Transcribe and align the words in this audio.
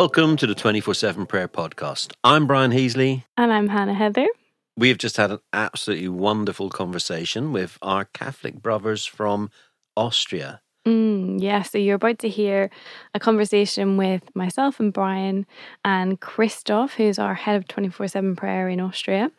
Welcome 0.00 0.36
to 0.36 0.46
the 0.46 0.54
24 0.54 0.94
7 0.94 1.26
Prayer 1.26 1.48
Podcast. 1.48 2.12
I'm 2.22 2.46
Brian 2.46 2.70
Heasley. 2.70 3.24
And 3.36 3.52
I'm 3.52 3.66
Hannah 3.66 3.96
Heatley. 3.96 4.28
We've 4.76 4.96
just 4.96 5.16
had 5.16 5.32
an 5.32 5.40
absolutely 5.52 6.06
wonderful 6.06 6.70
conversation 6.70 7.52
with 7.52 7.76
our 7.82 8.04
Catholic 8.04 8.62
brothers 8.62 9.04
from 9.04 9.50
Austria. 9.96 10.60
Mm, 10.86 11.42
yeah, 11.42 11.62
so 11.62 11.78
you're 11.78 11.96
about 11.96 12.20
to 12.20 12.28
hear 12.28 12.70
a 13.12 13.18
conversation 13.18 13.96
with 13.96 14.22
myself 14.36 14.78
and 14.78 14.92
Brian 14.92 15.46
and 15.84 16.20
Christoph, 16.20 16.94
who's 16.94 17.18
our 17.18 17.34
head 17.34 17.56
of 17.56 17.66
24 17.66 18.06
7 18.06 18.36
prayer 18.36 18.68
in 18.68 18.80
Austria, 18.80 19.32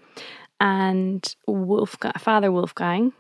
and 0.60 1.36
Wolfgang, 1.48 2.12
Father 2.20 2.52
Wolfgang, 2.52 3.14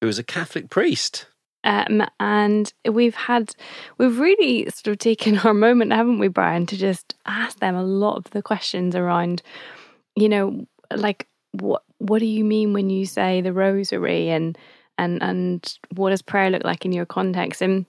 who 0.00 0.06
is 0.06 0.20
a 0.20 0.22
Catholic 0.22 0.70
priest. 0.70 1.26
Um, 1.64 2.06
and 2.20 2.72
we've 2.88 3.14
had, 3.14 3.54
we've 3.98 4.18
really 4.18 4.68
sort 4.70 4.88
of 4.88 4.98
taken 4.98 5.38
our 5.44 5.54
moment, 5.54 5.92
haven't 5.92 6.18
we, 6.18 6.28
Brian, 6.28 6.66
to 6.66 6.76
just 6.76 7.14
ask 7.26 7.58
them 7.58 7.74
a 7.74 7.82
lot 7.82 8.16
of 8.16 8.30
the 8.30 8.42
questions 8.42 8.94
around, 8.94 9.42
you 10.14 10.28
know, 10.28 10.66
like 10.94 11.26
what 11.52 11.82
what 11.98 12.18
do 12.18 12.26
you 12.26 12.44
mean 12.44 12.72
when 12.72 12.90
you 12.90 13.06
say 13.06 13.40
the 13.40 13.52
rosary 13.52 14.28
and 14.28 14.58
and 14.98 15.22
and 15.22 15.78
what 15.94 16.10
does 16.10 16.22
prayer 16.22 16.50
look 16.50 16.64
like 16.64 16.84
in 16.84 16.92
your 16.92 17.06
context 17.06 17.62
and 17.62 17.86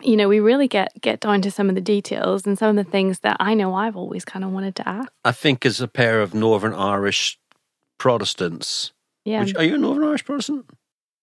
you 0.00 0.16
know 0.16 0.28
we 0.28 0.40
really 0.40 0.68
get 0.68 0.92
get 1.00 1.20
down 1.20 1.40
to 1.42 1.50
some 1.50 1.68
of 1.68 1.74
the 1.74 1.80
details 1.80 2.46
and 2.46 2.58
some 2.58 2.76
of 2.76 2.84
the 2.84 2.90
things 2.90 3.20
that 3.20 3.36
I 3.40 3.54
know 3.54 3.74
I've 3.74 3.96
always 3.96 4.24
kind 4.24 4.44
of 4.44 4.52
wanted 4.52 4.76
to 4.76 4.88
ask. 4.88 5.10
I 5.24 5.32
think 5.32 5.64
as 5.64 5.80
a 5.80 5.88
pair 5.88 6.20
of 6.20 6.34
Northern 6.34 6.74
Irish 6.74 7.38
Protestants, 7.98 8.92
yeah, 9.24 9.40
which, 9.40 9.54
are 9.56 9.64
you 9.64 9.74
a 9.74 9.78
Northern 9.78 10.04
Irish 10.04 10.24
Protestant? 10.24 10.66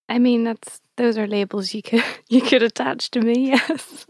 I 0.07 0.19
mean, 0.19 0.43
that's 0.43 0.81
those 0.97 1.17
are 1.17 1.27
labels 1.27 1.73
you 1.73 1.81
could 1.81 2.03
you 2.29 2.41
could 2.41 2.63
attach 2.63 3.11
to 3.11 3.21
me. 3.21 3.53
Yes. 3.67 4.07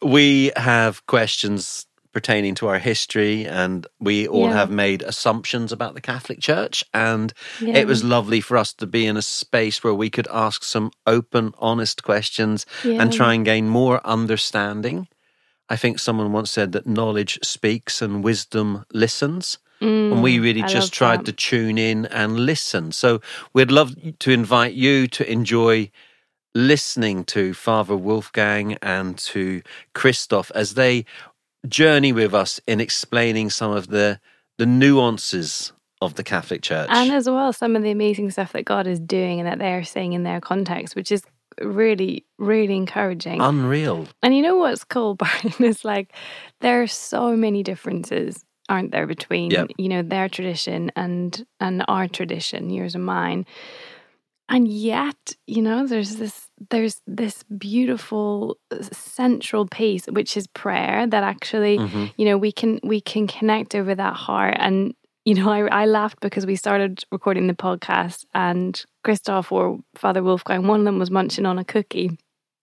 we 0.00 0.52
have 0.54 1.04
questions 1.06 1.86
pertaining 2.12 2.54
to 2.54 2.68
our 2.68 2.78
history 2.78 3.46
and 3.46 3.86
we 3.98 4.28
all 4.28 4.46
yeah. 4.46 4.52
have 4.52 4.70
made 4.70 5.02
assumptions 5.02 5.72
about 5.72 5.94
the 5.94 6.00
Catholic 6.00 6.40
Church 6.40 6.84
and 6.94 7.32
yeah. 7.60 7.76
it 7.76 7.86
was 7.86 8.04
lovely 8.04 8.40
for 8.40 8.56
us 8.56 8.72
to 8.74 8.86
be 8.86 9.06
in 9.06 9.16
a 9.16 9.22
space 9.22 9.82
where 9.82 9.94
we 9.94 10.08
could 10.08 10.28
ask 10.32 10.62
some 10.62 10.90
open 11.06 11.52
honest 11.58 12.02
questions 12.04 12.64
yeah. 12.84 13.00
and 13.00 13.12
try 13.12 13.34
and 13.34 13.44
gain 13.44 13.68
more 13.68 14.04
understanding. 14.06 15.08
I 15.68 15.76
think 15.76 15.98
someone 15.98 16.32
once 16.32 16.50
said 16.50 16.72
that 16.72 16.86
knowledge 16.86 17.38
speaks 17.42 18.00
and 18.00 18.24
wisdom 18.24 18.84
listens. 18.92 19.58
Mm, 19.80 20.12
and 20.12 20.22
we 20.22 20.38
really 20.38 20.62
I 20.62 20.66
just 20.66 20.92
tried 20.92 21.20
that. 21.20 21.26
to 21.26 21.32
tune 21.32 21.78
in 21.78 22.06
and 22.06 22.40
listen. 22.40 22.92
So 22.92 23.20
we'd 23.52 23.70
love 23.70 23.94
to 24.18 24.30
invite 24.30 24.74
you 24.74 25.06
to 25.08 25.30
enjoy 25.30 25.90
listening 26.54 27.24
to 27.24 27.54
Father 27.54 27.96
Wolfgang 27.96 28.74
and 28.82 29.16
to 29.18 29.62
Christoph 29.94 30.50
as 30.54 30.74
they 30.74 31.04
journey 31.68 32.12
with 32.12 32.34
us 32.34 32.60
in 32.66 32.80
explaining 32.80 33.50
some 33.50 33.72
of 33.72 33.88
the 33.88 34.20
the 34.58 34.66
nuances 34.66 35.72
of 36.00 36.14
the 36.14 36.24
Catholic 36.24 36.62
Church. 36.62 36.88
And 36.90 37.12
as 37.12 37.28
well 37.28 37.52
some 37.52 37.76
of 37.76 37.82
the 37.82 37.90
amazing 37.90 38.30
stuff 38.30 38.52
that 38.52 38.64
God 38.64 38.86
is 38.86 38.98
doing 38.98 39.40
and 39.40 39.48
that 39.48 39.58
they're 39.58 39.84
saying 39.84 40.12
in 40.12 40.22
their 40.24 40.40
context, 40.40 40.96
which 40.96 41.12
is 41.12 41.22
really, 41.60 42.24
really 42.38 42.76
encouraging. 42.76 43.40
Unreal. 43.40 44.06
And 44.22 44.36
you 44.36 44.42
know 44.42 44.56
what's 44.56 44.84
cool, 44.84 45.14
Brian, 45.16 45.54
is 45.60 45.84
like 45.84 46.12
there 46.60 46.82
are 46.82 46.86
so 46.86 47.36
many 47.36 47.62
differences 47.62 48.44
aren't 48.68 48.92
there 48.92 49.06
between 49.06 49.50
yep. 49.50 49.68
you 49.78 49.88
know 49.88 50.02
their 50.02 50.28
tradition 50.28 50.90
and 50.96 51.46
and 51.60 51.84
our 51.88 52.08
tradition 52.08 52.70
yours 52.70 52.94
and 52.94 53.04
mine 53.04 53.46
and 54.48 54.68
yet 54.68 55.34
you 55.46 55.62
know 55.62 55.86
there's 55.86 56.16
this 56.16 56.48
there's 56.70 57.00
this 57.06 57.42
beautiful 57.44 58.58
uh, 58.70 58.82
central 58.92 59.66
piece 59.66 60.06
which 60.06 60.36
is 60.36 60.46
prayer 60.48 61.06
that 61.06 61.22
actually 61.22 61.78
mm-hmm. 61.78 62.06
you 62.16 62.24
know 62.24 62.36
we 62.36 62.52
can 62.52 62.80
we 62.82 63.00
can 63.00 63.26
connect 63.26 63.74
over 63.74 63.94
that 63.94 64.14
heart 64.14 64.56
and 64.58 64.94
you 65.24 65.34
know 65.34 65.50
I, 65.50 65.82
I 65.82 65.86
laughed 65.86 66.20
because 66.20 66.46
we 66.46 66.56
started 66.56 67.02
recording 67.12 67.46
the 67.46 67.54
podcast 67.54 68.24
and 68.34 68.82
christoph 69.04 69.52
or 69.52 69.78
father 69.94 70.22
wolfgang 70.22 70.66
one 70.66 70.80
of 70.80 70.84
them 70.84 70.98
was 70.98 71.10
munching 71.10 71.46
on 71.46 71.58
a 71.58 71.64
cookie 71.64 72.18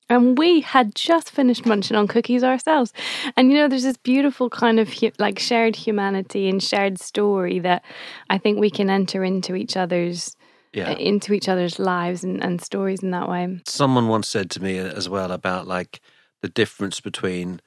and 0.09 0.38
we 0.38 0.61
had 0.61 0.95
just 0.95 1.31
finished 1.31 1.66
munching 1.66 1.97
on 1.97 2.07
cookies 2.07 2.43
ourselves. 2.43 2.93
And 3.35 3.51
you 3.51 3.57
know, 3.57 3.67
there's 3.67 3.83
this 3.83 3.97
beautiful 3.97 4.49
kind 4.49 4.79
of 4.79 4.91
hu- 4.91 5.11
like 5.19 5.39
shared 5.39 5.75
humanity 5.75 6.47
and 6.47 6.61
shared 6.61 6.99
story 6.99 7.59
that 7.59 7.83
I 8.29 8.38
think 8.38 8.59
we 8.59 8.69
can 8.69 8.89
enter 8.89 9.23
into 9.23 9.55
each 9.55 9.77
other's 9.77 10.35
yeah. 10.73 10.91
Uh, 10.91 10.95
into 10.95 11.31
each 11.31 11.47
other's 11.47 11.79
lives 11.79 12.25
and, 12.25 12.43
and 12.43 12.61
stories 12.61 13.01
in 13.01 13.11
that 13.11 13.29
way. 13.29 13.61
Someone 13.66 14.09
once 14.09 14.27
said 14.27 14.51
to 14.51 14.61
me 14.61 14.77
as 14.77 15.07
well 15.07 15.31
about 15.31 15.67
like 15.67 16.01
the 16.41 16.49
difference 16.49 16.99
between 16.99 17.61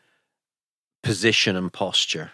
position 1.03 1.57
and 1.57 1.73
posture. 1.73 2.33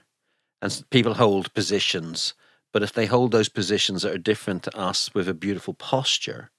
And 0.61 0.85
people 0.91 1.15
hold 1.15 1.55
positions, 1.55 2.35
but 2.73 2.83
if 2.83 2.93
they 2.93 3.07
hold 3.07 3.31
those 3.31 3.49
positions 3.49 4.03
that 4.03 4.13
are 4.13 4.19
different 4.19 4.65
to 4.65 4.77
us 4.77 5.15
with 5.15 5.29
a 5.29 5.35
beautiful 5.35 5.75
posture, 5.75 6.51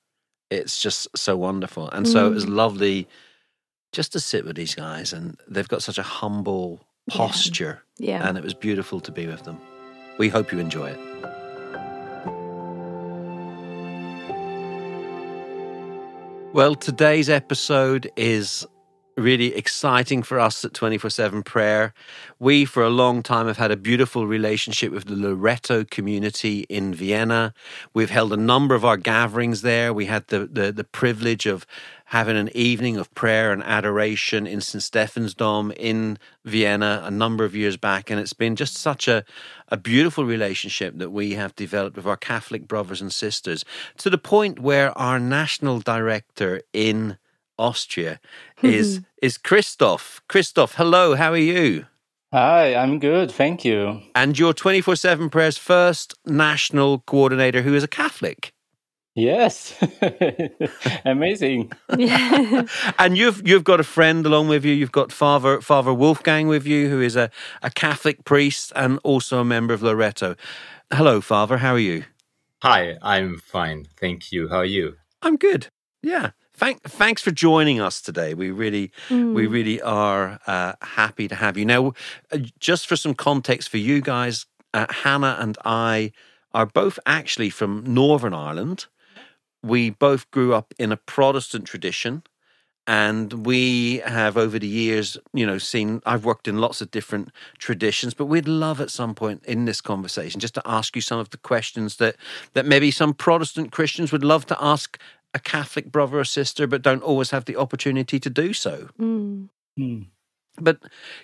it's 0.49 0.79
just 0.79 1.07
so 1.15 1.35
wonderful. 1.35 1.89
And 1.89 2.07
so 2.07 2.23
mm. 2.23 2.31
it 2.31 2.33
was 2.33 2.45
mm. 2.45 2.55
lovely 2.55 3.07
just 3.95 4.11
to 4.11 4.19
sit 4.19 4.45
with 4.45 4.57
these 4.57 4.75
guys, 4.75 5.13
and 5.13 5.39
they've 5.47 5.69
got 5.69 5.81
such 5.81 5.97
a 5.97 6.03
humble 6.03 6.85
posture. 7.09 7.81
Yeah. 7.97 8.19
yeah. 8.19 8.27
And 8.27 8.37
it 8.37 8.43
was 8.43 8.53
beautiful 8.53 8.99
to 8.99 9.11
be 9.11 9.25
with 9.25 9.43
them. 9.43 9.57
We 10.17 10.27
hope 10.27 10.51
you 10.51 10.59
enjoy 10.59 10.89
it. 10.89 10.99
Well, 16.53 16.75
today's 16.75 17.29
episode 17.29 18.11
is 18.17 18.67
really 19.17 19.55
exciting 19.55 20.23
for 20.23 20.39
us 20.39 20.65
at 20.65 20.73
24 20.73 21.09
7 21.09 21.43
prayer. 21.43 21.93
We, 22.39 22.65
for 22.65 22.83
a 22.83 22.89
long 22.89 23.23
time, 23.23 23.47
have 23.47 23.57
had 23.57 23.71
a 23.71 23.77
beautiful 23.77 24.27
relationship 24.27 24.91
with 24.91 25.05
the 25.05 25.15
Loretto 25.15 25.85
community 25.85 26.65
in 26.69 26.93
Vienna. 26.93 27.53
We've 27.93 28.09
held 28.09 28.33
a 28.33 28.37
number 28.37 28.75
of 28.75 28.83
our 28.83 28.97
gatherings 28.97 29.61
there. 29.61 29.93
We 29.93 30.05
had 30.05 30.27
the, 30.27 30.45
the, 30.45 30.71
the 30.71 30.83
privilege 30.83 31.45
of 31.45 31.65
having 32.09 32.37
an 32.37 32.49
evening 32.55 32.97
of 32.97 33.13
prayer 33.15 33.51
and 33.51 33.63
adoration 33.63 34.45
in 34.45 34.61
St. 34.61 34.83
Stephen's 34.83 35.33
Dome 35.33 35.71
in 35.71 36.19
Vienna 36.43 37.01
a 37.03 37.09
number 37.09 37.43
of 37.43 37.55
years 37.55 37.77
back. 37.77 38.09
And 38.11 38.19
it's 38.19 38.33
been 38.33 38.55
just 38.55 38.77
such 38.77 39.07
a, 39.07 39.23
a 39.69 39.77
beautiful 39.77 40.25
relationship 40.25 40.97
that 40.97 41.09
we 41.09 41.33
have 41.33 41.55
developed 41.55 41.95
with 41.95 42.05
our 42.05 42.17
Catholic 42.17 42.67
brothers 42.67 43.01
and 43.01 43.11
sisters 43.11 43.65
to 43.97 44.09
the 44.09 44.19
point 44.19 44.59
where 44.59 44.95
our 44.97 45.19
national 45.19 45.79
director 45.79 46.61
in 46.73 47.17
Austria 47.57 48.19
hmm. 48.57 48.67
is 48.67 49.01
is 49.21 49.37
Christoph. 49.37 50.21
Christoph, 50.27 50.75
hello, 50.75 51.15
how 51.15 51.31
are 51.31 51.37
you? 51.37 51.85
Hi, 52.33 52.75
I'm 52.75 52.99
good, 52.99 53.31
thank 53.31 53.63
you. 53.63 54.01
And 54.13 54.37
your 54.37 54.53
24/7 54.53 55.31
prayers 55.31 55.57
first 55.57 56.13
national 56.25 56.99
coordinator 56.99 57.61
who 57.61 57.73
is 57.75 57.83
a 57.83 57.87
Catholic. 57.87 58.51
Yes. 59.15 59.73
Amazing. 61.05 61.71
and 61.89 63.17
you've 63.17 63.47
you've 63.47 63.63
got 63.63 63.79
a 63.79 63.83
friend 63.83 64.25
along 64.25 64.49
with 64.49 64.65
you. 64.65 64.73
You've 64.73 64.91
got 64.91 65.13
Father 65.13 65.61
Father 65.61 65.93
Wolfgang 65.93 66.49
with 66.49 66.67
you, 66.67 66.89
who 66.89 66.99
is 66.99 67.15
a, 67.15 67.31
a 67.63 67.71
Catholic 67.71 68.25
priest 68.25 68.73
and 68.75 68.99
also 69.03 69.39
a 69.39 69.45
member 69.45 69.73
of 69.73 69.81
Loretto. 69.81 70.35
Hello, 70.93 71.21
Father. 71.21 71.59
How 71.59 71.73
are 71.73 71.79
you? 71.79 72.03
Hi, 72.61 72.97
I'm 73.01 73.37
fine. 73.37 73.85
Thank 73.97 74.33
you. 74.33 74.49
How 74.49 74.57
are 74.57 74.65
you? 74.65 74.97
I'm 75.21 75.37
good. 75.37 75.67
Yeah. 76.03 76.31
Thank, 76.57 76.83
thanks 76.83 77.21
for 77.21 77.31
joining 77.31 77.81
us 77.81 78.01
today. 78.01 78.33
We 78.33 78.49
really, 78.49 78.91
mm. 79.09 79.33
we 79.33 79.45
really 79.45 79.81
are 79.81 80.39
uh, 80.47 80.73
happy 80.81 81.27
to 81.27 81.35
have 81.35 81.57
you. 81.57 81.65
Now, 81.65 81.93
uh, 82.31 82.37
just 82.59 82.87
for 82.87 82.95
some 82.95 83.13
context 83.13 83.67
for 83.67 83.77
you 83.77 83.99
guys, 83.99 84.45
uh, 84.73 84.85
Hannah 84.89 85.37
and 85.39 85.57
I 85.65 86.13
are 86.53 86.65
both 86.65 86.97
actually 87.05 87.49
from 87.49 87.83
Northern 87.85 88.33
Ireland. 88.33 88.85
We 89.61 89.89
both 89.89 90.31
grew 90.31 90.53
up 90.53 90.73
in 90.79 90.93
a 90.93 90.97
Protestant 90.97 91.65
tradition, 91.65 92.23
and 92.87 93.45
we 93.45 93.97
have 94.05 94.37
over 94.37 94.57
the 94.57 94.67
years, 94.67 95.17
you 95.33 95.45
know, 95.45 95.57
seen. 95.57 96.01
I've 96.05 96.23
worked 96.23 96.47
in 96.47 96.59
lots 96.59 96.81
of 96.81 96.91
different 96.91 97.31
traditions, 97.57 98.13
but 98.13 98.27
we'd 98.27 98.47
love 98.47 98.79
at 98.79 98.91
some 98.91 99.15
point 99.15 99.43
in 99.45 99.65
this 99.65 99.81
conversation 99.81 100.39
just 100.39 100.53
to 100.53 100.61
ask 100.65 100.95
you 100.95 101.01
some 101.01 101.19
of 101.19 101.31
the 101.31 101.37
questions 101.37 101.97
that 101.97 102.15
that 102.53 102.65
maybe 102.65 102.91
some 102.91 103.13
Protestant 103.13 103.71
Christians 103.71 104.11
would 104.13 104.23
love 104.23 104.45
to 104.45 104.57
ask 104.61 104.97
a 105.35 105.39
Catholic 105.39 105.91
brother 105.91 106.17
or 106.19 106.23
sister, 106.23 106.65
but 106.65 106.81
don't 106.81 107.03
always 107.03 107.31
have 107.31 107.45
the 107.45 107.57
opportunity 107.57 108.19
to 108.19 108.29
do 108.29 108.53
so. 108.53 108.89
Mm. 108.99 109.49
Mm. 109.77 110.07
But 110.59 110.79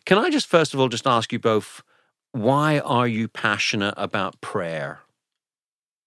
can 0.05 0.17
I 0.17 0.29
just 0.29 0.47
first 0.47 0.73
of 0.73 0.79
all 0.79 0.89
just 0.89 1.07
ask 1.07 1.31
you 1.31 1.39
both, 1.39 1.81
why 2.33 2.79
are 2.79 3.07
you 3.07 3.29
passionate 3.29 3.93
about 3.97 4.41
prayer? 4.41 4.99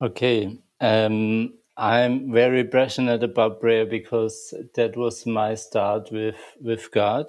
Okay. 0.03 0.59
Um, 0.81 1.55
I'm 1.77 2.31
very 2.31 2.65
passionate 2.65 3.23
about 3.25 3.61
prayer 3.61 3.87
because 3.87 4.53
that 4.75 4.97
was 4.97 5.25
my 5.27 5.55
start 5.55 6.13
with, 6.13 6.37
with 6.61 6.91
God. 6.91 7.27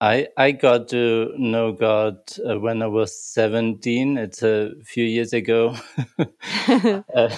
I 0.00 0.28
I 0.36 0.52
got 0.52 0.88
to 0.88 1.34
know 1.36 1.72
God 1.72 2.16
uh, 2.48 2.58
when 2.58 2.80
I 2.80 2.86
was 2.86 3.14
17. 3.22 4.16
It's 4.16 4.42
a 4.42 4.72
few 4.82 5.04
years 5.04 5.34
ago. 5.34 5.76
uh, 7.14 7.36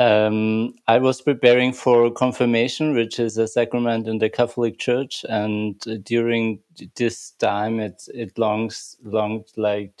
um, 0.00 0.74
I 0.88 0.98
was 0.98 1.22
preparing 1.22 1.72
for 1.74 2.10
confirmation, 2.12 2.94
which 2.94 3.20
is 3.20 3.38
a 3.38 3.48
sacrament 3.48 4.08
in 4.08 4.18
the 4.18 4.30
Catholic 4.30 4.78
Church, 4.78 5.24
and 5.28 5.78
during 6.04 6.60
this 6.96 7.32
time, 7.32 7.80
it 7.80 8.02
it 8.14 8.38
longs 8.38 8.96
longed 9.04 9.46
like 9.56 9.94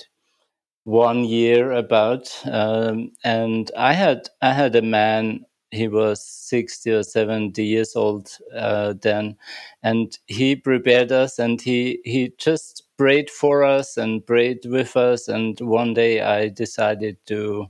one 0.84 1.24
year 1.24 1.72
about, 1.72 2.28
um, 2.46 3.12
and 3.24 3.70
I 3.76 3.92
had 3.94 4.28
I 4.42 4.52
had 4.52 4.76
a 4.76 4.82
man. 4.82 5.44
He 5.72 5.88
was 5.88 6.24
sixty 6.26 6.90
or 6.92 7.02
seventy 7.04 7.64
years 7.64 7.96
old 7.96 8.30
uh, 8.54 8.94
then, 9.00 9.36
and 9.82 10.16
he 10.26 10.56
prepared 10.56 11.12
us, 11.12 11.38
and 11.38 11.60
he 11.62 12.00
he 12.04 12.32
just 12.38 12.84
prayed 12.98 13.30
for 13.30 13.64
us 13.64 13.96
and 13.96 14.26
prayed 14.26 14.60
with 14.66 14.96
us. 14.96 15.28
And 15.28 15.60
one 15.60 15.94
day, 15.94 16.22
I 16.22 16.48
decided 16.48 17.18
to 17.26 17.68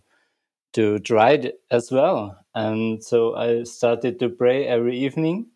to 0.73 0.99
try 1.01 1.33
it 1.33 1.61
as 1.71 1.91
well. 1.91 2.39
And 2.55 3.03
so 3.03 3.37
I 3.37 3.65
started 3.65 4.19
to 4.21 4.29
pray 4.29 4.67
every 4.67 4.99
evening. 4.99 5.47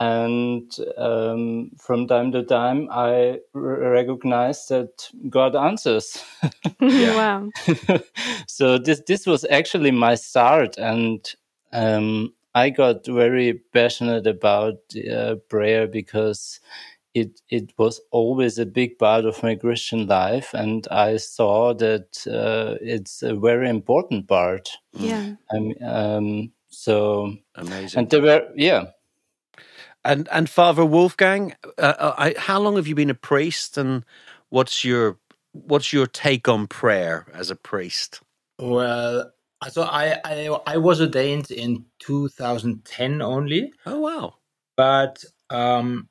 And 0.00 0.70
um, 0.96 1.70
from 1.78 2.06
time 2.06 2.30
to 2.32 2.44
time, 2.44 2.88
I 2.90 3.40
r- 3.54 3.60
recognized 3.90 4.68
that 4.68 5.10
God 5.28 5.56
answers. 5.56 6.22
wow! 7.12 7.50
so 8.46 8.78
this 8.78 9.02
this 9.06 9.26
was 9.26 9.44
actually 9.50 9.90
my 9.90 10.14
start, 10.14 10.78
and 10.78 11.28
um, 11.72 12.32
I 12.54 12.70
got 12.70 13.06
very 13.06 13.60
passionate 13.72 14.26
about 14.26 14.76
uh, 15.12 15.36
prayer 15.48 15.86
because 15.88 16.60
it 17.20 17.40
it 17.48 17.72
was 17.78 18.00
always 18.10 18.58
a 18.58 18.66
big 18.66 18.98
part 18.98 19.24
of 19.24 19.42
my 19.42 19.54
Christian 19.54 20.06
life, 20.06 20.54
and 20.54 20.86
I 20.90 21.16
saw 21.16 21.74
that 21.74 22.26
uh, 22.26 22.76
it's 22.80 23.22
a 23.22 23.34
very 23.34 23.68
important 23.68 24.28
part. 24.28 24.70
Yeah. 24.92 25.34
Um, 25.54 25.74
um, 25.84 26.52
so 26.68 27.36
amazing. 27.54 27.98
And 27.98 28.10
there 28.10 28.22
were 28.22 28.48
yeah. 28.54 28.86
And 30.04 30.28
and 30.30 30.48
Father 30.48 30.84
Wolfgang, 30.84 31.54
uh, 31.76 31.94
uh, 31.98 32.14
I, 32.16 32.34
how 32.38 32.60
long 32.60 32.76
have 32.76 32.86
you 32.86 32.94
been 32.94 33.10
a 33.10 33.14
priest, 33.14 33.76
and 33.76 34.04
what's 34.48 34.84
your 34.84 35.18
what's 35.52 35.92
your 35.92 36.06
take 36.06 36.48
on 36.48 36.66
prayer 36.66 37.26
as 37.34 37.50
a 37.50 37.56
priest? 37.56 38.20
Well, 38.58 39.32
so 39.68 39.82
I 39.82 40.20
I, 40.24 40.58
I 40.66 40.76
was 40.76 41.00
ordained 41.00 41.50
in 41.50 41.84
2010 41.98 43.20
only. 43.20 43.72
Oh 43.86 44.00
wow! 44.00 44.34
But 44.76 45.24
um, 45.50 46.08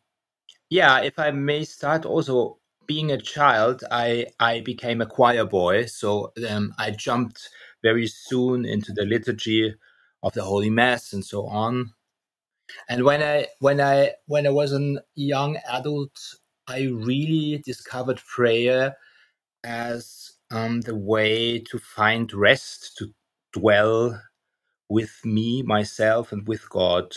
yeah, 0.70 1.02
if 1.02 1.20
I 1.20 1.32
may 1.32 1.64
start 1.66 2.06
also 2.06 2.60
being 2.88 3.12
a 3.12 3.18
child, 3.18 3.84
I 3.92 4.28
I 4.40 4.62
became 4.62 5.02
a 5.02 5.06
choir 5.06 5.46
boy, 5.46 5.86
so 5.86 6.34
um, 6.50 6.74
I 6.78 6.92
jumped 6.92 7.50
very 7.84 8.08
soon 8.08 8.66
into 8.66 8.94
the 8.94 9.06
liturgy 9.06 9.76
of 10.24 10.34
the 10.34 10.44
Holy 10.44 10.70
Mass 10.70 11.14
and 11.14 11.24
so 11.26 11.48
on. 11.48 11.94
And 12.90 13.04
when 13.06 13.24
I 13.24 13.48
when 13.60 13.82
I 13.82 14.14
when 14.28 14.48
I 14.48 14.52
was 14.52 14.74
a 14.74 14.96
young 15.16 15.58
adult, 15.70 16.18
I 16.68 16.84
really 16.84 17.62
discovered 17.66 18.18
prayer 18.20 18.98
as 19.64 20.34
um, 20.52 20.82
the 20.82 20.96
way 20.96 21.60
to 21.60 21.80
find 21.80 22.32
rest, 22.34 22.98
to 23.00 23.14
dwell 23.54 24.22
with 24.90 25.14
me, 25.26 25.64
myself, 25.64 26.32
and 26.32 26.48
with 26.48 26.70
God. 26.70 27.14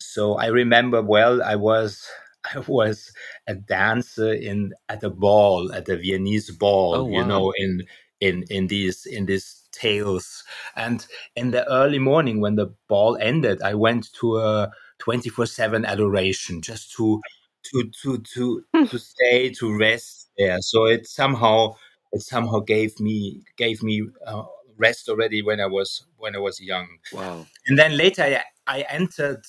So 0.00 0.34
I 0.36 0.46
remember 0.46 1.02
well, 1.02 1.42
I 1.42 1.56
was 1.56 2.06
I 2.54 2.60
was 2.66 3.12
a 3.46 3.54
dancer 3.54 4.32
in 4.32 4.72
at 4.88 5.02
a 5.02 5.10
ball 5.10 5.72
at 5.72 5.86
the 5.86 5.96
Viennese 5.96 6.50
ball, 6.50 6.94
oh, 6.94 7.04
wow. 7.04 7.18
you 7.18 7.24
know, 7.24 7.52
in 7.56 7.84
in 8.20 8.44
in 8.50 8.66
these 8.66 9.06
in 9.06 9.26
these 9.26 9.68
tales. 9.72 10.44
And 10.76 11.06
in 11.36 11.50
the 11.50 11.70
early 11.70 11.98
morning 11.98 12.40
when 12.40 12.56
the 12.56 12.74
ball 12.88 13.16
ended, 13.20 13.62
I 13.62 13.74
went 13.74 14.12
to 14.20 14.38
a 14.38 14.70
twenty 14.98 15.28
four 15.28 15.46
seven 15.46 15.84
adoration 15.84 16.62
just 16.62 16.92
to 16.96 17.20
to 17.64 17.90
to 18.02 18.18
to 18.34 18.64
to 18.86 18.98
stay 18.98 19.50
to 19.50 19.76
rest 19.76 20.30
there. 20.38 20.58
So 20.60 20.86
it 20.86 21.06
somehow 21.06 21.74
it 22.12 22.22
somehow 22.22 22.60
gave 22.60 22.98
me 23.00 23.42
gave 23.56 23.82
me 23.82 24.08
uh, 24.26 24.44
rest 24.76 25.08
already 25.08 25.42
when 25.42 25.60
I 25.60 25.66
was 25.66 26.04
when 26.16 26.34
I 26.34 26.38
was 26.38 26.60
young. 26.60 26.88
Wow! 27.12 27.46
And 27.66 27.78
then 27.78 27.96
later 27.96 28.22
I, 28.22 28.42
I 28.66 28.80
entered 28.88 29.44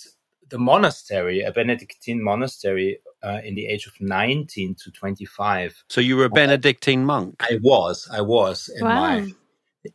the 0.49 0.59
monastery, 0.59 1.41
a 1.41 1.51
Benedictine 1.51 2.23
monastery, 2.23 2.99
uh, 3.23 3.39
in 3.43 3.55
the 3.55 3.67
age 3.67 3.85
of 3.87 3.93
19 3.99 4.75
to 4.75 4.91
25. 4.91 5.83
So 5.89 6.01
you 6.01 6.17
were 6.17 6.25
a 6.25 6.29
Benedictine 6.29 7.05
monk? 7.05 7.35
I 7.41 7.59
was. 7.61 8.07
I 8.11 8.21
was 8.21 8.69
in 8.69 8.85
wow. 8.85 8.99
my 8.99 9.31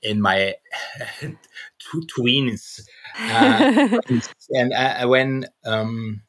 in 0.03 0.21
my 0.21 0.55
tweens. 2.19 2.81
Uh, 3.19 4.01
and 4.51 4.73
uh, 4.73 5.07
when 5.07 5.47
um, 5.65 6.23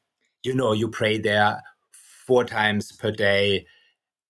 you 0.44 0.54
know 0.54 0.74
you 0.74 0.89
pray 0.89 1.18
there 1.18 1.62
four 2.25 2.44
times 2.44 2.92
per 2.92 3.12
day 3.12 3.66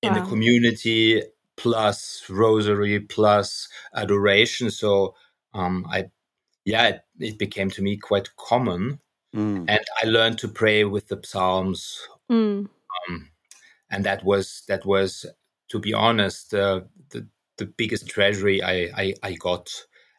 in 0.01 0.13
wow. 0.13 0.19
the 0.19 0.29
community, 0.29 1.23
plus 1.57 2.23
rosary, 2.29 2.99
plus 2.99 3.67
adoration. 3.95 4.69
So 4.69 5.15
um, 5.53 5.85
I, 5.89 6.05
yeah, 6.65 6.87
it, 6.87 7.01
it 7.19 7.39
became 7.39 7.69
to 7.71 7.81
me 7.81 7.97
quite 7.97 8.35
common. 8.37 8.99
Mm. 9.35 9.65
And 9.67 9.85
I 10.01 10.07
learned 10.07 10.37
to 10.39 10.47
pray 10.47 10.85
with 10.85 11.09
the 11.09 11.19
Psalms, 11.21 12.07
mm. 12.31 12.69
um, 13.09 13.29
and 13.91 14.05
that 14.05 14.23
was 14.23 14.63
that 14.69 14.85
was, 14.85 15.25
to 15.69 15.79
be 15.79 15.93
honest, 15.93 16.53
uh, 16.53 16.81
the 17.09 17.27
the 17.57 17.65
biggest 17.65 18.07
treasury 18.07 18.63
I, 18.63 18.89
I, 18.95 19.13
I 19.23 19.33
got, 19.33 19.69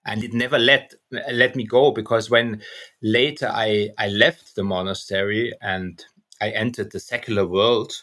and 0.05 0.23
it 0.23 0.35
never 0.35 0.59
let 0.59 0.93
let 1.33 1.57
me 1.57 1.65
go 1.65 1.93
because 1.93 2.29
when 2.29 2.61
later 3.03 3.51
I 3.51 3.89
I 3.97 4.09
left 4.09 4.55
the 4.55 4.65
monastery 4.65 5.53
and 5.63 6.05
I 6.43 6.51
entered 6.51 6.93
the 6.93 7.01
secular 7.01 7.47
world, 7.47 7.95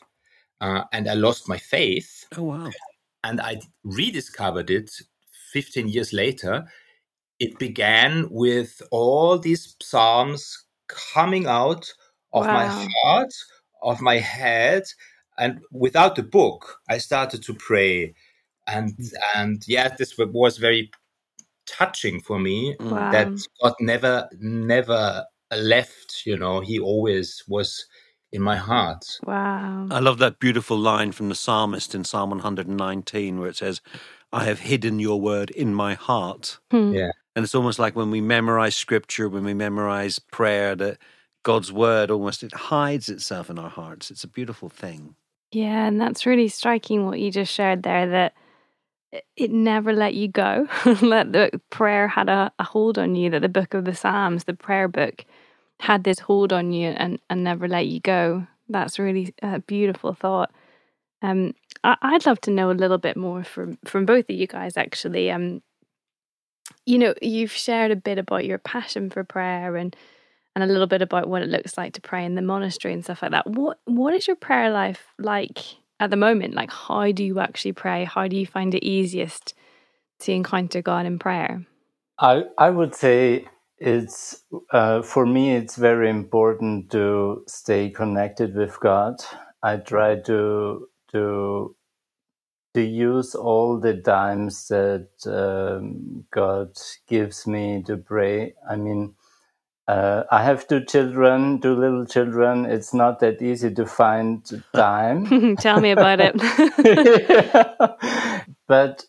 uh, 0.61 0.85
and 0.91 1.07
I 1.07 1.13
lost 1.13 1.47
my 1.47 1.57
faith. 1.57 2.25
Oh 2.35 2.43
wow! 2.43 2.71
And 3.23 3.39
I 3.39 3.61
rediscovered 3.83 4.71
it 4.71 4.89
15 5.51 5.87
years 5.89 6.11
later. 6.11 6.65
It 7.39 7.59
began 7.59 8.27
with 8.29 8.81
all 8.89 9.37
these 9.37 9.75
psalms 9.81 10.62
coming 10.87 11.47
out 11.47 11.91
of 12.33 12.45
wow. 12.45 12.53
my 12.53 12.87
heart, 13.03 13.33
of 13.81 14.01
my 14.01 14.17
head, 14.17 14.83
and 15.37 15.61
without 15.71 16.15
the 16.15 16.23
book, 16.23 16.77
I 16.89 16.97
started 16.97 17.43
to 17.43 17.53
pray, 17.53 18.13
and 18.67 18.95
mm. 18.97 19.11
and 19.35 19.63
yeah, 19.67 19.89
this 19.97 20.17
was 20.17 20.57
very 20.57 20.91
touching 21.65 22.19
for 22.21 22.39
me. 22.39 22.75
Wow. 22.79 23.11
That 23.11 23.39
God 23.61 23.73
never 23.79 24.29
never 24.39 25.25
left. 25.51 26.23
You 26.25 26.37
know, 26.37 26.61
He 26.61 26.79
always 26.79 27.43
was 27.47 27.85
in 28.31 28.41
my 28.41 28.55
heart. 28.55 29.05
Wow! 29.25 29.87
I 29.91 29.99
love 29.99 30.17
that 30.19 30.39
beautiful 30.39 30.77
line 30.77 31.11
from 31.11 31.29
the 31.29 31.35
psalmist 31.35 31.93
in 31.95 32.03
Psalm 32.03 32.31
119, 32.31 33.39
where 33.39 33.49
it 33.49 33.57
says, 33.57 33.81
"I 34.31 34.45
have 34.45 34.59
hidden 34.59 34.99
your 34.99 35.19
word 35.19 35.49
in 35.51 35.73
my 35.73 35.93
heart." 35.93 36.59
Hmm. 36.71 36.93
Yeah. 36.93 37.11
And 37.35 37.43
it's 37.43 37.55
almost 37.55 37.79
like 37.79 37.95
when 37.95 38.11
we 38.11 38.21
memorize 38.21 38.75
scripture, 38.75 39.27
when 39.27 39.43
we 39.43 39.53
memorize 39.53 40.19
prayer, 40.19 40.75
that 40.75 40.97
God's 41.43 41.71
word 41.71 42.11
almost 42.11 42.43
it 42.43 42.53
hides 42.53 43.09
itself 43.09 43.49
in 43.49 43.57
our 43.57 43.69
hearts. 43.69 44.11
It's 44.11 44.23
a 44.23 44.27
beautiful 44.27 44.69
thing. 44.69 45.15
Yeah, 45.51 45.85
and 45.85 45.99
that's 45.99 46.25
really 46.25 46.47
striking 46.47 47.05
what 47.05 47.19
you 47.19 47.31
just 47.31 47.53
shared 47.53 47.83
there 47.83 48.07
that 48.07 48.33
it 49.35 49.51
never 49.51 49.93
let 49.93 50.13
you 50.13 50.27
go. 50.27 50.67
that 50.85 51.31
the 51.31 51.61
prayer 51.69 52.07
had 52.07 52.29
a, 52.29 52.51
a, 52.57 52.63
hold 52.63 52.97
on 52.97 53.15
you, 53.15 53.29
that 53.29 53.41
the 53.41 53.49
book 53.49 53.73
of 53.73 53.85
the 53.85 53.93
Psalms, 53.93 54.45
the 54.45 54.53
prayer 54.53 54.87
book, 54.87 55.25
had 55.79 56.03
this 56.03 56.19
hold 56.19 56.53
on 56.53 56.71
you 56.71 56.89
and, 56.89 57.19
and 57.29 57.43
never 57.43 57.67
let 57.67 57.87
you 57.87 57.99
go. 57.99 58.47
That's 58.69 58.97
really 58.97 59.33
a 59.41 59.59
beautiful 59.59 60.13
thought. 60.13 60.51
Um, 61.21 61.53
I, 61.83 62.13
would 62.13 62.25
love 62.25 62.41
to 62.41 62.51
know 62.51 62.71
a 62.71 62.73
little 62.73 62.97
bit 62.97 63.17
more 63.17 63.43
from 63.43 63.77
from 63.85 64.05
both 64.05 64.29
of 64.29 64.35
you 64.35 64.47
guys. 64.47 64.77
Actually, 64.77 65.31
um, 65.31 65.61
you 66.85 66.99
know, 66.99 67.13
you've 67.21 67.51
shared 67.51 67.91
a 67.91 67.95
bit 67.95 68.17
about 68.17 68.45
your 68.45 68.57
passion 68.57 69.09
for 69.09 69.23
prayer 69.23 69.75
and 69.75 69.95
and 70.55 70.63
a 70.63 70.67
little 70.67 70.87
bit 70.87 71.01
about 71.01 71.27
what 71.27 71.41
it 71.41 71.49
looks 71.49 71.77
like 71.77 71.93
to 71.93 72.01
pray 72.01 72.23
in 72.25 72.35
the 72.35 72.41
monastery 72.41 72.93
and 72.93 73.03
stuff 73.03 73.21
like 73.21 73.31
that. 73.31 73.47
What 73.49 73.79
what 73.85 74.13
is 74.13 74.27
your 74.27 74.35
prayer 74.35 74.69
life 74.69 75.03
like 75.17 75.59
at 75.99 76.09
the 76.09 76.15
moment? 76.15 76.53
Like 76.53 76.71
how 76.71 77.11
do 77.11 77.23
you 77.23 77.39
actually 77.39 77.73
pray? 77.73 78.05
How 78.05 78.27
do 78.27 78.35
you 78.35 78.45
find 78.45 78.73
it 78.75 78.85
easiest 78.85 79.53
to 80.19 80.31
encounter 80.31 80.81
God 80.81 81.05
in 81.05 81.19
prayer? 81.19 81.65
I 82.19 82.43
I 82.57 82.69
would 82.69 82.93
say 82.93 83.47
it's 83.77 84.43
uh, 84.71 85.01
for 85.01 85.25
me 85.25 85.55
it's 85.55 85.75
very 85.75 86.09
important 86.09 86.91
to 86.91 87.43
stay 87.47 87.89
connected 87.89 88.55
with 88.55 88.79
God. 88.79 89.15
I 89.63 89.77
try 89.77 90.19
to 90.21 90.87
to 91.11 91.75
to 92.73 92.81
use 92.81 93.35
all 93.35 93.79
the 93.79 93.95
times 93.97 94.67
that 94.67 95.07
um, 95.27 96.25
God 96.31 96.77
gives 97.07 97.45
me 97.45 97.83
to 97.83 97.97
pray. 97.97 98.55
I 98.69 98.75
mean, 98.75 99.15
uh, 99.87 100.23
I 100.31 100.43
have 100.43 100.67
two 100.67 100.83
children, 100.85 101.59
two 101.61 101.75
little 101.75 102.05
children. 102.05 102.65
It's 102.65 102.93
not 102.93 103.19
that 103.19 103.41
easy 103.41 103.73
to 103.73 103.85
find 103.85 104.43
time. 104.75 105.55
Tell 105.57 105.79
me 105.79 105.91
about 105.91 106.19
it. 106.21 106.35
But 108.67 109.05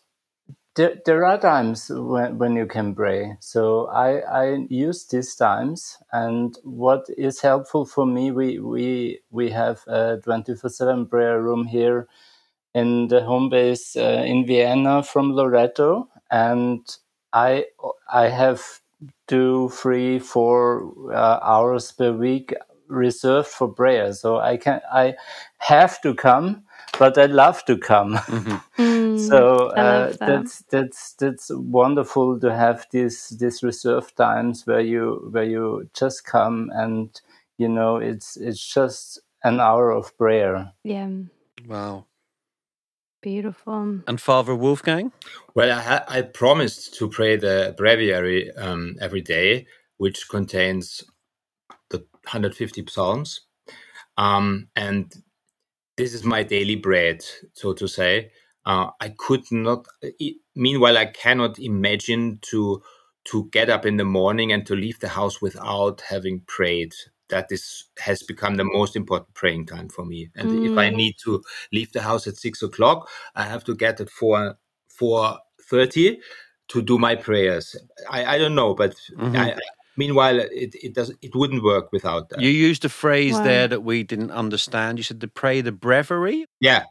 there, 0.75 0.97
there 1.05 1.25
are 1.25 1.39
times 1.39 1.89
when, 1.89 2.37
when 2.37 2.55
you 2.55 2.65
can 2.65 2.93
pray. 2.93 3.37
So 3.39 3.87
I, 3.87 4.19
I 4.19 4.65
use 4.69 5.07
these 5.07 5.35
times. 5.35 5.97
And 6.11 6.57
what 6.63 7.05
is 7.17 7.41
helpful 7.41 7.85
for 7.85 8.05
me, 8.05 8.31
we, 8.31 8.59
we, 8.59 9.21
we 9.31 9.49
have 9.51 9.81
a 9.87 10.17
24 10.23 10.69
7 10.69 11.07
prayer 11.07 11.41
room 11.41 11.65
here 11.65 12.07
in 12.75 13.09
the 13.09 13.23
home 13.23 13.49
base 13.49 13.97
uh, 13.97 14.23
in 14.27 14.47
Vienna 14.47 15.03
from 15.03 15.33
Loretto. 15.33 16.09
And 16.31 16.81
I, 17.33 17.67
I 18.13 18.29
have 18.29 18.61
two, 19.27 19.69
three, 19.71 20.19
four 20.19 20.93
uh, 21.13 21.39
hours 21.43 21.91
per 21.93 22.13
week 22.13 22.55
reserved 22.89 23.49
for 23.49 23.69
prayer. 23.69 24.13
So 24.13 24.39
I 24.39 24.57
can, 24.57 24.81
I 24.93 25.15
have 25.59 26.01
to 26.03 26.15
come 26.15 26.65
but 26.99 27.17
I 27.17 27.27
love 27.27 27.65
to 27.65 27.77
come. 27.77 28.19
Mm-hmm. 28.77 28.83
Mm, 28.83 29.19
so 29.19 29.67
uh, 29.69 30.13
that. 30.19 30.19
that's 30.25 30.63
that's 30.71 31.13
that's 31.13 31.51
wonderful 31.53 32.39
to 32.41 32.53
have 32.53 32.87
these 32.91 33.29
these 33.39 33.63
reserve 33.63 34.13
times 34.15 34.67
where 34.67 34.81
you 34.81 35.29
where 35.31 35.45
you 35.45 35.89
just 35.93 36.25
come 36.25 36.71
and 36.75 37.21
you 37.57 37.69
know 37.69 37.97
it's 37.97 38.37
it's 38.37 38.73
just 38.73 39.21
an 39.43 39.61
hour 39.61 39.91
of 39.91 40.17
prayer. 40.17 40.73
Yeah. 40.83 41.09
Wow. 41.67 42.05
Beautiful. 43.25 44.01
And 44.07 44.21
Father 44.21 44.55
Wolfgang? 44.55 45.11
Well, 45.55 45.77
I, 45.77 45.81
ha- 45.81 46.05
I 46.07 46.21
promised 46.23 46.95
to 46.99 47.09
pray 47.09 47.37
the 47.37 47.75
breviary 47.77 48.51
um, 48.53 48.97
every 49.01 49.21
day, 49.21 49.67
which 49.97 50.29
contains 50.29 51.03
the 51.89 51.99
150 51.99 52.85
psalms. 52.89 53.41
Um, 54.17 54.69
and 54.75 55.13
this 55.97 56.13
is 56.13 56.23
my 56.23 56.43
daily 56.43 56.75
bread, 56.75 57.25
so 57.53 57.73
to 57.73 57.87
say. 57.87 58.31
Uh, 58.65 58.91
I 59.01 59.09
could 59.09 59.43
not. 59.51 59.87
Meanwhile, 60.55 60.97
I 60.97 61.07
cannot 61.07 61.59
imagine 61.59 62.39
to 62.51 62.83
to 63.25 63.49
get 63.51 63.71
up 63.71 63.87
in 63.87 63.97
the 63.97 64.05
morning 64.05 64.51
and 64.53 64.67
to 64.67 64.75
leave 64.75 64.99
the 64.99 65.09
house 65.09 65.41
without 65.41 66.01
having 66.09 66.41
prayed. 66.47 66.93
That 67.29 67.51
is 67.51 67.85
has 67.99 68.21
become 68.23 68.55
the 68.55 68.63
most 68.63 68.95
important 68.95 69.33
praying 69.33 69.65
time 69.65 69.89
for 69.89 70.05
me. 70.05 70.29
And 70.35 70.49
mm. 70.51 70.71
if 70.71 70.77
I 70.77 70.89
mm. 70.89 70.95
need 70.95 71.15
to 71.23 71.41
leave 71.71 71.91
the 71.91 72.01
house 72.01 72.27
at 72.27 72.37
six 72.37 72.61
o'clock, 72.61 73.09
I 73.35 73.43
have 73.43 73.63
to 73.65 73.75
get 73.75 73.99
at 73.99 74.09
four 74.09 74.57
four 74.87 75.39
thirty 75.69 76.19
to 76.67 76.81
do 76.81 76.97
my 76.97 77.15
prayers. 77.15 77.75
I, 78.09 78.35
I 78.35 78.37
don't 78.37 78.55
know, 78.55 78.73
but 78.75 78.95
mm-hmm. 79.17 79.35
I, 79.35 79.55
Meanwhile, 79.97 80.39
it, 80.39 80.75
it 80.75 80.93
does 80.93 81.13
it 81.21 81.35
wouldn't 81.35 81.63
work 81.63 81.91
without 81.91 82.29
that. 82.29 82.41
You 82.41 82.49
used 82.49 82.83
a 82.83 82.89
phrase 82.89 83.33
wow. 83.33 83.43
there 83.43 83.67
that 83.67 83.81
we 83.81 84.03
didn't 84.03 84.31
understand. 84.31 84.99
You 84.99 85.03
said 85.03 85.21
to 85.21 85.27
pray 85.27 85.61
the 85.61 85.71
breviary. 85.71 86.45
Yeah, 86.59 86.83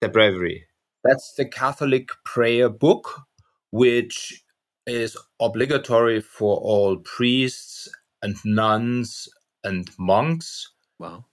the 0.00 0.08
breviary. 0.08 0.66
That's 1.04 1.34
the 1.36 1.44
Catholic 1.44 2.10
prayer 2.24 2.68
book, 2.68 3.22
which 3.70 4.42
is 4.86 5.16
obligatory 5.40 6.20
for 6.20 6.56
all 6.56 6.96
priests 6.96 7.88
and 8.22 8.36
nuns 8.44 9.28
and 9.64 9.90
monks. 9.98 10.70
Wow. 10.98 11.26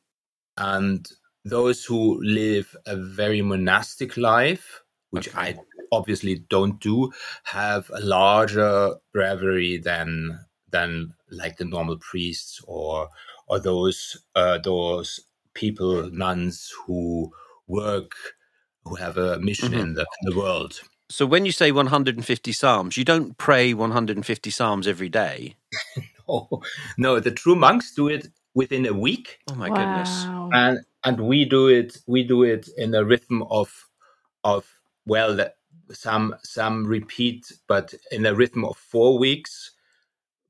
And 0.57 1.07
those 1.45 1.86
who 1.86 2.21
live 2.21 2.75
a 2.86 2.95
very 2.95 3.41
monastic 3.41 4.17
life, 4.17 4.81
which 5.12 5.29
okay. 5.29 5.39
I 5.39 5.55
obviously 5.91 6.45
don't 6.50 6.79
do, 6.79 7.12
have 7.43 7.89
a 7.93 8.01
larger 8.01 8.95
breviary 9.13 9.77
than 9.77 10.39
than 10.71 11.13
like 11.31 11.57
the 11.57 11.65
normal 11.65 11.98
priests 11.98 12.62
or 12.67 13.09
or 13.48 13.59
those 13.59 14.17
uh, 14.36 14.57
those 14.59 15.19
people 15.53 16.09
nuns 16.12 16.71
who 16.86 17.31
work 17.67 18.12
who 18.86 18.95
have 18.95 19.17
a 19.17 19.39
mission 19.39 19.71
mm-hmm. 19.71 19.81
in, 19.81 19.93
the, 19.93 20.01
in 20.01 20.31
the 20.31 20.38
world. 20.38 20.79
So 21.09 21.25
when 21.25 21.45
you 21.45 21.51
say 21.51 21.71
150 21.71 22.51
psalms, 22.51 22.98
you 22.98 23.03
don't 23.03 23.38
pray 23.38 23.74
150 23.74 24.50
psalms 24.50 24.88
every 24.88 25.09
day. 25.09 25.55
no, 26.29 26.62
no, 26.98 27.19
the 27.19 27.31
true 27.31 27.55
monks 27.55 27.93
do 27.93 28.07
it 28.07 28.27
within 28.53 28.86
a 28.86 28.93
week. 28.93 29.39
Oh 29.50 29.55
my 29.55 29.69
wow. 29.69 29.75
goodness! 29.75 30.25
And 30.53 30.79
and 31.03 31.27
we 31.27 31.45
do 31.45 31.67
it 31.67 31.98
we 32.07 32.24
do 32.24 32.43
it 32.43 32.69
in 32.77 32.93
a 32.95 33.03
rhythm 33.03 33.43
of 33.43 33.89
of 34.43 34.65
well 35.05 35.39
some 35.91 36.36
some 36.43 36.86
repeat, 36.86 37.51
but 37.67 37.93
in 38.12 38.25
a 38.25 38.36
rhythm 38.36 38.65
of 38.65 38.77
four 38.77 39.17
weeks 39.17 39.71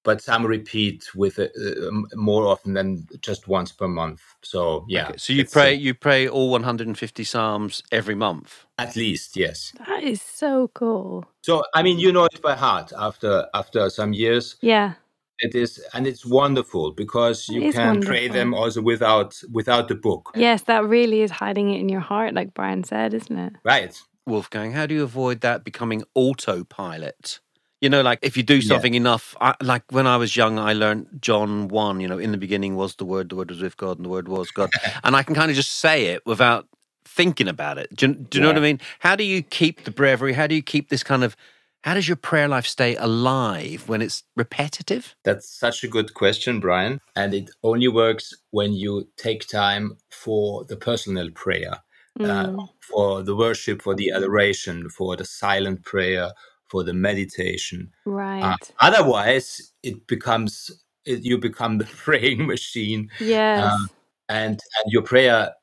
but 0.04 0.22
some 0.22 0.46
repeat 0.46 1.14
with 1.16 1.40
it 1.40 1.52
uh, 1.56 1.92
more 2.16 2.48
often 2.48 2.74
than 2.74 3.08
just 3.22 3.48
once 3.48 3.72
per 3.72 3.88
month. 3.88 4.22
So 4.42 4.86
yeah. 4.88 5.10
Okay. 5.10 5.18
So 5.18 5.34
you 5.34 5.46
pray 5.46 5.74
uh, 5.74 5.78
you 5.78 5.94
pray 5.94 6.28
all 6.28 6.50
150 6.50 7.24
psalms 7.24 7.84
every 7.92 8.16
month. 8.16 8.66
At 8.78 8.96
least, 8.96 9.36
yes. 9.36 9.74
That 9.88 10.04
is 10.04 10.22
so 10.22 10.70
cool. 10.74 11.26
So 11.44 11.64
I 11.74 11.84
mean, 11.84 12.00
you 12.00 12.12
know 12.12 12.26
it 12.26 12.42
by 12.42 12.56
heart 12.56 12.92
after 12.98 13.48
after 13.54 13.90
some 13.90 14.14
years. 14.14 14.56
Yeah. 14.62 14.94
It 15.40 15.56
is, 15.56 15.84
and 15.94 16.06
it's 16.06 16.26
wonderful 16.26 16.92
because 16.92 17.48
you 17.48 17.72
can 17.72 17.88
wonderful. 17.88 18.10
pray 18.10 18.28
them 18.28 18.54
also 18.54 18.82
without 18.82 19.42
without 19.52 19.88
the 19.88 19.96
book. 19.96 20.32
Yes, 20.36 20.64
that 20.64 20.86
really 20.86 21.22
is 21.22 21.32
hiding 21.32 21.74
it 21.74 21.80
in 21.80 21.90
your 21.90 22.02
heart, 22.02 22.34
like 22.34 22.54
Brian 22.54 22.84
said, 22.84 23.14
isn't 23.14 23.38
it? 23.38 23.54
Right. 23.64 23.98
Wolfgang, 24.26 24.74
how 24.74 24.86
do 24.86 24.94
you 24.94 25.04
avoid 25.04 25.42
that 25.42 25.64
becoming 25.64 26.04
autopilot? 26.14 27.40
You 27.82 27.90
know, 27.90 28.02
like 28.02 28.20
if 28.22 28.36
you 28.36 28.44
do 28.44 28.62
something 28.62 28.94
yeah. 28.94 29.00
enough, 29.00 29.36
I, 29.40 29.56
like 29.62 29.84
when 29.90 30.06
I 30.06 30.18
was 30.18 30.36
young, 30.36 30.60
I 30.60 30.74
learned 30.74 31.08
John 31.22 31.70
1, 31.70 32.02
you 32.02 32.08
know, 32.10 32.18
in 32.18 32.32
the 32.32 32.38
beginning 32.38 32.76
was 32.76 32.96
the 32.96 33.06
Word, 33.06 33.30
the 33.30 33.36
Word 33.38 33.50
was 33.50 33.62
with 33.62 33.78
God, 33.78 33.98
and 33.98 34.06
the 34.06 34.10
Word 34.10 34.28
was 34.28 34.52
God. 34.52 34.70
and 35.04 35.16
I 35.16 35.24
can 35.24 35.34
kind 35.34 35.50
of 35.50 35.56
just 35.56 35.72
say 35.72 36.08
it 36.08 36.26
without 36.26 36.68
thinking 37.06 37.48
about 37.48 37.78
it. 37.78 37.96
Do, 37.96 38.08
do 38.08 38.14
you 38.14 38.28
yeah. 38.34 38.42
know 38.42 38.48
what 38.50 38.58
I 38.58 38.62
mean? 38.62 38.82
How 39.00 39.16
do 39.16 39.24
you 39.24 39.42
keep 39.42 39.86
the 39.86 39.92
breviary? 39.92 40.34
How 40.34 40.46
do 40.46 40.56
you 40.56 40.62
keep 40.62 40.90
this 40.90 41.04
kind 41.04 41.24
of, 41.24 41.38
how 41.84 41.94
does 41.94 42.08
your 42.08 42.18
prayer 42.18 42.48
life 42.48 42.68
stay 42.68 42.96
alive 42.98 43.88
when 43.88 44.02
it's 44.02 44.24
repetitive? 44.36 45.16
That's 45.24 45.50
such 45.50 45.84
a 45.84 45.88
good 45.88 46.14
question, 46.14 46.60
Brian. 46.60 47.00
And 47.16 47.34
it 47.34 47.50
only 47.64 47.88
works 47.88 48.34
when 48.52 48.74
you 48.74 49.08
take 49.18 49.48
time 49.48 49.98
for 50.12 50.66
the 50.66 50.76
personal 50.76 51.30
prayer. 51.32 51.76
Uh, 52.20 52.24
mm. 52.24 52.64
Uh, 52.64 52.68
for 52.82 53.24
the 53.24 53.36
worship, 53.36 53.82
for 53.82 53.96
the 53.96 54.12
adoration, 54.12 54.90
for 54.90 55.16
the 55.16 55.24
silent 55.24 55.86
prayer, 55.86 56.32
for 56.68 56.84
the 56.84 56.94
meditation. 56.94 57.92
Right. 58.06 58.44
Uh, 58.44 58.58
otherwise, 58.80 59.72
it 59.84 60.06
becomes 60.08 60.70
it, 61.06 61.24
you 61.24 61.38
become 61.38 61.78
the 61.78 61.86
praying 62.04 62.46
machine. 62.46 63.10
Yes. 63.20 63.64
Uh, 63.64 63.86
and 64.28 64.60
and 64.60 64.92
your 64.92 65.04
prayer 65.04 65.54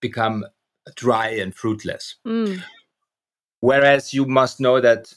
become 0.00 0.44
dry 0.94 1.28
and 1.28 1.54
fruitless. 1.54 2.16
Mm. 2.26 2.62
Whereas 3.60 4.14
you 4.14 4.24
must 4.24 4.60
know 4.60 4.80
that 4.80 5.12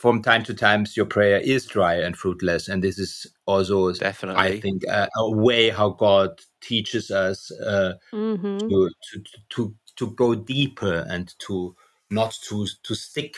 from 0.00 0.22
time 0.22 0.42
to 0.42 0.54
time 0.54 0.86
your 0.96 1.04
prayer 1.04 1.40
is 1.40 1.66
dry 1.66 1.94
and 1.94 2.16
fruitless, 2.16 2.68
and 2.68 2.82
this 2.82 2.98
is 2.98 3.26
also 3.44 3.92
definitely 3.92 4.40
I 4.40 4.58
think 4.58 4.82
a, 4.84 5.06
a 5.18 5.30
way 5.30 5.68
how 5.68 5.90
God 5.90 6.40
teaches 6.62 7.10
us 7.10 7.50
uh, 7.60 7.92
mm-hmm. 8.10 8.58
to, 8.60 8.90
to 9.12 9.22
to 9.50 9.74
to 9.96 10.10
go 10.12 10.34
deeper 10.34 11.04
and 11.10 11.34
to 11.40 11.76
not 12.08 12.34
to 12.44 12.66
to 12.82 12.94
stick 12.94 13.34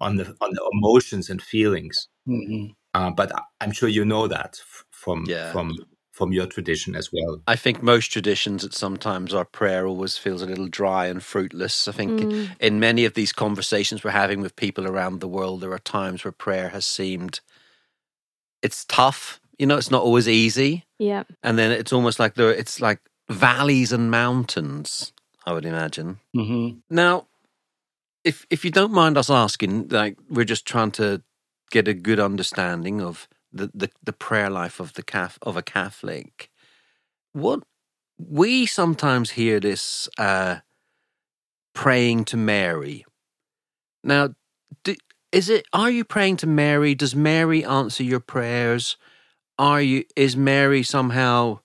on 0.00 0.16
the 0.16 0.34
on 0.40 0.54
the 0.54 0.70
emotions 0.72 1.28
and 1.28 1.42
feelings. 1.42 2.08
Mm-hmm. 2.26 2.72
Uh, 2.94 3.10
but 3.10 3.30
I'm 3.60 3.72
sure 3.72 3.90
you 3.90 4.06
know 4.06 4.26
that 4.26 4.58
from 4.90 5.26
yeah. 5.28 5.52
from 5.52 5.76
from 6.16 6.32
your 6.32 6.46
tradition 6.46 6.96
as 6.96 7.10
well. 7.12 7.42
I 7.46 7.56
think 7.56 7.82
most 7.82 8.10
traditions 8.10 8.64
at 8.64 8.72
sometimes 8.72 9.34
our 9.34 9.44
prayer 9.44 9.86
always 9.86 10.16
feels 10.16 10.40
a 10.40 10.46
little 10.46 10.66
dry 10.66 11.08
and 11.08 11.22
fruitless. 11.22 11.86
I 11.86 11.92
think 11.92 12.20
mm. 12.22 12.48
in 12.58 12.80
many 12.80 13.04
of 13.04 13.12
these 13.12 13.34
conversations 13.34 14.02
we're 14.02 14.12
having 14.12 14.40
with 14.40 14.56
people 14.56 14.86
around 14.86 15.20
the 15.20 15.28
world, 15.28 15.60
there 15.60 15.72
are 15.72 15.78
times 15.78 16.24
where 16.24 16.32
prayer 16.32 16.70
has 16.70 16.86
seemed 16.86 17.40
it's 18.62 18.86
tough. 18.86 19.40
You 19.58 19.66
know, 19.66 19.76
it's 19.76 19.90
not 19.90 20.02
always 20.02 20.26
easy. 20.26 20.86
Yeah. 20.98 21.24
And 21.42 21.58
then 21.58 21.70
it's 21.70 21.92
almost 21.92 22.18
like 22.18 22.34
there 22.34 22.50
it's 22.50 22.80
like 22.80 23.00
valleys 23.28 23.92
and 23.92 24.10
mountains, 24.10 25.12
I 25.44 25.52
would 25.52 25.66
imagine. 25.66 26.20
Mm-hmm. 26.34 26.78
Now, 26.88 27.26
if 28.24 28.46
if 28.48 28.64
you 28.64 28.70
don't 28.70 28.92
mind 28.92 29.18
us 29.18 29.28
asking, 29.28 29.88
like 29.88 30.16
we're 30.30 30.44
just 30.44 30.64
trying 30.64 30.92
to 30.92 31.20
get 31.70 31.88
a 31.88 31.92
good 31.92 32.20
understanding 32.20 33.02
of 33.02 33.28
the 33.56 33.70
the, 33.74 33.90
the 34.02 34.12
prayer 34.12 34.50
life 34.50 34.80
of 34.80 34.94
the 34.94 35.02
Cath 35.02 35.38
of 35.42 35.56
a 35.56 35.62
Catholic. 35.62 36.50
What 37.32 37.62
we 38.18 38.66
sometimes 38.66 39.32
hear 39.32 39.60
this 39.60 40.08
uh, 40.18 40.56
praying 41.74 42.24
to 42.26 42.36
Mary. 42.36 43.04
Now, 44.02 44.30
do, 44.84 44.94
is 45.32 45.48
it? 45.50 45.66
Are 45.72 45.90
you 45.90 46.04
praying 46.04 46.38
to 46.38 46.46
Mary? 46.46 46.94
Does 46.94 47.14
Mary 47.14 47.64
answer 47.64 48.02
your 48.02 48.20
prayers? 48.20 48.96
Are 49.58 49.80
you? 49.82 50.04
Is 50.14 50.36
Mary 50.36 50.82
somehow? 50.82 51.60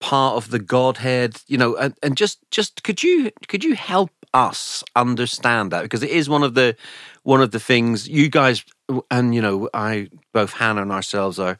part 0.00 0.36
of 0.36 0.50
the 0.50 0.58
godhead 0.58 1.42
you 1.46 1.58
know 1.58 1.76
and, 1.76 1.94
and 2.02 2.16
just 2.16 2.38
just 2.50 2.82
could 2.82 3.02
you 3.02 3.30
could 3.48 3.62
you 3.62 3.74
help 3.74 4.10
us 4.32 4.84
understand 4.94 5.72
that 5.72 5.82
because 5.82 6.02
it 6.02 6.10
is 6.10 6.28
one 6.28 6.42
of 6.42 6.54
the 6.54 6.76
one 7.22 7.40
of 7.40 7.50
the 7.50 7.60
things 7.60 8.08
you 8.08 8.28
guys 8.28 8.64
and 9.10 9.34
you 9.34 9.42
know 9.42 9.68
I 9.74 10.08
both 10.32 10.52
Hannah 10.52 10.82
and 10.82 10.92
ourselves 10.92 11.38
are 11.38 11.58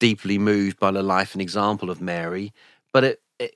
deeply 0.00 0.38
moved 0.38 0.78
by 0.80 0.90
the 0.90 1.02
life 1.02 1.34
and 1.34 1.42
example 1.42 1.90
of 1.90 2.00
Mary, 2.00 2.52
but 2.92 3.04
it, 3.04 3.22
it 3.38 3.54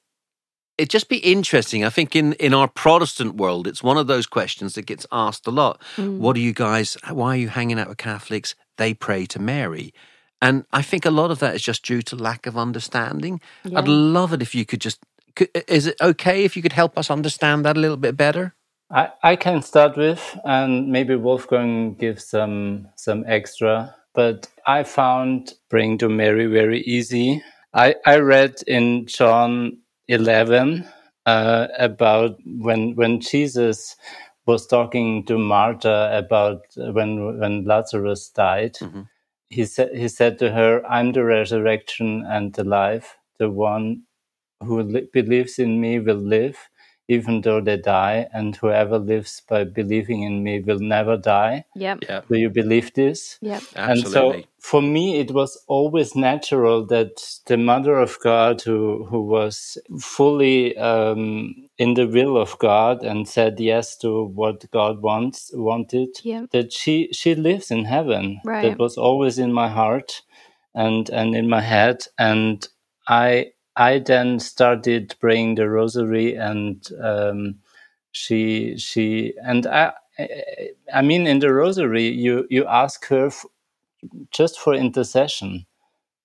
it'd 0.78 0.90
just 0.90 1.08
be 1.08 1.18
interesting. 1.18 1.84
I 1.84 1.90
think 1.90 2.14
in, 2.14 2.34
in 2.34 2.54
our 2.54 2.68
Protestant 2.68 3.36
world, 3.36 3.66
it's 3.66 3.82
one 3.82 3.96
of 3.96 4.06
those 4.06 4.26
questions 4.26 4.74
that 4.74 4.86
gets 4.86 5.06
asked 5.10 5.46
a 5.46 5.50
lot. 5.50 5.80
Mm. 5.96 6.18
What 6.18 6.36
are 6.36 6.40
you 6.40 6.52
guys, 6.52 6.96
why 7.10 7.34
are 7.34 7.38
you 7.38 7.48
hanging 7.48 7.78
out 7.78 7.88
with 7.88 7.98
Catholics? 7.98 8.54
They 8.76 8.94
pray 8.94 9.26
to 9.26 9.38
Mary. 9.40 9.92
And 10.42 10.66
I 10.72 10.82
think 10.82 11.06
a 11.06 11.10
lot 11.10 11.30
of 11.30 11.38
that 11.38 11.54
is 11.54 11.62
just 11.62 11.84
due 11.84 12.02
to 12.02 12.16
lack 12.16 12.46
of 12.46 12.58
understanding. 12.58 13.40
Yeah. 13.64 13.78
I'd 13.78 13.88
love 13.88 14.32
it 14.32 14.42
if 14.42 14.54
you 14.54 14.66
could 14.66 14.80
just, 14.80 15.00
is 15.68 15.86
it 15.86 15.96
okay 16.00 16.44
if 16.44 16.56
you 16.56 16.62
could 16.62 16.72
help 16.72 16.98
us 16.98 17.10
understand 17.10 17.64
that 17.64 17.76
a 17.76 17.80
little 17.80 17.96
bit 17.96 18.16
better? 18.16 18.54
I, 18.90 19.10
I 19.22 19.36
can 19.36 19.62
start 19.62 19.96
with, 19.96 20.38
and 20.44 20.88
maybe 20.88 21.16
Wolfgang 21.16 21.94
gives 21.94 22.28
some 22.28 22.88
some 22.96 23.24
extra. 23.26 23.94
But 24.14 24.48
I 24.66 24.84
found 24.84 25.54
praying 25.68 25.98
to 25.98 26.08
Mary 26.08 26.46
very 26.46 26.80
easy. 26.82 27.42
I, 27.72 27.96
I 28.06 28.18
read 28.18 28.62
in 28.68 29.06
John 29.06 29.78
11 30.06 30.86
uh, 31.26 31.66
about 31.78 32.38
when 32.46 32.94
when 32.94 33.20
Jesus 33.20 33.96
was 34.46 34.66
talking 34.66 35.24
to 35.24 35.38
Martha 35.38 36.10
about 36.12 36.62
when 36.76 37.40
when 37.40 37.64
Lazarus 37.64 38.28
died. 38.28 38.74
Mm-hmm. 38.74 39.02
He 39.48 39.64
said 39.64 39.96
he 39.96 40.08
said 40.08 40.38
to 40.38 40.52
her, 40.52 40.84
"I'm 40.86 41.12
the 41.12 41.24
resurrection 41.24 42.24
and 42.26 42.52
the 42.54 42.64
life. 42.64 43.16
The 43.38 43.50
one 43.50 44.02
who 44.62 44.82
li- 44.82 45.08
believes 45.12 45.58
in 45.58 45.80
me 45.80 45.98
will 45.98 46.16
live, 46.16 46.56
even 47.08 47.42
though 47.42 47.60
they 47.60 47.76
die, 47.76 48.26
and 48.32 48.56
whoever 48.56 48.98
lives 48.98 49.42
by 49.48 49.64
believing 49.64 50.22
in 50.22 50.42
me 50.42 50.60
will 50.60 50.78
never 50.78 51.16
die. 51.16 51.64
Yep. 51.74 52.04
yep. 52.08 52.28
Do 52.28 52.38
you 52.38 52.50
believe 52.50 52.94
this? 52.94 53.38
Yep. 53.42 53.62
Absolutely. 53.76 54.36
And 54.36 54.44
so 54.44 54.48
for 54.64 54.80
me, 54.80 55.18
it 55.18 55.32
was 55.32 55.62
always 55.66 56.16
natural 56.16 56.86
that 56.86 57.22
the 57.44 57.58
Mother 57.58 57.98
of 57.98 58.18
God, 58.20 58.62
who, 58.62 59.04
who 59.04 59.20
was 59.20 59.76
fully 60.00 60.74
um, 60.78 61.68
in 61.76 61.92
the 61.92 62.06
will 62.06 62.38
of 62.38 62.58
God 62.58 63.02
and 63.04 63.28
said 63.28 63.60
yes 63.60 63.98
to 63.98 64.24
what 64.24 64.70
God 64.70 65.02
wants 65.02 65.50
wanted, 65.52 66.08
yep. 66.22 66.50
that 66.52 66.72
she, 66.72 67.10
she 67.12 67.34
lives 67.34 67.70
in 67.70 67.84
heaven. 67.84 68.40
Right. 68.42 68.62
That 68.62 68.78
was 68.78 68.96
always 68.96 69.38
in 69.38 69.52
my 69.52 69.68
heart 69.68 70.22
and, 70.74 71.10
and 71.10 71.36
in 71.36 71.50
my 71.50 71.60
head. 71.60 72.04
And 72.18 72.66
I 73.06 73.52
I 73.76 74.00
then 74.00 74.40
started 74.40 75.14
praying 75.20 75.56
the 75.56 75.68
rosary, 75.70 76.36
and 76.36 76.86
um, 77.02 77.56
she 78.12 78.78
she 78.78 79.34
and 79.44 79.66
I. 79.66 79.92
I 80.94 81.02
mean, 81.02 81.26
in 81.26 81.40
the 81.40 81.52
rosary, 81.54 82.08
you 82.08 82.46
you 82.50 82.66
ask 82.66 83.06
her 83.08 83.26
f- 83.28 83.46
just 84.32 84.58
for 84.60 84.74
intercession 84.74 85.66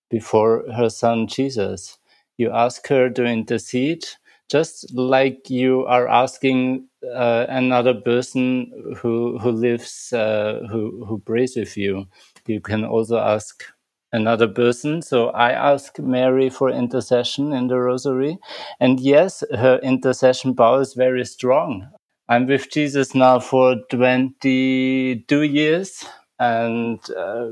before 0.10 0.66
her 0.74 0.90
son 0.90 1.28
Jesus. 1.28 1.98
You 2.38 2.52
ask 2.52 2.88
her 2.90 3.10
to 3.12 3.26
intercede, 3.26 4.06
just 4.50 4.94
like 4.96 5.50
you 5.50 5.86
are 5.88 6.08
asking 6.08 6.88
uh, 7.16 7.48
another 7.50 7.96
person 7.96 8.72
who 8.98 9.40
who 9.40 9.52
lives 9.52 10.14
uh, 10.14 10.68
who 10.72 11.06
who 11.06 11.20
prays 11.20 11.56
with 11.58 11.78
you. 11.78 12.08
You 12.48 12.62
can 12.62 12.86
also 12.86 13.18
ask 13.20 13.64
another 14.12 14.48
person. 14.48 15.02
So 15.02 15.30
I 15.30 15.52
ask 15.52 16.00
Mary 16.00 16.50
for 16.50 16.70
intercession 16.70 17.54
in 17.54 17.68
the 17.68 17.80
rosary. 17.80 18.38
And 18.80 19.00
yes, 19.00 19.44
her 19.52 19.80
intercession 19.84 20.56
power 20.56 20.82
is 20.82 20.94
very 20.94 21.26
strong. 21.26 21.90
I'm 22.28 22.48
with 22.48 22.72
Jesus 22.72 23.16
now 23.16 23.40
for 23.40 23.76
22 23.92 25.42
years. 25.44 26.06
And 26.40 27.00
uh, 27.12 27.52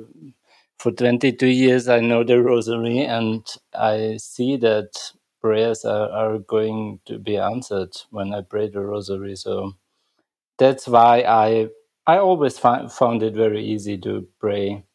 for 0.80 0.92
22 0.92 1.48
years, 1.48 1.88
I 1.90 2.00
know 2.00 2.24
the 2.24 2.42
rosary 2.42 3.00
and 3.02 3.46
I 3.74 4.18
see 4.18 4.58
that 4.58 4.92
prayers 5.42 5.86
are, 5.86 6.10
are 6.10 6.40
going 6.40 7.00
to 7.06 7.20
be 7.20 7.38
answered 7.38 7.96
when 8.12 8.34
I 8.34 8.42
pray 8.42 8.70
the 8.70 8.82
rosary. 8.82 9.36
So 9.36 9.74
that's 10.58 10.88
why 10.88 11.22
I 11.28 11.70
I 12.08 12.20
always 12.20 12.58
found 12.60 13.24
it 13.24 13.34
very 13.36 13.66
easy 13.66 13.98
to 14.00 14.28
pray 14.40 14.86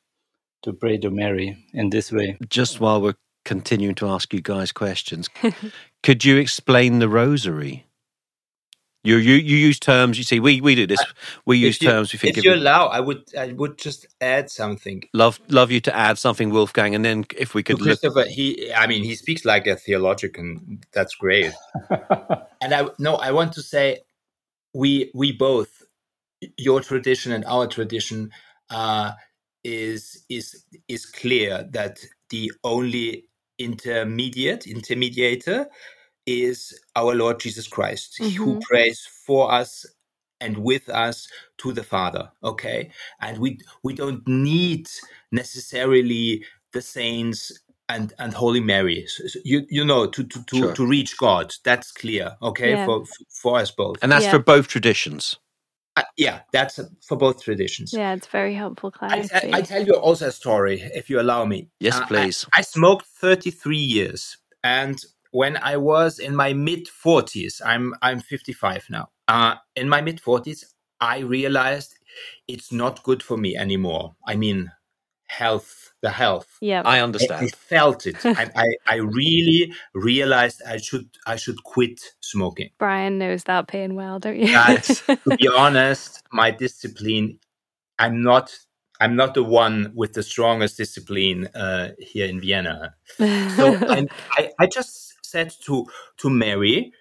to 0.62 0.72
pray 0.72 0.98
to 0.98 1.10
Mary 1.10 1.56
in 1.72 1.90
this 1.90 2.12
way. 2.12 2.36
Just 2.48 2.80
while 2.80 3.00
we're 3.00 3.14
continuing 3.44 3.94
to 3.96 4.08
ask 4.08 4.32
you 4.32 4.40
guys 4.40 4.72
questions, 4.72 5.28
could 6.02 6.24
you 6.24 6.36
explain 6.36 6.98
the 6.98 7.08
rosary? 7.08 7.86
You, 9.04 9.16
you 9.16 9.34
you 9.34 9.56
use 9.56 9.80
terms. 9.80 10.16
You 10.16 10.22
see, 10.22 10.38
we, 10.38 10.60
we 10.60 10.76
do 10.76 10.86
this. 10.86 11.02
We 11.44 11.58
use 11.58 11.82
you, 11.82 11.88
terms. 11.88 12.12
We 12.12 12.20
think 12.20 12.38
if 12.38 12.44
you 12.44 12.54
allow, 12.54 12.86
I 12.86 13.00
would 13.00 13.24
I 13.36 13.52
would 13.52 13.76
just 13.76 14.06
add 14.20 14.48
something. 14.48 15.02
Love 15.12 15.40
love 15.48 15.72
you 15.72 15.80
to 15.80 15.96
add 15.96 16.18
something, 16.18 16.50
Wolfgang, 16.50 16.94
and 16.94 17.04
then 17.04 17.24
if 17.36 17.52
we 17.52 17.64
could 17.64 17.78
to 17.78 17.82
Christopher, 17.82 18.20
look... 18.20 18.28
he 18.28 18.72
I 18.72 18.86
mean 18.86 19.02
he 19.02 19.16
speaks 19.16 19.44
like 19.44 19.66
a 19.66 19.74
theologian. 19.74 20.82
That's 20.92 21.16
great. 21.16 21.52
and 21.90 22.72
I 22.72 22.86
no, 23.00 23.16
I 23.16 23.32
want 23.32 23.54
to 23.54 23.62
say 23.62 24.02
we 24.72 25.10
we 25.14 25.32
both 25.32 25.82
your 26.56 26.80
tradition 26.80 27.32
and 27.32 27.44
our 27.44 27.66
tradition 27.66 28.30
uh, 28.70 29.12
is 29.64 30.24
is 30.28 30.64
is 30.88 31.06
clear 31.06 31.68
that 31.70 31.98
the 32.30 32.52
only 32.64 33.26
intermediate 33.58 34.62
intermediator 34.62 35.66
is 36.26 36.78
our 36.96 37.14
Lord 37.14 37.40
Jesus 37.40 37.66
Christ, 37.66 38.16
mm-hmm. 38.20 38.42
who 38.42 38.60
prays 38.60 39.06
for 39.26 39.52
us 39.52 39.86
and 40.40 40.58
with 40.58 40.88
us 40.88 41.28
to 41.58 41.72
the 41.72 41.82
Father. 41.82 42.30
Okay, 42.42 42.90
and 43.20 43.38
we 43.38 43.58
we 43.82 43.94
don't 43.94 44.26
need 44.26 44.88
necessarily 45.30 46.44
the 46.72 46.82
saints 46.82 47.52
and 47.88 48.12
and 48.18 48.34
Holy 48.34 48.60
Mary. 48.60 49.06
So, 49.06 49.24
you 49.44 49.66
you 49.68 49.84
know 49.84 50.06
to 50.06 50.24
to 50.24 50.44
to, 50.44 50.56
sure. 50.56 50.74
to 50.74 50.86
reach 50.86 51.16
God. 51.16 51.54
That's 51.64 51.92
clear. 51.92 52.36
Okay, 52.42 52.72
yeah. 52.72 52.86
for 52.86 53.04
for 53.30 53.58
us 53.58 53.70
both, 53.70 53.98
and 54.02 54.10
that's 54.10 54.24
yeah. 54.24 54.32
for 54.32 54.38
both 54.38 54.68
traditions. 54.68 55.36
Yeah, 56.16 56.40
that's 56.52 56.78
for 57.06 57.16
both 57.16 57.42
traditions. 57.42 57.92
Yeah, 57.92 58.12
it's 58.12 58.26
very 58.26 58.54
helpful 58.54 58.90
clarity. 58.90 59.28
I, 59.34 59.56
I, 59.56 59.58
I, 59.58 59.62
tell 59.62 59.84
you 59.84 59.94
also 59.94 60.28
a 60.28 60.32
story, 60.32 60.82
if 60.94 61.08
you 61.08 61.20
allow 61.20 61.44
me. 61.44 61.70
Yes, 61.80 61.96
uh, 61.96 62.06
please. 62.06 62.44
I, 62.54 62.58
I, 62.58 62.62
smoked 62.62 63.06
33 63.06 63.76
years, 63.76 64.36
and 64.62 65.02
when 65.30 65.56
I 65.56 65.78
was 65.78 66.18
in 66.18 66.36
my 66.36 66.52
mid 66.52 66.86
40s, 66.86 67.62
I'm 67.64 67.94
I'm 68.02 68.20
55 68.20 68.86
now. 68.90 69.08
Uh, 69.26 69.56
in 69.74 69.88
my 69.88 70.02
mid 70.02 70.20
40s, 70.20 70.64
I 71.00 71.20
realized 71.20 71.98
it's 72.46 72.72
not 72.72 73.02
good 73.02 73.22
for 73.22 73.36
me 73.38 73.56
anymore. 73.56 74.14
I 74.26 74.36
mean, 74.36 74.70
health, 75.32 75.92
the 76.02 76.10
health. 76.10 76.58
Yeah, 76.60 76.82
I 76.84 77.00
understand. 77.00 77.42
I, 77.42 77.44
I 77.44 77.48
felt 77.48 78.06
it. 78.06 78.16
I, 78.24 78.50
I, 78.54 78.66
I 78.86 78.96
really 78.96 79.72
realized 79.94 80.62
I 80.66 80.76
should 80.76 81.08
I 81.26 81.36
should 81.36 81.62
quit 81.64 82.00
smoking. 82.20 82.70
Brian 82.78 83.18
knows 83.18 83.44
that 83.44 83.68
pain 83.68 83.94
well, 83.94 84.18
don't 84.18 84.38
you? 84.38 84.52
But 84.52 84.84
to 85.24 85.36
be 85.36 85.48
honest, 85.48 86.22
my 86.32 86.50
discipline, 86.50 87.38
I'm 87.98 88.22
not 88.22 88.54
I'm 89.00 89.16
not 89.16 89.34
the 89.34 89.42
one 89.42 89.92
with 89.94 90.12
the 90.12 90.22
strongest 90.22 90.76
discipline 90.76 91.48
uh, 91.54 91.88
here 91.98 92.26
in 92.26 92.40
Vienna. 92.40 92.94
So 93.18 93.76
I, 93.88 94.06
I 94.60 94.66
just 94.66 95.14
said 95.24 95.52
to 95.64 95.86
to 96.18 96.30
Mary, 96.30 96.92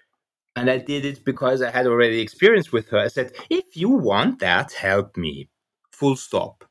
and 0.56 0.70
I 0.70 0.78
did 0.78 1.04
it 1.04 1.24
because 1.24 1.62
I 1.62 1.70
had 1.70 1.86
already 1.86 2.20
experience 2.20 2.72
with 2.72 2.88
her. 2.90 2.98
I 2.98 3.08
said, 3.08 3.32
if 3.50 3.76
you 3.76 3.90
want 3.90 4.40
that, 4.40 4.72
help 4.72 5.16
me. 5.16 5.48
Full 5.92 6.16
stop. 6.16 6.64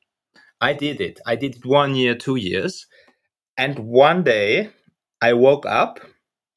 I 0.61 0.73
did 0.73 1.01
it. 1.01 1.19
I 1.25 1.35
did 1.35 1.55
it 1.57 1.65
one 1.65 1.95
year, 1.95 2.15
two 2.15 2.35
years. 2.35 2.85
And 3.57 3.79
one 3.79 4.23
day 4.23 4.69
I 5.21 5.33
woke 5.33 5.65
up 5.65 5.99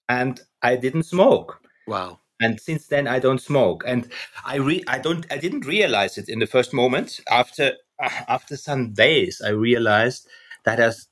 and 0.08 0.40
I 0.62 0.76
didn't 0.76 1.04
smoke. 1.04 1.60
Wow. 1.86 2.20
And 2.40 2.60
since 2.60 2.86
then 2.86 3.08
I 3.08 3.18
don't 3.18 3.40
smoke. 3.40 3.84
And 3.86 4.10
I 4.44 4.56
re- 4.56 4.84
I 4.86 4.98
don't 4.98 5.26
I 5.32 5.38
didn't 5.38 5.66
realize 5.66 6.18
it 6.18 6.28
in 6.28 6.38
the 6.38 6.46
first 6.46 6.74
moment. 6.74 7.20
After 7.30 7.72
uh, 8.02 8.10
after 8.28 8.56
some 8.56 8.92
days 8.92 9.40
I 9.44 9.50
realized 9.50 10.28
that 10.64 10.80
as 10.80 11.06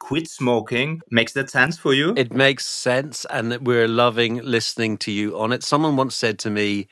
quit 0.00 0.28
smoking 0.28 1.00
makes 1.10 1.32
that 1.32 1.50
sense 1.50 1.78
for 1.78 1.94
you 1.94 2.12
it 2.16 2.32
makes 2.32 2.64
sense 2.66 3.24
and 3.30 3.66
we're 3.66 3.88
loving 3.88 4.36
listening 4.44 4.96
to 4.98 5.10
you 5.10 5.36
on 5.36 5.50
it 5.50 5.62
someone 5.64 5.96
once 5.96 6.14
said 6.14 6.38
to 6.38 6.50
me 6.50 6.86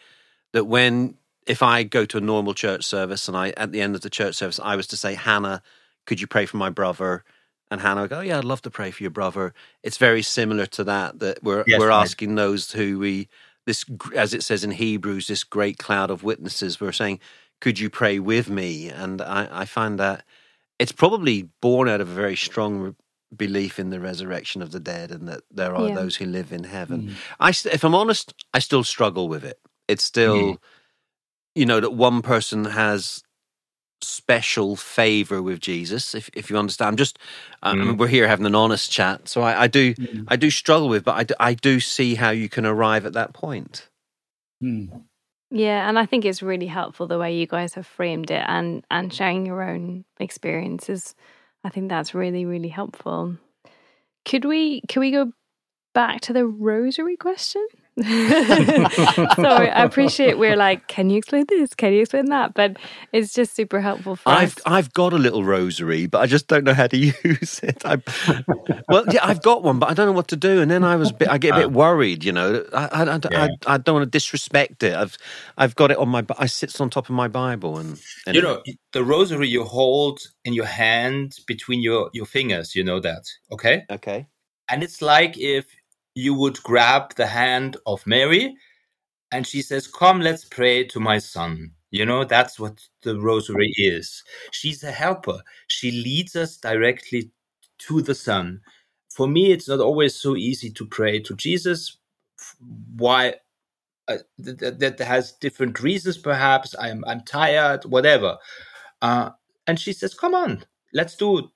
that 0.52 0.64
when 0.64 1.14
if 1.46 1.62
I 1.62 1.82
go 1.82 2.04
to 2.04 2.18
a 2.18 2.20
normal 2.20 2.54
church 2.54 2.84
service 2.84 3.28
and 3.28 3.36
I 3.36 3.50
at 3.56 3.72
the 3.72 3.80
end 3.80 3.94
of 3.94 4.02
the 4.02 4.10
church 4.10 4.36
service 4.36 4.60
I 4.62 4.76
was 4.76 4.86
to 4.88 4.96
say, 4.96 5.14
Hannah, 5.14 5.62
could 6.06 6.20
you 6.20 6.26
pray 6.26 6.46
for 6.46 6.56
my 6.56 6.70
brother? 6.70 7.24
And 7.70 7.80
Hannah 7.80 8.02
would 8.02 8.10
go, 8.10 8.18
oh, 8.18 8.22
yeah, 8.22 8.38
I'd 8.38 8.44
love 8.44 8.62
to 8.62 8.70
pray 8.70 8.90
for 8.90 9.02
your 9.02 9.10
brother. 9.10 9.54
It's 9.82 9.96
very 9.96 10.22
similar 10.22 10.66
to 10.66 10.84
that. 10.84 11.20
That 11.20 11.42
we're 11.42 11.64
yes, 11.66 11.78
we're 11.78 11.90
asking 11.90 12.34
those 12.34 12.72
who 12.72 12.98
we 12.98 13.28
this 13.66 13.84
as 14.16 14.34
it 14.34 14.42
says 14.42 14.64
in 14.64 14.72
Hebrews, 14.72 15.28
this 15.28 15.44
great 15.44 15.78
cloud 15.78 16.10
of 16.10 16.24
witnesses. 16.24 16.80
We're 16.80 16.92
saying, 16.92 17.20
could 17.60 17.78
you 17.78 17.88
pray 17.88 18.18
with 18.18 18.48
me? 18.50 18.88
And 18.88 19.22
I, 19.22 19.48
I 19.50 19.64
find 19.66 19.98
that 20.00 20.24
it's 20.78 20.92
probably 20.92 21.48
born 21.60 21.88
out 21.88 22.00
of 22.00 22.08
a 22.08 22.14
very 22.14 22.36
strong 22.36 22.96
belief 23.36 23.78
in 23.78 23.90
the 23.90 24.00
resurrection 24.00 24.62
of 24.62 24.72
the 24.72 24.80
dead 24.80 25.12
and 25.12 25.28
that 25.28 25.42
there 25.52 25.76
are 25.76 25.88
yeah. 25.88 25.94
those 25.94 26.16
who 26.16 26.24
live 26.24 26.52
in 26.52 26.64
heaven. 26.64 27.02
Mm. 27.02 27.14
I, 27.38 27.50
if 27.50 27.84
I'm 27.84 27.94
honest, 27.94 28.34
I 28.52 28.58
still 28.58 28.82
struggle 28.82 29.28
with 29.28 29.44
it. 29.44 29.60
It's 29.86 30.04
still. 30.04 30.54
Mm 30.54 30.58
you 31.54 31.66
know 31.66 31.80
that 31.80 31.92
one 31.92 32.22
person 32.22 32.64
has 32.64 33.22
special 34.02 34.76
favor 34.76 35.42
with 35.42 35.60
Jesus, 35.60 36.14
if 36.14 36.30
if 36.34 36.50
you 36.50 36.56
understand. 36.56 36.88
I'm 36.88 36.96
just, 36.96 37.18
I 37.62 37.74
mean, 37.74 37.94
mm. 37.94 37.98
we're 37.98 38.08
here 38.08 38.28
having 38.28 38.46
an 38.46 38.54
honest 38.54 38.90
chat, 38.90 39.28
so 39.28 39.42
I, 39.42 39.62
I 39.62 39.66
do 39.66 39.94
mm. 39.94 40.24
I 40.28 40.36
do 40.36 40.50
struggle 40.50 40.88
with, 40.88 41.04
but 41.04 41.16
I 41.16 41.24
do, 41.24 41.34
I 41.40 41.54
do 41.54 41.80
see 41.80 42.14
how 42.14 42.30
you 42.30 42.48
can 42.48 42.66
arrive 42.66 43.06
at 43.06 43.12
that 43.14 43.32
point. 43.32 43.88
Mm. 44.62 45.02
Yeah, 45.50 45.88
and 45.88 45.98
I 45.98 46.06
think 46.06 46.24
it's 46.24 46.42
really 46.42 46.68
helpful 46.68 47.06
the 47.06 47.18
way 47.18 47.36
you 47.36 47.46
guys 47.46 47.74
have 47.74 47.86
framed 47.86 48.30
it 48.30 48.44
and 48.46 48.84
and 48.90 49.12
sharing 49.12 49.46
your 49.46 49.62
own 49.62 50.04
experiences. 50.18 51.14
I 51.64 51.68
think 51.70 51.88
that's 51.88 52.14
really 52.14 52.44
really 52.44 52.68
helpful. 52.68 53.36
Could 54.24 54.44
we 54.44 54.82
could 54.82 55.00
we 55.00 55.10
go 55.10 55.32
back 55.92 56.20
to 56.22 56.32
the 56.32 56.46
rosary 56.46 57.16
question? 57.16 57.66
Sorry, 59.36 59.70
I 59.70 59.84
appreciate 59.84 60.38
we're 60.38 60.56
like, 60.56 60.88
can 60.88 61.10
you 61.10 61.18
explain 61.18 61.44
this? 61.48 61.74
Can 61.74 61.92
you 61.92 62.00
explain 62.00 62.26
that? 62.26 62.54
But 62.54 62.76
it's 63.12 63.32
just 63.32 63.54
super 63.54 63.80
helpful 63.80 64.16
for 64.16 64.28
I've 64.28 64.56
us. 64.58 64.62
I've 64.66 64.92
got 64.92 65.12
a 65.12 65.18
little 65.18 65.44
rosary, 65.44 66.06
but 66.06 66.20
I 66.20 66.26
just 66.26 66.46
don't 66.46 66.64
know 66.64 66.74
how 66.74 66.86
to 66.86 66.96
use 67.24 67.60
it. 67.62 67.82
I, 67.84 67.98
well, 68.88 69.04
yeah, 69.10 69.20
I've 69.22 69.42
got 69.42 69.62
one, 69.62 69.78
but 69.78 69.90
I 69.90 69.94
don't 69.94 70.06
know 70.06 70.12
what 70.12 70.28
to 70.28 70.36
do. 70.36 70.60
And 70.60 70.70
then 70.70 70.84
I 70.84 70.96
was, 70.96 71.12
bit, 71.12 71.28
I 71.28 71.38
get 71.38 71.54
a 71.54 71.58
bit 71.58 71.66
uh. 71.66 71.70
worried. 71.70 72.24
You 72.24 72.32
know, 72.32 72.64
I 72.72 72.86
I, 72.86 73.02
I, 73.02 73.20
yeah. 73.30 73.48
I, 73.66 73.74
I, 73.74 73.78
don't 73.78 73.94
want 73.94 74.04
to 74.04 74.10
disrespect 74.10 74.82
it. 74.82 74.94
I've 74.94 75.16
I've 75.56 75.74
got 75.76 75.90
it 75.90 75.98
on 75.98 76.08
my, 76.08 76.24
I 76.38 76.46
sits 76.46 76.80
on 76.80 76.90
top 76.90 77.08
of 77.08 77.14
my 77.14 77.28
Bible, 77.28 77.78
and, 77.78 78.00
and 78.26 78.34
you 78.34 78.42
know, 78.42 78.62
the 78.92 79.04
rosary 79.04 79.48
you 79.48 79.64
hold 79.64 80.20
in 80.44 80.52
your 80.52 80.66
hand 80.66 81.36
between 81.46 81.82
your 81.82 82.10
your 82.12 82.26
fingers. 82.26 82.74
You 82.74 82.84
know 82.84 83.00
that, 83.00 83.24
okay? 83.52 83.84
Okay. 83.90 84.26
And 84.68 84.84
it's 84.84 85.02
like 85.02 85.36
if 85.36 85.66
you 86.14 86.34
would 86.34 86.62
grab 86.62 87.14
the 87.14 87.26
hand 87.26 87.76
of 87.86 88.06
Mary 88.06 88.54
and 89.32 89.46
she 89.46 89.62
says, 89.62 89.86
Come, 89.86 90.20
let's 90.20 90.44
pray 90.44 90.84
to 90.84 91.00
my 91.00 91.18
son. 91.18 91.72
You 91.90 92.06
know, 92.06 92.24
that's 92.24 92.58
what 92.58 92.80
the 93.02 93.18
rosary 93.18 93.72
is. 93.76 94.22
She's 94.52 94.84
a 94.84 94.92
helper. 94.92 95.42
She 95.66 95.90
leads 95.90 96.36
us 96.36 96.56
directly 96.56 97.32
to 97.80 98.00
the 98.00 98.14
Son. 98.14 98.60
For 99.12 99.26
me, 99.26 99.50
it's 99.50 99.68
not 99.68 99.80
always 99.80 100.14
so 100.14 100.36
easy 100.36 100.70
to 100.70 100.86
pray 100.86 101.18
to 101.20 101.34
Jesus. 101.34 101.98
Why? 102.94 103.34
Uh, 104.06 104.18
that, 104.38 105.00
has 105.00 105.32
different 105.32 105.80
reasons, 105.80 106.16
perhaps. 106.16 106.74
I'm 106.78 107.04
I'm 107.06 107.22
tired, 107.22 107.84
whatever. 107.84 108.38
Uh, 109.02 109.30
and 109.66 109.78
she 109.78 109.92
says, 109.92 110.14
"Come 110.14 110.34
on, 110.34 110.64
let's 110.92 111.16
do 111.16 111.50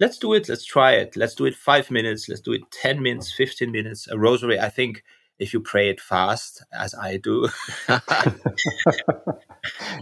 let's 0.00 0.18
do 0.18 0.32
it. 0.34 0.48
Let's 0.48 0.64
try 0.64 0.92
it. 0.92 1.16
Let's 1.16 1.34
do 1.34 1.46
it 1.46 1.54
five 1.54 1.90
minutes. 1.90 2.28
Let's 2.28 2.40
do 2.40 2.52
it 2.52 2.62
10 2.70 3.02
minutes, 3.02 3.32
15 3.32 3.70
minutes. 3.70 4.08
A 4.08 4.18
rosary, 4.18 4.58
I 4.58 4.68
think 4.68 5.02
if 5.38 5.52
you 5.52 5.60
pray 5.60 5.88
it 5.88 6.00
fast, 6.00 6.64
as 6.72 6.94
I 6.94 7.16
do, 7.16 7.48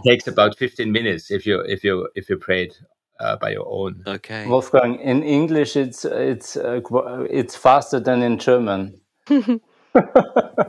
takes 0.05 0.27
about 0.27 0.57
15 0.57 0.91
minutes 0.91 1.31
if 1.31 1.45
you, 1.45 1.59
if 1.61 1.83
you, 1.83 2.09
if 2.15 2.29
you 2.29 2.37
pray 2.37 2.65
it 2.65 2.77
uh, 3.19 3.37
by 3.37 3.51
your 3.51 3.67
own. 3.67 4.03
Okay. 4.05 4.45
Wolfgang, 4.47 4.99
in 4.99 5.23
English, 5.23 5.75
it's, 5.75 6.05
it's, 6.05 6.57
uh, 6.57 6.81
it's 7.29 7.55
faster 7.55 7.99
than 7.99 8.21
in 8.21 8.37
German. 8.37 8.99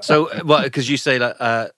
so, 0.00 0.30
well, 0.44 0.62
because 0.62 0.88
you 0.88 0.96
say 0.96 1.18
like 1.18 1.36
uh, 1.40 1.68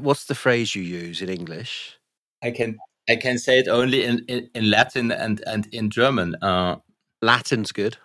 what's 0.00 0.26
the 0.26 0.34
phrase 0.34 0.74
you 0.74 0.82
use 0.82 1.22
in 1.22 1.28
English? 1.28 1.98
I 2.42 2.50
can 2.50 2.78
I 3.08 3.16
can 3.16 3.38
say 3.38 3.58
it 3.58 3.68
only 3.68 4.04
in, 4.04 4.24
in, 4.28 4.48
in 4.54 4.70
Latin 4.70 5.10
and, 5.10 5.42
and 5.46 5.66
in 5.72 5.90
German. 5.90 6.36
Uh, 6.40 6.76
Latin's 7.20 7.72
good. 7.72 7.96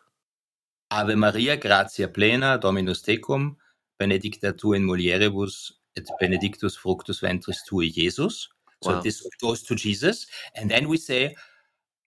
Ave 0.91 1.15
Maria, 1.15 1.57
gratia 1.57 2.07
plena, 2.07 2.57
Dominus 2.57 3.01
tecum, 3.01 3.55
benedicta 3.99 4.53
tu 4.53 4.73
in 4.73 4.83
mulieribus, 4.83 5.71
et 5.97 6.07
benedictus 6.19 6.75
fructus 6.75 7.19
ventris 7.19 7.63
tui, 7.67 7.89
Jesus. 7.89 8.47
So 8.83 8.93
wow. 8.93 9.01
this 9.01 9.27
goes 9.41 9.63
to 9.63 9.75
Jesus. 9.75 10.27
And 10.55 10.69
then 10.69 10.87
we 10.87 10.97
say, 10.97 11.35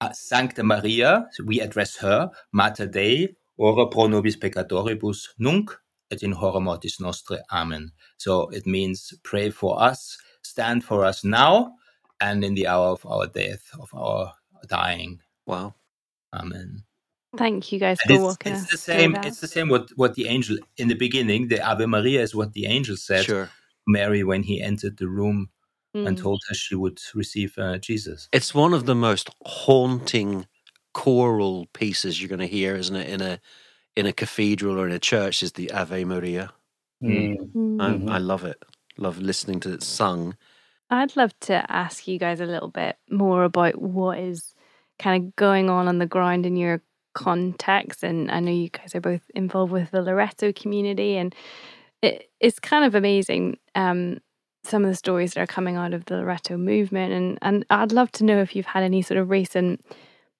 uh, 0.00 0.12
Sancta 0.12 0.62
Maria, 0.62 1.26
so 1.32 1.44
we 1.44 1.60
address 1.60 1.96
her, 1.96 2.30
Mater 2.52 2.86
Dei, 2.86 3.28
ora 3.58 3.86
pro 3.88 4.06
nobis 4.06 4.36
peccatoribus, 4.36 5.28
nunc 5.38 5.70
et 6.10 6.22
in 6.22 6.32
hora 6.32 6.60
mortis 6.60 6.98
nostrae. 7.00 7.40
Amen. 7.52 7.92
So 8.16 8.48
it 8.48 8.66
means 8.66 9.12
pray 9.22 9.50
for 9.50 9.80
us, 9.82 10.16
stand 10.42 10.84
for 10.84 11.04
us 11.04 11.24
now, 11.24 11.74
and 12.20 12.44
in 12.44 12.54
the 12.54 12.66
hour 12.66 12.88
of 12.88 13.04
our 13.06 13.26
death, 13.26 13.70
of 13.78 13.92
our 13.94 14.34
dying. 14.68 15.20
Wow. 15.46 15.74
Amen. 16.32 16.84
Thank 17.36 17.70
you 17.70 17.78
guys 17.78 18.00
for 18.00 18.12
it's, 18.12 18.22
walking 18.22 18.52
it's 18.52 18.70
the 18.70 18.76
same. 18.76 19.14
It's 19.16 19.40
the 19.40 19.46
same. 19.46 19.68
What 19.68 19.90
what 19.96 20.14
the 20.14 20.26
angel 20.26 20.58
in 20.76 20.88
the 20.88 20.94
beginning, 20.94 21.48
the 21.48 21.64
Ave 21.64 21.86
Maria 21.86 22.22
is 22.22 22.34
what 22.34 22.52
the 22.54 22.66
angel 22.66 22.96
said. 22.96 23.24
Sure. 23.24 23.50
Mary 23.86 24.22
when 24.22 24.42
he 24.42 24.60
entered 24.60 24.98
the 24.98 25.08
room 25.08 25.48
mm. 25.96 26.06
and 26.06 26.18
told 26.18 26.40
her 26.48 26.54
she 26.54 26.74
would 26.74 27.00
receive 27.14 27.56
uh, 27.58 27.78
Jesus. 27.78 28.28
It's 28.32 28.54
one 28.54 28.74
of 28.74 28.86
the 28.86 28.94
most 28.94 29.30
haunting 29.44 30.46
choral 30.92 31.66
pieces 31.72 32.20
you're 32.20 32.28
going 32.28 32.40
to 32.40 32.46
hear, 32.46 32.76
isn't 32.76 32.96
it? 32.96 33.08
In 33.08 33.20
a 33.20 33.40
in 33.96 34.06
a 34.06 34.12
cathedral 34.12 34.78
or 34.78 34.86
in 34.86 34.92
a 34.92 34.98
church, 34.98 35.42
is 35.42 35.52
the 35.52 35.70
Ave 35.72 36.04
Maria. 36.04 36.52
Mm. 37.02 37.52
Mm-hmm. 37.52 38.08
I 38.08 38.18
love 38.18 38.44
it. 38.44 38.62
Love 38.96 39.18
listening 39.18 39.60
to 39.60 39.72
it 39.72 39.82
sung 39.82 40.36
I'd 40.90 41.16
love 41.16 41.38
to 41.40 41.64
ask 41.70 42.08
you 42.08 42.18
guys 42.18 42.40
a 42.40 42.46
little 42.46 42.68
bit 42.68 42.96
more 43.08 43.44
about 43.44 43.80
what 43.80 44.18
is 44.18 44.54
kind 44.98 45.24
of 45.24 45.36
going 45.36 45.70
on 45.70 45.86
on 45.86 45.98
the 45.98 46.06
ground 46.06 46.46
in 46.46 46.56
your 46.56 46.82
context. 47.14 48.02
And 48.02 48.30
I 48.30 48.40
know 48.40 48.50
you 48.50 48.68
guys 48.70 48.94
are 48.94 49.00
both 49.00 49.22
involved 49.34 49.72
with 49.72 49.92
the 49.92 50.02
Loretto 50.02 50.52
community, 50.52 51.16
and 51.16 51.34
it, 52.02 52.30
it's 52.40 52.58
kind 52.58 52.84
of 52.84 52.94
amazing 52.94 53.58
um, 53.74 54.18
some 54.64 54.84
of 54.84 54.90
the 54.90 54.96
stories 54.96 55.34
that 55.34 55.40
are 55.40 55.46
coming 55.46 55.76
out 55.76 55.94
of 55.94 56.04
the 56.06 56.16
Loretto 56.16 56.56
movement. 56.56 57.12
And, 57.12 57.38
and 57.40 57.64
I'd 57.70 57.92
love 57.92 58.10
to 58.12 58.24
know 58.24 58.40
if 58.40 58.54
you've 58.54 58.66
had 58.66 58.82
any 58.82 59.02
sort 59.02 59.18
of 59.18 59.30
recent 59.30 59.84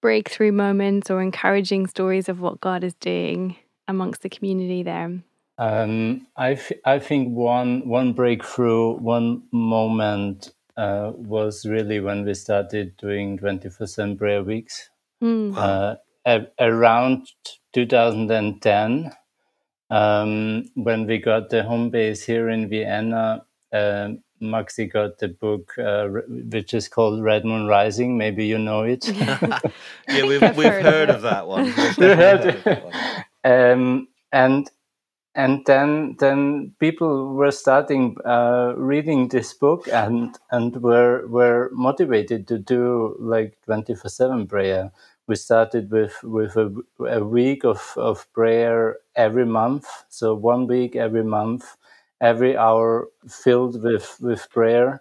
breakthrough 0.03 0.53
moments 0.53 1.11
or 1.11 1.23
encouraging 1.23 1.87
stories 1.87 2.29
of 2.29 2.41
what 2.41 2.61
God 2.61 2.85
is 2.85 2.95
doing 2.95 3.57
amongst 3.87 4.23
the 4.23 4.29
community 4.29 4.83
there. 4.83 5.21
Um, 5.61 6.27
I, 6.39 6.53
f- 6.53 6.73
I 6.87 6.99
think 7.01 7.37
one 7.37 7.87
one 7.87 8.15
breakthrough, 8.15 8.95
one 8.97 9.43
moment 9.53 10.53
uh, 10.79 11.13
was 11.15 11.67
really 11.67 12.01
when 12.01 12.25
we 12.25 12.35
started 12.35 12.97
doing 12.97 13.39
24/7 13.39 14.19
prayer 14.19 14.43
weeks. 14.43 14.89
Mm. 15.23 15.55
Uh, 15.57 15.97
a- 16.27 16.49
around 16.61 17.29
2010, 17.75 19.13
um, 19.91 20.65
when 20.77 21.07
we 21.07 21.19
got 21.19 21.51
the 21.51 21.63
home 21.63 21.91
base 21.91 22.25
here 22.25 22.49
in 22.49 22.71
Vienna, 22.71 23.45
uh, 23.73 24.11
Maxi 24.43 24.91
got 24.91 25.19
the 25.19 25.29
book 25.29 25.79
uh, 25.79 26.09
which 26.29 26.73
is 26.73 26.89
called 26.89 27.23
Red 27.23 27.45
Moon 27.45 27.67
Rising. 27.67 28.17
Maybe 28.17 28.47
you 28.47 28.59
know 28.59 28.85
it. 28.85 29.07
yeah, 30.09 30.27
we've, 30.27 30.41
we've 30.57 30.73
heard, 30.89 31.11
of 31.11 31.23
that 31.23 31.47
one. 31.47 31.67
heard 31.69 32.47
of 32.47 32.65
that 32.65 32.85
one. 32.85 33.25
Um, 33.45 34.09
and 34.33 34.71
and 35.35 35.65
then 35.67 36.17
then 36.19 36.75
people 36.81 37.35
were 37.35 37.53
starting 37.53 38.17
uh, 38.25 38.75
reading 38.77 39.29
this 39.29 39.55
book 39.55 39.89
and 39.93 40.37
and 40.51 40.83
were 40.83 41.27
were 41.29 41.71
motivated 41.73 42.49
to 42.49 42.59
do 42.59 43.17
like 43.21 43.57
24/7 43.67 44.49
prayer. 44.49 44.91
We 45.29 45.37
started 45.37 45.91
with 45.91 46.21
with 46.25 46.57
a, 46.57 46.75
a, 47.07 47.23
week 47.25 47.65
of, 47.65 47.95
of 47.97 48.27
prayer 48.33 48.97
every 49.15 49.47
month. 49.47 49.87
So 50.09 50.35
one 50.35 50.67
week 50.67 50.97
every 50.97 51.23
month 51.25 51.77
every 52.21 52.57
hour 52.57 53.09
filled 53.29 53.83
with 53.83 54.17
with 54.21 54.51
prayer. 54.51 55.01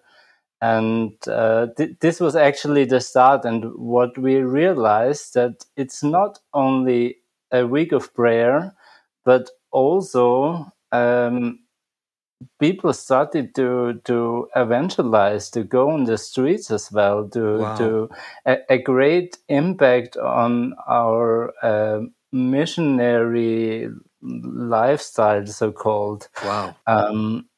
And 0.62 1.14
uh, 1.28 1.68
th- 1.78 1.98
this 2.02 2.20
was 2.20 2.36
actually 2.36 2.86
the 2.86 3.00
start. 3.00 3.46
And 3.46 3.74
what 3.76 4.18
we 4.18 4.38
realized 4.38 5.34
that 5.36 5.66
it's 5.78 6.04
not 6.04 6.40
only 6.54 7.18
a 7.52 7.66
week 7.66 7.92
of 7.94 8.14
prayer 8.14 8.76
but 9.26 9.50
also 9.72 10.72
um, 10.92 11.60
people 12.60 12.94
started 12.94 13.54
to 13.56 14.02
to 14.06 14.48
evangelize 14.56 15.50
to 15.52 15.64
go 15.64 15.90
on 15.92 16.06
the 16.06 16.18
streets 16.18 16.72
as 16.72 16.92
well 16.92 17.28
to 17.30 17.60
wow. 17.60 17.76
to 17.76 18.10
a, 18.46 18.58
a, 18.70 18.78
great 18.78 19.38
impact 19.50 20.18
on 20.18 20.74
our 20.88 21.54
uh, 21.62 22.02
missionary 22.32 23.90
lifestyle 24.22 25.46
so 25.46 25.72
called 25.72 26.28
wow. 26.44 26.76
Um, 26.88 27.50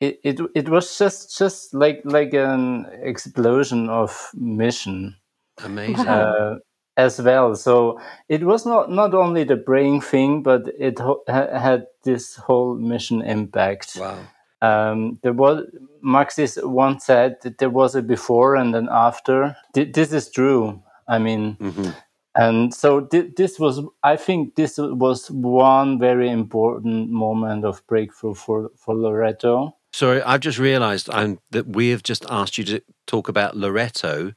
it, 0.00 0.20
it 0.22 0.40
it 0.54 0.68
was 0.68 0.98
just 0.98 1.38
just 1.38 1.72
like 1.72 2.02
like 2.04 2.34
an 2.34 2.86
explosion 3.02 3.88
of 3.88 4.30
mission. 4.34 5.16
Amazing. 5.64 6.06
Uh, 6.06 6.56
as 6.96 7.20
well. 7.20 7.54
So 7.54 8.00
it 8.28 8.44
was 8.44 8.66
not 8.66 8.90
not 8.90 9.14
only 9.14 9.44
the 9.44 9.56
brain 9.56 10.00
thing, 10.00 10.42
but 10.42 10.68
it 10.78 10.98
ha- 10.98 11.58
had 11.58 11.86
this 12.04 12.36
whole 12.36 12.74
mission 12.76 13.22
impact. 13.22 13.96
Wow. 13.98 14.18
Um, 14.62 15.18
there 15.22 15.34
was 15.34 15.64
Maxis 16.02 16.62
once 16.64 17.04
said 17.04 17.36
that 17.42 17.58
there 17.58 17.70
was 17.70 17.94
a 17.94 18.02
before 18.02 18.56
and 18.56 18.74
an 18.74 18.88
after. 18.90 19.56
Th- 19.74 19.92
this 19.92 20.12
is 20.12 20.30
true. 20.30 20.82
I 21.08 21.18
mean, 21.18 21.56
mm-hmm. 21.60 21.90
and 22.34 22.74
so 22.74 23.02
th- 23.02 23.34
this 23.36 23.58
was. 23.58 23.80
I 24.02 24.16
think 24.16 24.54
this 24.54 24.78
was 24.78 25.30
one 25.30 25.98
very 25.98 26.30
important 26.30 27.10
moment 27.10 27.64
of 27.64 27.86
breakthrough 27.86 28.34
for 28.34 28.70
for 28.76 28.94
Loretto. 28.94 29.76
Sorry, 29.92 30.20
I've 30.22 30.40
just 30.40 30.58
realised 30.58 31.06
that 31.06 31.66
we 31.66 31.88
have 31.90 32.02
just 32.02 32.26
asked 32.28 32.58
you 32.58 32.64
to 32.64 32.82
talk 33.06 33.28
about 33.28 33.56
Loretto 33.56 34.32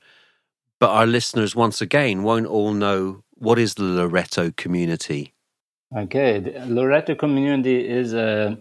but 0.79 0.89
our 0.89 1.05
listeners, 1.05 1.55
once 1.55 1.81
again, 1.81 2.23
won't 2.23 2.47
all 2.47 2.73
know 2.73 3.23
what 3.35 3.59
is 3.59 3.75
the 3.75 3.83
Loretto 3.83 4.51
community. 4.51 5.33
Okay, 5.95 6.39
the 6.39 6.65
Loretto 6.67 7.15
community 7.15 7.87
is 7.87 8.13
a, 8.13 8.57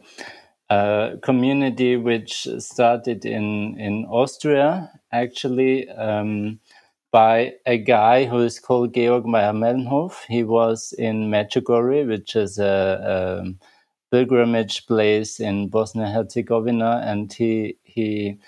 a 0.70 1.12
community 1.22 1.96
which 1.96 2.48
started 2.58 3.24
in 3.24 3.78
in 3.78 4.04
Austria, 4.06 4.90
actually. 5.12 5.88
Um, 5.90 6.60
by 7.10 7.54
a 7.64 7.78
guy 7.78 8.26
who 8.26 8.38
is 8.40 8.60
called 8.60 8.94
Georg 8.94 9.24
Mayr-Melnhof. 9.24 10.24
He 10.28 10.44
was 10.44 10.92
in 10.98 11.30
Medjugorje, 11.30 12.06
which 12.06 12.36
is 12.36 12.58
a, 12.58 13.42
a 13.42 13.52
pilgrimage 14.10 14.86
place 14.86 15.40
in 15.40 15.68
Bosnia 15.68 16.08
Herzegovina, 16.08 17.02
and 17.04 17.32
he 17.32 17.78
he 17.84 18.38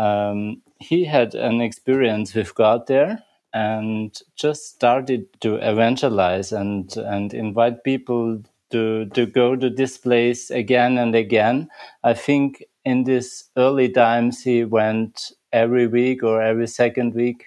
um, 0.00 0.62
he 0.78 1.04
had 1.04 1.34
an 1.34 1.60
experience 1.60 2.34
with 2.34 2.54
God 2.54 2.86
there 2.86 3.22
and 3.52 4.16
just 4.36 4.66
started 4.74 5.26
to 5.42 5.56
evangelize 5.56 6.52
and 6.52 6.96
and 6.96 7.34
invite 7.34 7.84
people 7.84 8.42
to 8.70 9.06
to 9.06 9.26
go 9.26 9.56
to 9.56 9.68
this 9.70 9.98
place 9.98 10.50
again 10.50 10.98
and 10.98 11.14
again. 11.14 11.68
I 12.04 12.14
think 12.14 12.64
in 12.84 13.04
these 13.04 13.50
early 13.56 13.88
times 13.90 14.42
he 14.42 14.64
went 14.64 15.32
every 15.52 15.86
week 15.86 16.22
or 16.22 16.40
every 16.42 16.68
second 16.68 17.14
week, 17.14 17.46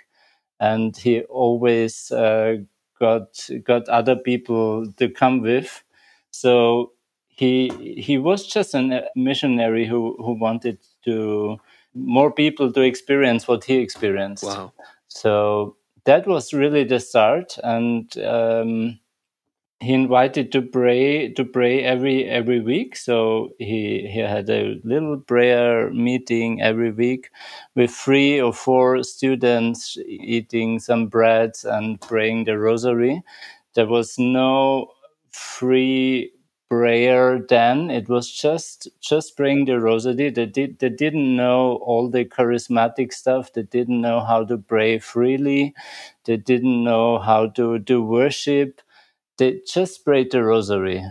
and 0.60 0.96
he 0.96 1.22
always 1.24 2.12
uh, 2.12 2.58
got 3.00 3.50
got 3.64 3.88
other 3.90 4.16
people 4.16 4.92
to 4.98 5.10
come 5.10 5.42
with. 5.42 5.84
So 6.32 6.92
he 7.28 7.70
he 7.98 8.18
was 8.18 8.48
just 8.48 8.74
a 8.76 9.06
missionary 9.16 9.86
who 9.88 10.16
who 10.20 10.34
wanted 10.34 10.80
to 11.06 11.60
more 11.94 12.32
people 12.32 12.72
to 12.74 12.82
experience 12.82 13.48
what 13.48 13.64
he 13.66 13.76
experienced. 13.78 14.44
Wow! 14.46 14.74
So 15.08 15.78
that 16.06 16.28
was 16.28 16.54
really 16.54 16.84
the 16.84 17.00
start, 17.00 17.58
and 17.64 18.16
um, 18.20 19.00
he 19.80 19.94
invited 19.94 20.52
to 20.54 20.62
pray 20.62 21.30
to 21.34 21.46
pray 21.46 21.84
every 21.84 22.26
every 22.26 22.62
week. 22.62 22.96
So 22.96 23.52
he 23.60 24.08
he 24.12 24.20
had 24.20 24.50
a 24.50 24.82
little 24.84 25.20
prayer 25.20 25.92
meeting 25.92 26.62
every 26.62 26.92
week 26.92 27.30
with 27.76 27.92
three 27.92 28.42
or 28.42 28.54
four 28.54 29.04
students 29.04 29.98
eating 30.08 30.80
some 30.80 31.08
bread 31.08 31.52
and 31.66 32.02
praying 32.02 32.46
the 32.46 32.58
rosary. 32.58 33.22
There 33.76 33.88
was 33.88 34.18
no 34.18 34.92
free 35.32 36.32
prayer 36.74 37.40
then. 37.40 37.92
It 37.92 38.10
was 38.10 38.32
just 38.32 38.88
just 39.00 39.38
praying 39.38 39.66
the 39.66 39.80
rosary. 39.80 40.30
They 40.32 40.46
did 40.48 40.80
they 40.80 40.90
didn't 40.90 41.36
know 41.36 41.76
all 41.90 42.10
the 42.10 42.26
charismatic 42.26 43.14
stuff. 43.14 43.54
They 43.54 43.64
didn't 43.64 44.02
know 44.02 44.22
how 44.22 44.46
to 44.46 44.58
pray 44.58 45.00
freely. 45.00 45.76
They 46.26 46.38
didn't 46.38 46.84
know 46.84 47.20
how 47.20 47.48
to 47.60 47.80
do 47.80 48.02
worship. 48.04 48.82
They 49.38 49.62
just 49.68 50.04
prayed 50.06 50.32
the 50.32 50.44
rosary. 50.44 51.04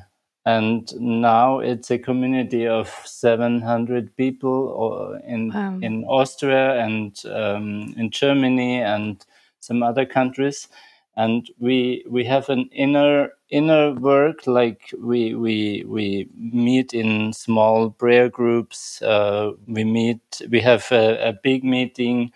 And 0.44 0.92
now 1.00 1.60
it's 1.60 1.90
a 1.92 1.98
community 1.98 2.66
of 2.66 2.88
700 3.04 4.16
people 4.16 5.20
in 5.24 5.52
wow. 5.52 5.78
in 5.80 6.04
austria 6.04 6.80
and 6.84 7.14
um, 7.26 7.94
in 7.96 8.10
germany 8.10 8.82
and 8.82 9.24
some 9.60 9.84
other 9.84 10.04
countries 10.04 10.68
and 11.16 11.50
we 11.58 12.04
we 12.08 12.24
have 12.24 12.48
an 12.48 12.68
inner 12.72 13.30
inner 13.50 13.92
work 13.94 14.46
like 14.46 14.92
we 14.98 15.34
we 15.34 15.84
we 15.86 16.28
meet 16.36 16.94
in 16.94 17.32
small 17.32 17.90
prayer 17.90 18.28
groups 18.28 19.02
uh, 19.02 19.50
we 19.66 19.84
meet 19.84 20.40
we 20.50 20.60
have 20.60 20.90
a, 20.90 21.28
a, 21.28 21.32
big 21.42 21.62
meeting 21.62 22.32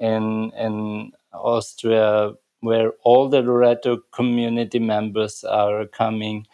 in 0.00 0.50
in 0.56 1.12
austria 1.32 2.32
where 2.60 2.92
all 3.04 3.28
the 3.28 3.40
loretto 3.42 3.98
community 4.12 4.78
members 4.78 5.44
are 5.44 5.86
coming. 5.86 6.46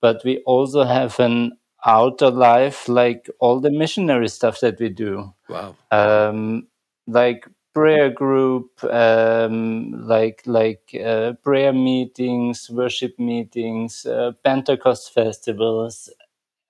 But 0.00 0.22
we 0.24 0.38
also 0.46 0.84
have 0.84 1.18
an 1.20 1.52
outer 1.84 2.30
life 2.30 2.88
like 2.88 3.28
all 3.40 3.60
the 3.60 3.70
missionary 3.70 4.28
stuff 4.28 4.60
that 4.60 4.78
we 4.80 4.88
do. 4.88 5.34
Wow. 5.48 5.76
Um, 5.90 6.68
like 7.06 7.46
prayer 7.78 8.10
group, 8.10 8.84
um, 8.84 9.92
like 10.08 10.42
like 10.46 10.94
uh, 11.04 11.34
prayer 11.44 11.72
meetings, 11.72 12.70
worship 12.70 13.18
meetings, 13.18 14.06
uh, 14.06 14.32
Pentecost 14.44 15.14
festivals, 15.14 16.10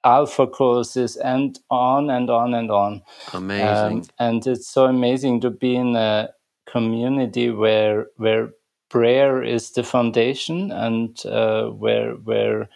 Alpha 0.04 0.46
courses, 0.46 1.16
and 1.16 1.58
on 1.70 2.10
and 2.10 2.30
on 2.30 2.54
and 2.54 2.70
on. 2.70 3.02
Amazing, 3.34 4.04
um, 4.04 4.08
and 4.18 4.46
it's 4.46 4.68
so 4.68 4.86
amazing 4.86 5.40
to 5.42 5.50
be 5.50 5.76
in 5.76 5.96
a 5.96 6.30
community 6.66 7.50
where 7.50 8.06
where 8.16 8.50
prayer 8.90 9.42
is 9.42 9.72
the 9.72 9.84
foundation 9.84 10.72
and 10.72 11.24
uh, 11.26 11.68
where 11.70 12.12
where 12.14 12.68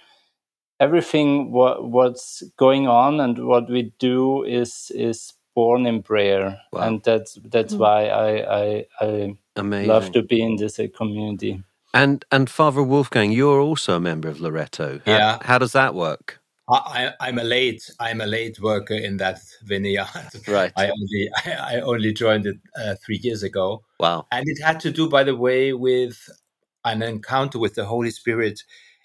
everything 0.81 1.53
what 1.53 1.91
what's 1.91 2.43
going 2.59 2.89
on 2.89 3.21
and 3.21 3.47
what 3.47 3.71
we 3.71 3.93
do 3.99 4.45
is 4.45 4.93
is 4.95 5.33
born 5.55 5.87
in 5.87 6.03
prayer, 6.03 6.61
wow. 6.73 6.83
and 6.83 7.03
that's 7.03 7.39
that's 7.45 7.75
mm. 7.75 7.79
why 7.79 8.07
I 8.07 8.31
I, 8.61 8.87
I 9.01 9.37
Amazing. 9.57 9.89
love 9.89 10.13
to 10.13 10.23
be 10.23 10.43
in 10.43 10.57
this 10.57 10.79
uh, 10.79 10.87
community. 10.97 11.63
And 11.95 12.25
and 12.31 12.49
Father 12.49 12.83
Wolfgang, 12.83 13.33
you're 13.33 13.61
also 13.61 13.97
a 13.97 14.01
member 14.01 14.29
of 14.29 14.41
Loretto. 14.41 15.01
How, 15.05 15.13
yeah. 15.13 15.39
How 15.43 15.59
does 15.59 15.73
that 15.73 15.95
work? 15.95 16.41
I, 16.69 17.13
am 17.21 17.39
a 17.39 17.45
late 17.45 17.91
I'm 18.01 18.21
a 18.21 18.27
late 18.27 18.61
worker 18.61 18.95
in 18.95 19.17
that 19.19 19.41
vineyard. 19.65 20.07
Right. 20.49 20.73
I 20.77 20.89
only 20.91 21.31
I, 21.45 21.53
I 21.77 21.81
only 21.81 22.13
joined 22.13 22.47
it 22.47 22.57
uh, 22.77 22.95
three 23.05 23.19
years 23.23 23.43
ago. 23.43 23.83
Wow. 24.01 24.27
And 24.31 24.45
it 24.47 24.63
had 24.63 24.81
to 24.81 24.91
do, 24.91 25.09
by 25.09 25.25
the 25.25 25.37
way, 25.37 25.73
with 25.73 26.19
an 26.85 27.03
encounter 27.03 27.59
with 27.59 27.75
the 27.75 27.85
Holy 27.85 28.11
Spirit 28.11 28.63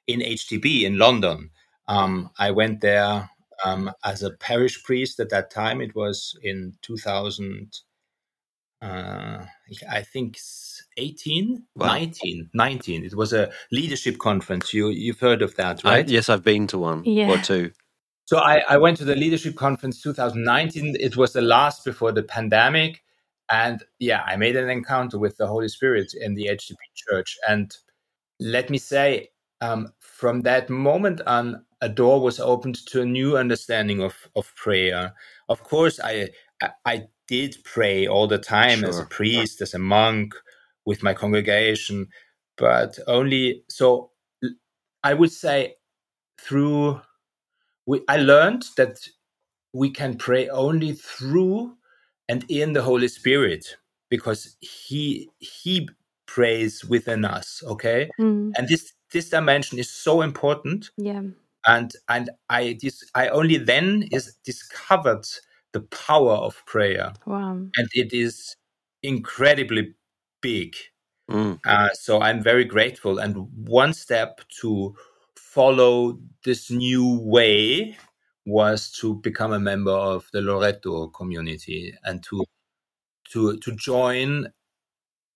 in 0.07 0.19
HTB 0.19 0.83
in 0.83 0.97
London. 0.97 1.49
Um, 1.87 2.31
I 2.37 2.51
went 2.51 2.81
there 2.81 3.29
um, 3.63 3.91
as 4.03 4.23
a 4.23 4.31
parish 4.31 4.83
priest 4.83 5.19
at 5.19 5.29
that 5.29 5.51
time. 5.51 5.81
It 5.81 5.95
was 5.95 6.37
in 6.43 6.73
2000, 6.81 7.71
uh, 8.81 9.45
I 9.89 10.01
think 10.03 10.37
18, 10.97 11.63
wow. 11.75 11.87
19, 11.87 12.49
19. 12.53 13.05
It 13.05 13.15
was 13.15 13.33
a 13.33 13.51
leadership 13.71 14.17
conference. 14.19 14.73
You, 14.73 14.89
you've 14.89 15.19
heard 15.19 15.41
of 15.41 15.55
that, 15.55 15.83
right? 15.83 16.07
I, 16.07 16.11
yes, 16.11 16.29
I've 16.29 16.43
been 16.43 16.67
to 16.67 16.77
one 16.77 17.03
yeah. 17.03 17.29
or 17.29 17.37
two. 17.37 17.71
So 18.25 18.39
I, 18.39 18.61
I 18.67 18.77
went 18.77 18.97
to 18.97 19.05
the 19.05 19.15
leadership 19.15 19.55
conference 19.55 20.01
2019. 20.01 20.97
It 20.99 21.15
was 21.15 21.31
the 21.31 21.41
last 21.41 21.85
before 21.85 22.11
the 22.11 22.23
pandemic. 22.23 23.01
And 23.49 23.81
yeah, 23.99 24.21
I 24.23 24.35
made 24.35 24.57
an 24.57 24.69
encounter 24.69 25.17
with 25.17 25.37
the 25.37 25.47
Holy 25.47 25.69
Spirit 25.69 26.11
in 26.13 26.35
the 26.35 26.47
HTB 26.47 26.75
church. 26.93 27.37
And 27.47 27.73
let 28.39 28.69
me 28.69 28.77
say, 28.77 29.29
um, 29.61 29.93
from 29.99 30.41
that 30.41 30.69
moment 30.69 31.21
on, 31.25 31.63
a 31.81 31.89
door 31.89 32.21
was 32.21 32.39
opened 32.39 32.75
to 32.87 33.01
a 33.01 33.05
new 33.05 33.37
understanding 33.37 34.01
of 34.01 34.15
of 34.35 34.53
prayer. 34.55 35.13
Of 35.49 35.63
course, 35.63 35.99
I 36.03 36.29
I, 36.85 37.03
did 37.27 37.57
pray 37.65 38.07
all 38.07 38.25
the 38.25 38.37
time 38.37 38.79
sure. 38.79 38.87
as 38.87 38.99
a 38.99 39.05
priest, 39.05 39.61
as 39.61 39.73
a 39.73 39.79
monk, 39.79 40.33
with 40.85 41.03
my 41.03 41.13
congregation, 41.13 42.07
but 42.57 42.97
only 43.05 43.63
so. 43.69 44.11
I 45.03 45.13
would 45.13 45.31
say 45.31 45.75
through. 46.39 47.01
We, 47.85 48.01
I 48.07 48.17
learned 48.17 48.65
that 48.77 48.97
we 49.73 49.89
can 49.89 50.17
pray 50.17 50.49
only 50.49 50.93
through 50.93 51.75
and 52.27 52.45
in 52.49 52.73
the 52.73 52.81
Holy 52.81 53.07
Spirit 53.07 53.77
because 54.09 54.57
He 54.59 55.29
He 55.39 55.89
prays 56.25 56.83
within 56.85 57.25
us. 57.25 57.61
Okay, 57.65 58.09
mm. 58.19 58.51
and 58.57 58.67
this 58.67 58.93
this 59.11 59.29
dimension 59.29 59.79
is 59.79 59.89
so 59.89 60.21
important. 60.21 60.91
Yeah 60.97 61.21
and 61.67 61.91
and 62.07 62.29
I 62.49 62.77
this 62.81 63.03
I 63.13 63.27
only 63.27 63.57
then 63.57 64.07
is 64.11 64.35
discovered 64.43 65.27
the 65.73 65.81
power 65.81 66.33
of 66.33 66.65
prayer. 66.65 67.13
Wow! 67.25 67.51
And 67.75 67.89
it 67.93 68.13
is 68.13 68.55
incredibly 69.03 69.95
big. 70.41 70.75
Mm. 71.29 71.59
Uh, 71.65 71.89
so 71.93 72.21
I'm 72.21 72.41
very 72.41 72.63
grateful. 72.63 73.19
And 73.19 73.35
one 73.67 73.93
step 73.93 74.41
to 74.61 74.95
follow 75.35 76.19
this 76.45 76.71
new 76.71 77.19
way 77.19 77.97
was 78.45 78.89
to 78.93 79.15
become 79.15 79.51
a 79.51 79.59
member 79.59 79.91
of 79.91 80.29
the 80.31 80.41
Loretto 80.41 81.07
community 81.09 81.93
and 82.05 82.23
to 82.23 82.45
to 83.31 83.57
to 83.57 83.75
join 83.75 84.47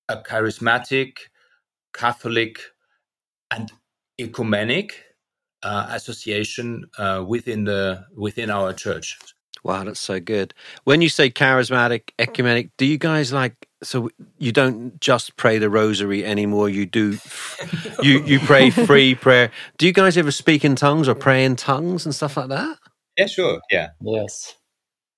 a 0.08 0.18
charismatic, 0.18 1.18
Catholic, 1.94 2.60
and 3.52 3.72
ecumenic 4.20 4.92
uh, 5.64 5.88
association 5.90 6.86
uh, 6.98 7.24
within 7.28 7.66
the 7.66 8.06
within 8.16 8.50
our 8.50 8.74
church. 8.74 9.20
Wow, 9.64 9.84
that's 9.84 10.00
so 10.00 10.20
good. 10.20 10.54
When 10.86 11.02
you 11.02 11.10
say 11.10 11.30
charismatic, 11.30 12.10
ecumenic, 12.18 12.72
do 12.78 12.86
you 12.86 12.98
guys 12.98 13.32
like 13.32 13.68
so 13.84 14.10
you 14.40 14.52
don't 14.52 15.00
just 15.00 15.36
pray 15.36 15.60
the 15.60 15.70
rosary 15.70 16.26
anymore? 16.26 16.70
You 16.70 16.86
do 16.88 17.20
you 18.02 18.24
you 18.24 18.40
pray 18.40 18.70
free 18.88 19.14
prayer. 19.14 19.52
Do 19.78 19.86
you 19.86 19.94
guys 19.94 20.18
ever 20.18 20.32
speak 20.32 20.66
in 20.66 20.76
tongues 20.76 21.08
or 21.08 21.14
pray 21.14 21.46
in 21.46 21.56
tongues 21.56 22.06
and 22.06 22.16
stuff 22.16 22.38
like 22.38 22.50
that? 22.50 22.78
Yeah, 23.18 23.28
sure. 23.28 23.62
Yeah. 23.70 23.90
Yes. 24.02 24.56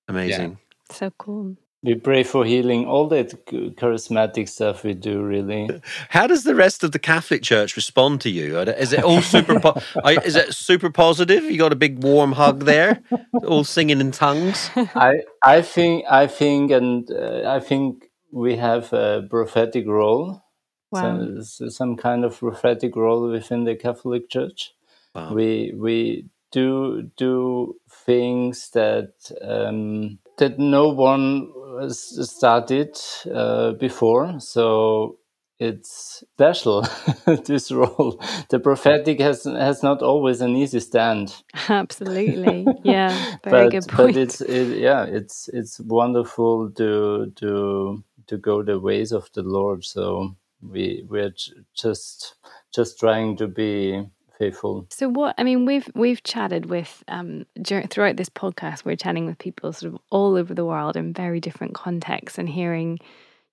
Amazing. 0.08 0.58
Yeah. 0.90 0.94
So 0.94 1.10
cool. 1.16 1.56
We 1.84 1.94
pray 1.94 2.22
for 2.22 2.44
healing. 2.44 2.86
All 2.86 3.06
that 3.08 3.44
charismatic 3.46 4.48
stuff 4.48 4.84
we 4.84 4.94
do, 4.94 5.22
really. 5.22 5.68
How 6.08 6.26
does 6.26 6.44
the 6.44 6.54
rest 6.54 6.82
of 6.82 6.92
the 6.92 6.98
Catholic 6.98 7.42
Church 7.42 7.76
respond 7.76 8.22
to 8.22 8.30
you? 8.30 8.58
Is 8.58 8.92
it 8.94 9.04
all 9.04 9.20
super? 9.20 9.60
Po- 9.60 9.80
is 10.24 10.34
it 10.34 10.54
super 10.54 10.90
positive? 10.90 11.44
You 11.44 11.58
got 11.58 11.72
a 11.72 11.76
big 11.76 12.02
warm 12.02 12.32
hug 12.32 12.64
there, 12.64 13.02
all 13.44 13.64
singing 13.64 14.00
in 14.00 14.12
tongues. 14.12 14.70
I 14.76 15.20
I 15.42 15.60
think 15.60 16.06
I 16.10 16.26
think 16.26 16.70
and 16.70 17.10
uh, 17.10 17.42
I 17.46 17.60
think 17.60 18.10
we 18.32 18.56
have 18.56 18.92
a 18.92 19.26
prophetic 19.28 19.86
role. 19.86 20.42
Wow. 20.90 21.40
So, 21.42 21.68
some 21.68 21.96
kind 21.96 22.24
of 22.24 22.38
prophetic 22.38 22.96
role 22.96 23.28
within 23.28 23.64
the 23.64 23.76
Catholic 23.76 24.30
Church. 24.30 24.72
Wow. 25.14 25.34
We 25.34 25.74
we 25.76 26.28
do 26.50 27.10
do 27.16 27.76
things 27.90 28.70
that 28.70 29.12
um, 29.42 30.18
that 30.38 30.58
no 30.58 30.88
one 30.88 31.50
started 31.90 32.96
uh, 33.32 33.72
before. 33.72 34.38
So 34.40 35.18
it's 35.58 36.24
special 36.34 36.82
this 37.46 37.70
role. 37.70 38.20
The 38.48 38.58
prophetic 38.58 39.20
has 39.20 39.44
has 39.44 39.82
not 39.82 40.02
always 40.02 40.40
an 40.40 40.56
easy 40.56 40.80
stand. 40.80 41.34
Absolutely, 41.68 42.66
yeah, 42.82 43.36
very 43.44 43.66
but, 43.66 43.70
good 43.70 43.88
point. 43.88 44.14
But 44.14 44.16
it's 44.16 44.40
it, 44.40 44.78
yeah, 44.78 45.04
it's 45.04 45.48
it's 45.52 45.80
wonderful 45.80 46.70
to 46.72 47.32
to 47.36 48.04
to 48.26 48.36
go 48.36 48.62
the 48.62 48.78
ways 48.78 49.12
of 49.12 49.30
the 49.32 49.42
Lord. 49.42 49.84
So 49.84 50.36
we 50.60 51.06
we're 51.08 51.34
just 51.74 52.34
just 52.74 52.98
trying 52.98 53.36
to 53.36 53.46
be 53.46 54.04
faithful. 54.38 54.86
So 54.90 55.08
what 55.08 55.34
I 55.38 55.44
mean, 55.44 55.66
we've 55.66 55.88
we've 55.94 56.22
chatted 56.22 56.66
with 56.66 57.02
um 57.08 57.46
during, 57.60 57.88
throughout 57.88 58.16
this 58.16 58.28
podcast. 58.28 58.84
We're 58.84 58.96
chatting 58.96 59.26
with 59.26 59.38
people 59.38 59.72
sort 59.72 59.94
of 59.94 60.00
all 60.10 60.36
over 60.36 60.54
the 60.54 60.64
world 60.64 60.96
in 60.96 61.12
very 61.12 61.40
different 61.40 61.74
contexts 61.74 62.38
and 62.38 62.48
hearing, 62.48 62.98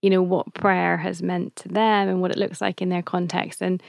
you 0.02 0.10
know, 0.10 0.22
what 0.22 0.54
prayer 0.54 0.98
has 0.98 1.22
meant 1.22 1.56
to 1.58 1.70
them 1.70 2.08
and 2.08 2.22
what 2.22 2.32
it 2.32 2.38
looks 2.38 2.62
like 2.62 2.82
in 2.82 2.90
their 2.90 3.04
context. 3.04 3.62
And 3.62 3.82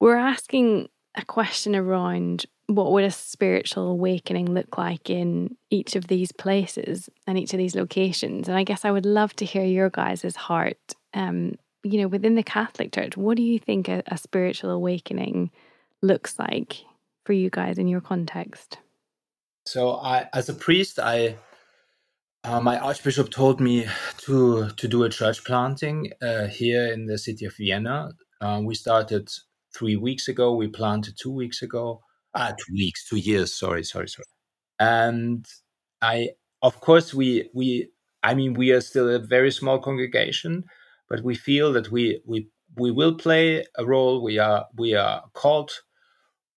we're 0.00 0.16
asking 0.16 0.88
a 1.16 1.24
question 1.24 1.74
around 1.74 2.46
what 2.66 2.92
would 2.92 3.04
a 3.04 3.10
spiritual 3.10 3.88
awakening 3.88 4.52
look 4.52 4.76
like 4.76 5.08
in 5.08 5.56
each 5.70 5.96
of 5.96 6.08
these 6.08 6.32
places 6.32 7.08
and 7.26 7.38
each 7.38 7.54
of 7.54 7.58
these 7.58 7.76
locations. 7.76 8.48
And 8.48 8.56
I 8.56 8.64
guess 8.64 8.84
I 8.84 8.90
would 8.90 9.06
love 9.06 9.34
to 9.36 9.44
hear 9.44 9.64
your 9.64 9.88
guys' 9.88 10.36
heart. 10.36 10.94
Um, 11.14 11.54
you 11.84 12.00
know, 12.00 12.08
within 12.08 12.34
the 12.34 12.42
Catholic 12.42 12.92
Church, 12.92 13.16
what 13.16 13.36
do 13.36 13.44
you 13.44 13.60
think 13.60 13.88
a, 13.88 14.02
a 14.08 14.18
spiritual 14.18 14.70
awakening 14.70 15.52
looks 16.06 16.38
like 16.38 16.84
for 17.24 17.32
you 17.32 17.50
guys 17.50 17.78
in 17.78 17.88
your 17.88 18.00
context? 18.00 18.78
So, 19.66 19.96
I, 19.96 20.28
as 20.32 20.48
a 20.48 20.54
priest, 20.54 20.98
I 20.98 21.36
uh, 22.44 22.60
my 22.60 22.78
archbishop 22.78 23.30
told 23.30 23.60
me 23.60 23.86
to 24.18 24.68
to 24.70 24.88
do 24.88 25.02
a 25.02 25.10
church 25.10 25.44
planting 25.44 26.12
uh, 26.22 26.46
here 26.46 26.92
in 26.92 27.06
the 27.06 27.18
city 27.18 27.44
of 27.44 27.56
Vienna. 27.56 28.12
Uh, 28.40 28.60
we 28.64 28.74
started 28.74 29.28
three 29.76 29.96
weeks 29.96 30.28
ago. 30.28 30.54
We 30.54 30.68
planted 30.68 31.16
two 31.18 31.32
weeks 31.32 31.62
ago. 31.62 32.00
Ah, 32.34 32.50
two 32.50 32.72
weeks, 32.72 33.08
two 33.08 33.16
years. 33.16 33.52
Sorry, 33.52 33.82
sorry, 33.82 34.08
sorry. 34.08 34.26
And 34.78 35.44
I, 36.02 36.30
of 36.62 36.80
course, 36.80 37.12
we 37.12 37.50
we. 37.52 37.88
I 38.22 38.34
mean, 38.34 38.54
we 38.54 38.70
are 38.70 38.80
still 38.80 39.08
a 39.08 39.18
very 39.18 39.50
small 39.50 39.78
congregation, 39.80 40.64
but 41.08 41.22
we 41.22 41.34
feel 41.34 41.72
that 41.72 41.90
we 41.90 42.20
we 42.24 42.48
we 42.76 42.92
will 42.92 43.14
play 43.14 43.64
a 43.76 43.84
role. 43.84 44.22
We 44.22 44.38
are 44.38 44.66
we 44.76 44.94
are 44.94 45.24
called 45.32 45.72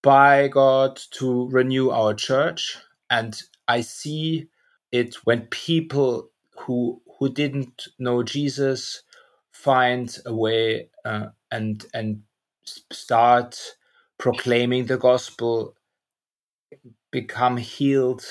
by 0.02 0.48
God 0.48 1.00
to 1.12 1.48
renew 1.50 1.90
our 1.90 2.14
church. 2.14 2.78
And 3.10 3.42
I 3.68 3.82
see 3.82 4.48
it 4.92 5.16
when 5.26 5.48
people 5.48 6.30
who 6.58 7.02
who 7.18 7.30
didn't 7.30 7.88
know 7.98 8.24
Jesus 8.24 9.04
find 9.52 10.16
a 10.26 10.34
way 10.34 10.90
uh, 11.04 11.28
and 11.52 11.86
and 11.94 12.24
start 12.92 13.76
proclaiming 14.18 14.86
the 14.86 14.98
gospel, 14.98 15.76
become 17.12 17.58
healed, 17.58 18.26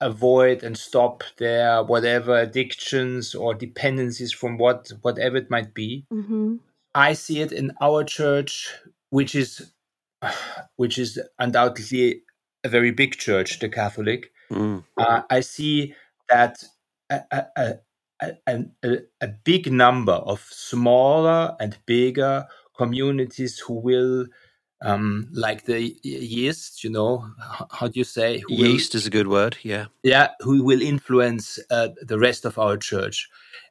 avoid 0.00 0.62
and 0.62 0.76
stop 0.76 1.24
their 1.38 1.82
whatever 1.82 2.38
addictions 2.38 3.34
or 3.34 3.54
dependencies 3.54 4.32
from 4.32 4.58
what 4.58 4.90
whatever 5.02 5.36
it 5.36 5.50
might 5.50 5.74
be. 5.74 6.06
Mm-hmm. 6.12 6.56
I 6.94 7.12
see 7.12 7.40
it 7.40 7.52
in 7.52 7.72
our 7.80 8.04
church, 8.04 8.74
which 9.10 9.34
is 9.34 9.72
which 10.76 10.98
is 10.98 11.20
undoubtedly 11.38 12.22
a 12.64 12.68
very 12.68 12.90
big 12.90 13.16
church, 13.16 13.58
the 13.60 13.68
Catholic, 13.68 14.32
mm. 14.50 14.84
uh, 14.96 15.22
I 15.30 15.40
see 15.40 15.94
that 16.28 16.62
a, 17.10 17.46
a, 17.56 17.74
a, 18.46 18.98
a, 19.20 19.28
big 19.44 19.72
number 19.72 20.12
of 20.12 20.40
smaller 20.50 21.56
and 21.60 21.78
bigger 21.86 22.46
communities 22.76 23.58
who 23.58 23.74
will, 23.74 24.26
um, 24.82 25.28
like 25.32 25.64
the 25.64 25.96
yeast, 26.02 26.84
you 26.84 26.90
know, 26.90 27.30
how 27.70 27.88
do 27.88 27.98
you 27.98 28.04
say? 28.04 28.42
yeast 28.48 28.94
will, 28.94 28.98
is 28.98 29.06
a 29.06 29.10
good 29.10 29.28
word, 29.28 29.56
yeah. 29.62 29.86
Yeah, 30.02 30.28
who 30.40 30.62
will 30.62 30.82
influence 30.82 31.58
uh, 31.70 31.88
the 32.02 32.18
rest 32.18 32.44
of 32.44 32.58
our 32.58 32.76
church. 32.76 33.28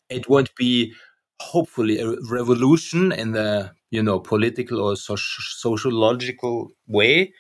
It 0.10 0.29
won't 0.29 0.55
be 0.55 0.93
hopefully 1.41 2.00
a 2.00 2.15
revolution 2.30 3.12
in 3.13 3.32
the 3.34 3.71
you 3.91 4.04
know 4.04 4.19
political 4.19 4.82
or 4.82 4.95
sociological 4.97 6.69
way 6.88 7.34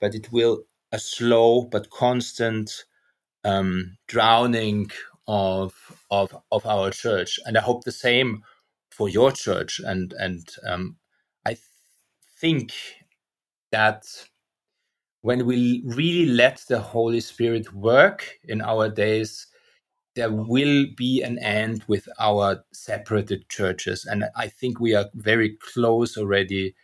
but 0.00 0.14
it 0.14 0.30
will 0.32 0.64
a 0.92 0.98
slow 0.98 1.62
but 1.64 1.90
constant 1.90 2.84
um, 3.44 3.96
drowning 4.08 4.90
of 5.28 5.74
of 6.10 6.36
of 6.52 6.66
our 6.66 6.90
church. 6.90 7.40
And 7.46 7.58
i 7.58 7.62
hope 7.62 7.84
the 7.84 7.92
same 7.92 8.42
for 8.90 9.08
your 9.10 9.32
church. 9.32 9.80
And 9.80 10.14
and 10.18 10.48
um, 10.66 10.96
i 11.46 11.50
th- 11.54 11.60
think 12.40 12.72
that 13.72 14.04
when 15.22 15.46
we 15.46 15.82
really 15.86 16.26
let 16.26 16.62
the 16.68 16.80
holy 16.80 17.20
spirit 17.20 17.72
work 17.74 18.38
in 18.44 18.62
our 18.62 18.88
days 18.88 19.46
there 20.18 20.32
will 20.32 20.86
be 20.96 21.22
an 21.22 21.38
end 21.38 21.84
with 21.86 22.08
our 22.18 22.64
separated 22.72 23.48
churches. 23.48 24.04
And 24.04 24.24
I 24.34 24.48
think 24.48 24.80
we 24.80 24.92
are 24.96 25.06
very 25.14 25.56
close 25.72 26.18
already 26.18 26.74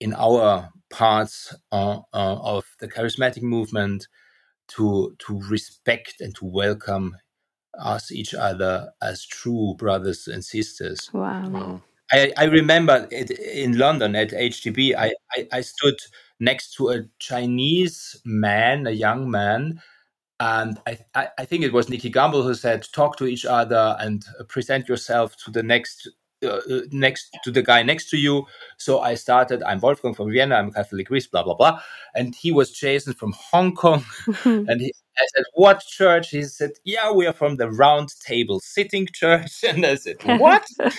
in 0.00 0.14
our 0.14 0.70
parts 0.88 1.54
uh, 1.70 1.98
uh, 2.14 2.36
of 2.54 2.64
the 2.80 2.88
charismatic 2.88 3.42
movement 3.42 4.08
to 4.68 5.14
to 5.18 5.38
respect 5.50 6.14
and 6.20 6.34
to 6.36 6.46
welcome 6.46 7.14
us 7.78 8.10
each 8.10 8.32
other 8.32 8.90
as 9.02 9.26
true 9.26 9.74
brothers 9.76 10.26
and 10.26 10.42
sisters. 10.42 11.10
Wow. 11.12 11.46
wow. 11.50 11.82
I, 12.10 12.32
I 12.38 12.44
remember 12.44 13.06
it, 13.10 13.30
in 13.30 13.76
London 13.76 14.16
at 14.16 14.30
HTB, 14.30 14.96
I, 14.96 15.12
I, 15.36 15.48
I 15.52 15.60
stood 15.60 15.98
next 16.40 16.72
to 16.76 16.88
a 16.88 17.02
Chinese 17.18 18.18
man, 18.24 18.86
a 18.86 18.92
young 18.92 19.30
man, 19.30 19.82
and 20.40 20.80
I, 20.86 21.28
I, 21.36 21.44
think 21.44 21.64
it 21.64 21.72
was 21.72 21.88
Nicky 21.88 22.10
Gumbel 22.10 22.44
who 22.44 22.54
said, 22.54 22.86
"Talk 22.92 23.16
to 23.16 23.26
each 23.26 23.44
other 23.44 23.96
and 23.98 24.24
present 24.48 24.88
yourself 24.88 25.36
to 25.44 25.50
the 25.50 25.64
next 25.64 26.08
uh, 26.44 26.60
uh, 26.70 26.80
next 26.92 27.36
to 27.42 27.50
the 27.50 27.62
guy 27.62 27.82
next 27.82 28.08
to 28.10 28.16
you." 28.16 28.46
So 28.76 29.00
I 29.00 29.14
started. 29.14 29.64
I'm 29.64 29.80
Wolfgang 29.80 30.14
from 30.14 30.30
Vienna. 30.30 30.54
I'm 30.54 30.70
Catholic 30.70 31.08
priest. 31.08 31.32
Blah 31.32 31.42
blah 31.42 31.54
blah. 31.54 31.80
And 32.14 32.36
he 32.36 32.52
was 32.52 32.70
Jason 32.70 33.14
from 33.14 33.34
Hong 33.50 33.74
Kong. 33.74 34.04
and 34.44 34.80
he, 34.80 34.94
I 35.18 35.26
said, 35.34 35.44
"What 35.54 35.80
church?" 35.80 36.30
He 36.30 36.42
said, 36.42 36.72
"Yeah, 36.84 37.10
we 37.10 37.26
are 37.26 37.32
from 37.32 37.56
the 37.56 37.68
Round 37.68 38.08
Table 38.24 38.60
Sitting 38.60 39.08
Church." 39.12 39.64
And 39.68 39.84
I 39.84 39.96
said, 39.96 40.16
"What?" 40.38 40.64
wow. 40.78 40.90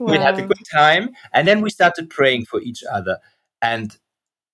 We 0.00 0.16
had 0.18 0.40
a 0.40 0.46
good 0.46 0.64
time, 0.72 1.10
and 1.32 1.46
then 1.46 1.60
we 1.60 1.70
started 1.70 2.10
praying 2.10 2.46
for 2.46 2.60
each 2.60 2.82
other. 2.90 3.18
And 3.62 3.96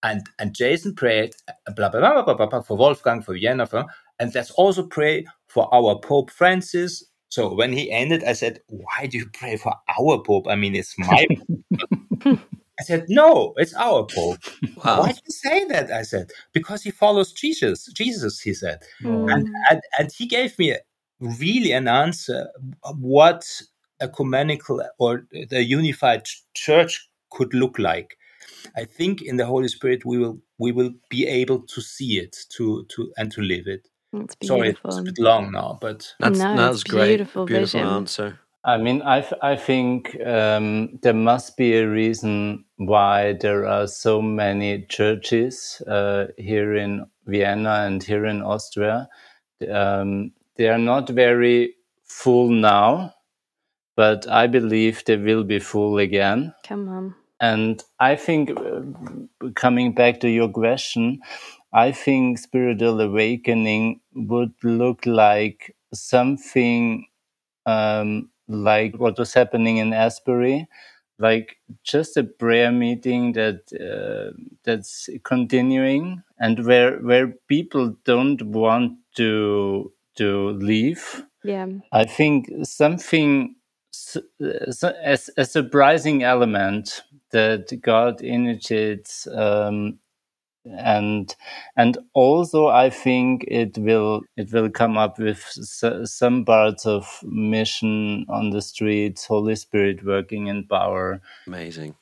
and 0.02 0.28
and 0.38 0.54
Jason 0.54 0.94
prayed 0.94 1.34
blah 1.76 1.88
blah 1.88 2.00
blah 2.00 2.22
blah 2.22 2.34
blah, 2.34 2.46
blah 2.46 2.60
for 2.62 2.76
Wolfgang 2.76 3.22
for 3.22 3.34
Vienna, 3.34 3.66
for, 3.66 3.84
and 4.18 4.34
let's 4.34 4.50
also 4.52 4.86
pray 4.86 5.26
for 5.48 5.72
our 5.74 5.98
Pope 5.98 6.30
Francis. 6.30 7.04
So 7.28 7.54
when 7.54 7.72
he 7.72 7.90
ended, 7.90 8.24
I 8.24 8.34
said, 8.34 8.60
"Why 8.68 9.06
do 9.06 9.18
you 9.18 9.26
pray 9.32 9.56
for 9.56 9.74
our 9.98 10.22
Pope? 10.22 10.46
I 10.48 10.56
mean, 10.56 10.74
it's 10.74 10.94
my." 10.98 11.26
I 12.80 12.84
said, 12.84 13.06
"No, 13.08 13.54
it's 13.56 13.74
our 13.74 14.06
Pope." 14.06 14.38
Wow. 14.84 15.00
Why 15.00 15.12
do 15.12 15.20
you 15.24 15.32
say 15.32 15.64
that? 15.66 15.90
I 15.90 16.02
said, 16.02 16.30
"Because 16.52 16.82
he 16.82 16.90
follows 16.90 17.32
Jesus." 17.32 17.86
Jesus, 17.94 18.40
he 18.40 18.54
said, 18.54 18.80
mm. 19.02 19.32
and, 19.32 19.48
and 19.70 19.80
and 19.98 20.12
he 20.12 20.26
gave 20.26 20.58
me 20.58 20.76
really 21.20 21.72
an 21.72 21.88
answer 21.88 22.48
what 22.98 23.44
a 24.00 24.04
ecumenical 24.04 24.82
or 24.98 25.24
the 25.50 25.62
unified 25.62 26.24
church 26.54 27.08
could 27.30 27.54
look 27.54 27.78
like 27.78 28.18
I 28.76 28.84
think 28.84 29.22
in 29.22 29.36
the 29.38 29.46
Holy 29.46 29.68
Spirit 29.68 30.04
we 30.06 30.18
will 30.18 30.38
we 30.58 30.72
will 30.72 30.92
be 31.10 31.26
able 31.26 31.60
to 31.68 31.80
see 31.82 32.18
it 32.18 32.36
to 32.56 32.84
to 32.90 33.12
and 33.18 33.32
to 33.32 33.42
live 33.42 33.66
it. 33.68 33.88
Sorry, 34.42 34.70
it's 34.86 34.98
a 34.98 35.02
bit 35.04 35.18
long 35.18 35.52
now, 35.52 35.78
but 35.80 36.14
that's 36.20 36.38
no, 36.38 36.56
that's 36.56 36.84
great. 36.84 37.08
Beautiful, 37.08 37.46
beautiful 37.46 37.80
answer. 37.80 38.40
I 38.64 38.78
mean, 38.78 39.02
I, 39.02 39.26
I 39.42 39.56
think 39.56 40.16
um, 40.24 40.98
there 41.02 41.14
must 41.14 41.58
be 41.58 41.74
a 41.78 41.88
reason 41.88 42.64
why 42.76 43.34
there 43.40 43.66
are 43.66 43.88
so 43.88 44.22
many 44.22 44.86
churches 44.88 45.82
uh, 45.88 46.26
here 46.38 46.76
in 46.76 47.06
Vienna 47.26 47.84
and 47.86 48.04
here 48.04 48.26
in 48.26 48.42
Austria. 48.42 49.08
Um, 49.70 50.32
they 50.56 50.68
are 50.68 50.78
not 50.78 51.10
very 51.10 51.74
full 52.04 52.50
now, 52.50 53.14
but 53.96 54.28
I 54.28 54.46
believe 54.48 55.04
they 55.06 55.16
will 55.18 55.44
be 55.44 55.60
full 55.60 55.98
again. 55.98 56.54
Come 56.66 56.88
on. 56.88 57.14
And 57.42 57.84
I 58.00 58.16
think, 58.16 58.52
uh, 58.52 58.82
coming 59.56 59.94
back 59.94 60.20
to 60.22 60.30
your 60.30 60.50
question, 60.50 61.20
I 61.74 61.92
think 61.92 62.38
spiritual 62.38 63.00
awakening 63.02 64.00
would 64.14 64.54
look 64.64 65.06
like 65.06 65.76
something 65.94 67.06
um, 67.66 68.30
like 68.48 68.96
what 68.98 69.18
was 69.18 69.34
happening 69.34 69.78
in 69.78 69.92
Asbury, 69.92 70.68
like 71.18 71.56
just 71.84 72.16
a 72.18 72.24
prayer 72.24 72.72
meeting 72.72 73.32
that 73.34 73.62
uh, 73.74 74.36
that's 74.64 75.08
continuing 75.24 76.22
and 76.38 76.66
where 76.66 76.98
where 76.98 77.28
people 77.48 77.96
don't 78.04 78.42
want 78.42 78.98
to 79.16 79.92
to 80.16 80.50
leave. 80.50 81.24
Yeah, 81.44 81.66
I 81.92 82.04
think 82.04 82.50
something 82.64 83.56
a, 84.40 85.18
a 85.36 85.44
surprising 85.44 86.22
element 86.22 87.02
that 87.32 87.80
God 87.82 88.20
initiates 88.20 89.26
um, 89.26 89.98
and 90.64 91.34
and 91.76 91.98
also 92.14 92.68
I 92.68 92.90
think 92.90 93.44
it 93.48 93.76
will 93.78 94.22
it 94.36 94.52
will 94.52 94.70
come 94.70 94.96
up 94.96 95.18
with 95.18 95.40
some 95.40 96.44
parts 96.44 96.86
of 96.86 97.06
mission 97.24 98.26
on 98.28 98.50
the 98.50 98.62
streets, 98.62 99.26
Holy 99.26 99.56
Spirit 99.56 100.04
working 100.04 100.46
in 100.46 100.66
power. 100.66 101.20
Amazing. 101.46 101.96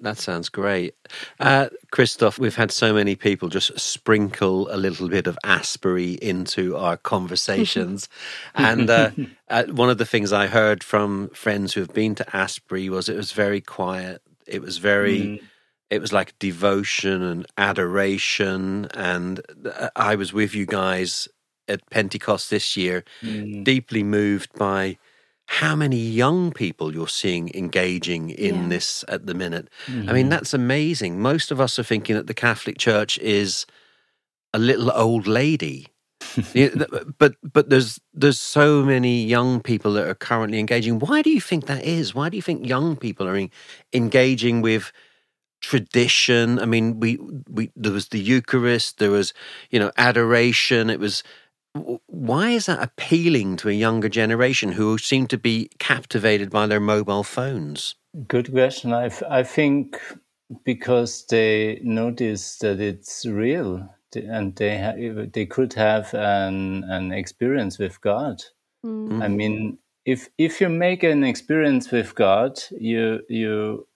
That 0.00 0.16
sounds 0.16 0.48
great. 0.48 0.94
Uh, 1.38 1.68
Christoph, 1.90 2.38
we've 2.38 2.56
had 2.56 2.70
so 2.70 2.94
many 2.94 3.16
people 3.16 3.50
just 3.50 3.78
sprinkle 3.78 4.72
a 4.74 4.78
little 4.78 5.10
bit 5.10 5.26
of 5.26 5.38
Asbury 5.44 6.12
into 6.14 6.74
our 6.74 6.96
conversations. 6.96 8.08
and 8.54 8.88
uh, 8.88 9.10
uh, 9.50 9.64
one 9.64 9.90
of 9.90 9.98
the 9.98 10.06
things 10.06 10.32
I 10.32 10.46
heard 10.46 10.82
from 10.82 11.28
friends 11.30 11.74
who 11.74 11.80
have 11.80 11.92
been 11.92 12.14
to 12.14 12.36
Asbury 12.36 12.88
was 12.88 13.10
it 13.10 13.16
was 13.16 13.32
very 13.32 13.60
quiet. 13.60 14.22
It 14.46 14.62
was 14.62 14.78
very. 14.78 15.20
Mm 15.20 15.40
it 15.90 16.00
was 16.00 16.12
like 16.12 16.38
devotion 16.38 17.22
and 17.22 17.46
adoration. 17.56 18.86
And 18.94 19.40
uh, 19.64 19.90
I 19.94 20.16
was 20.16 20.32
with 20.32 20.54
you 20.54 20.66
guys 20.66 21.28
at 21.68 21.88
Pentecost 21.90 22.50
this 22.50 22.76
year, 22.76 23.04
mm. 23.22 23.64
deeply 23.64 24.02
moved 24.02 24.52
by 24.54 24.98
how 25.46 25.76
many 25.76 25.98
young 25.98 26.52
people 26.52 26.94
you're 26.94 27.06
seeing 27.06 27.50
engaging 27.54 28.30
in 28.30 28.62
yeah. 28.62 28.68
this 28.68 29.04
at 29.08 29.26
the 29.26 29.34
minute. 29.34 29.68
Mm-hmm. 29.86 30.08
I 30.08 30.12
mean, 30.12 30.22
mm-hmm. 30.22 30.30
that's 30.30 30.54
amazing. 30.54 31.20
Most 31.20 31.50
of 31.50 31.60
us 31.60 31.78
are 31.78 31.84
thinking 31.84 32.16
that 32.16 32.26
the 32.26 32.34
Catholic 32.34 32.78
Church 32.78 33.18
is 33.18 33.66
a 34.52 34.58
little 34.58 34.90
old 34.90 35.26
lady. 35.26 35.88
but 37.18 37.34
but 37.42 37.68
there's 37.68 38.00
there's 38.12 38.40
so 38.40 38.82
many 38.82 39.24
young 39.24 39.60
people 39.60 39.92
that 39.94 40.06
are 40.06 40.14
currently 40.14 40.58
engaging. 40.58 40.98
Why 40.98 41.22
do 41.22 41.30
you 41.30 41.40
think 41.40 41.66
that 41.66 41.84
is? 41.84 42.14
Why 42.14 42.28
do 42.28 42.36
you 42.36 42.42
think 42.42 42.66
young 42.66 42.96
people 42.96 43.28
are 43.28 43.48
engaging 43.92 44.62
with 44.62 44.92
tradition. 45.64 46.58
I 46.58 46.66
mean, 46.66 47.00
we 47.00 47.18
we 47.48 47.70
there 47.74 47.92
was 47.92 48.08
the 48.08 48.20
Eucharist, 48.20 48.98
there 48.98 49.10
was 49.10 49.32
you 49.70 49.78
know 49.78 49.90
adoration. 49.96 50.90
It 50.90 51.00
was 51.00 51.22
why 52.06 52.50
is 52.50 52.66
that 52.66 52.82
appealing 52.82 53.56
to 53.56 53.68
a 53.68 53.72
younger 53.72 54.08
generation 54.08 54.72
who 54.72 54.98
seem 54.98 55.26
to 55.28 55.38
be 55.38 55.70
captivated 55.78 56.50
by 56.50 56.66
their 56.66 56.80
mobile 56.80 57.24
phones? 57.24 57.96
Good 58.28 58.52
question. 58.52 58.92
I 58.92 59.10
I 59.28 59.42
think 59.42 59.96
because 60.64 61.24
they 61.26 61.80
notice 61.82 62.58
that 62.58 62.78
it's 62.78 63.24
real 63.24 63.88
and 64.16 64.56
they 64.56 64.78
ha- 64.78 65.26
they 65.32 65.46
could 65.46 65.74
have 65.74 66.14
an 66.14 66.84
an 66.84 67.12
experience 67.12 67.78
with 67.78 68.00
God. 68.00 68.42
Mm. 68.84 69.22
I 69.22 69.28
mean, 69.28 69.78
if 70.04 70.28
if 70.38 70.60
you 70.60 70.68
make 70.68 71.02
an 71.02 71.24
experience 71.24 71.90
with 71.90 72.14
God, 72.14 72.60
you 72.70 73.20
you 73.28 73.86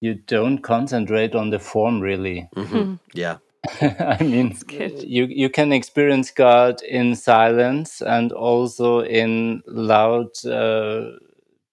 you 0.00 0.14
don't 0.14 0.58
concentrate 0.58 1.34
on 1.34 1.50
the 1.50 1.58
form 1.58 2.00
really. 2.00 2.48
Mm-hmm. 2.56 2.82
Hmm. 2.82 2.94
Yeah. 3.14 3.38
I 3.80 4.22
mean, 4.22 4.56
you 5.00 5.26
you 5.26 5.48
can 5.48 5.72
experience 5.72 6.30
God 6.30 6.82
in 6.82 7.16
silence 7.16 8.02
and 8.02 8.32
also 8.32 9.00
in 9.00 9.62
loud 9.66 10.28
uh, 10.46 11.12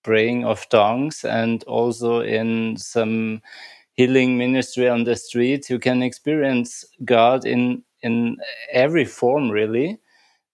praying 0.03 0.45
of 0.45 0.69
tongues, 0.69 1.25
and 1.25 1.63
also 1.65 2.21
in 2.21 2.77
some 2.77 3.41
healing 3.93 4.37
ministry 4.37 4.87
on 4.89 5.03
the 5.03 5.15
streets. 5.15 5.69
You 5.69 5.79
can 5.79 6.01
experience 6.01 6.85
God 7.03 7.45
in 7.45 7.83
in 8.01 8.37
every 8.71 9.05
form, 9.05 9.49
really. 9.49 9.99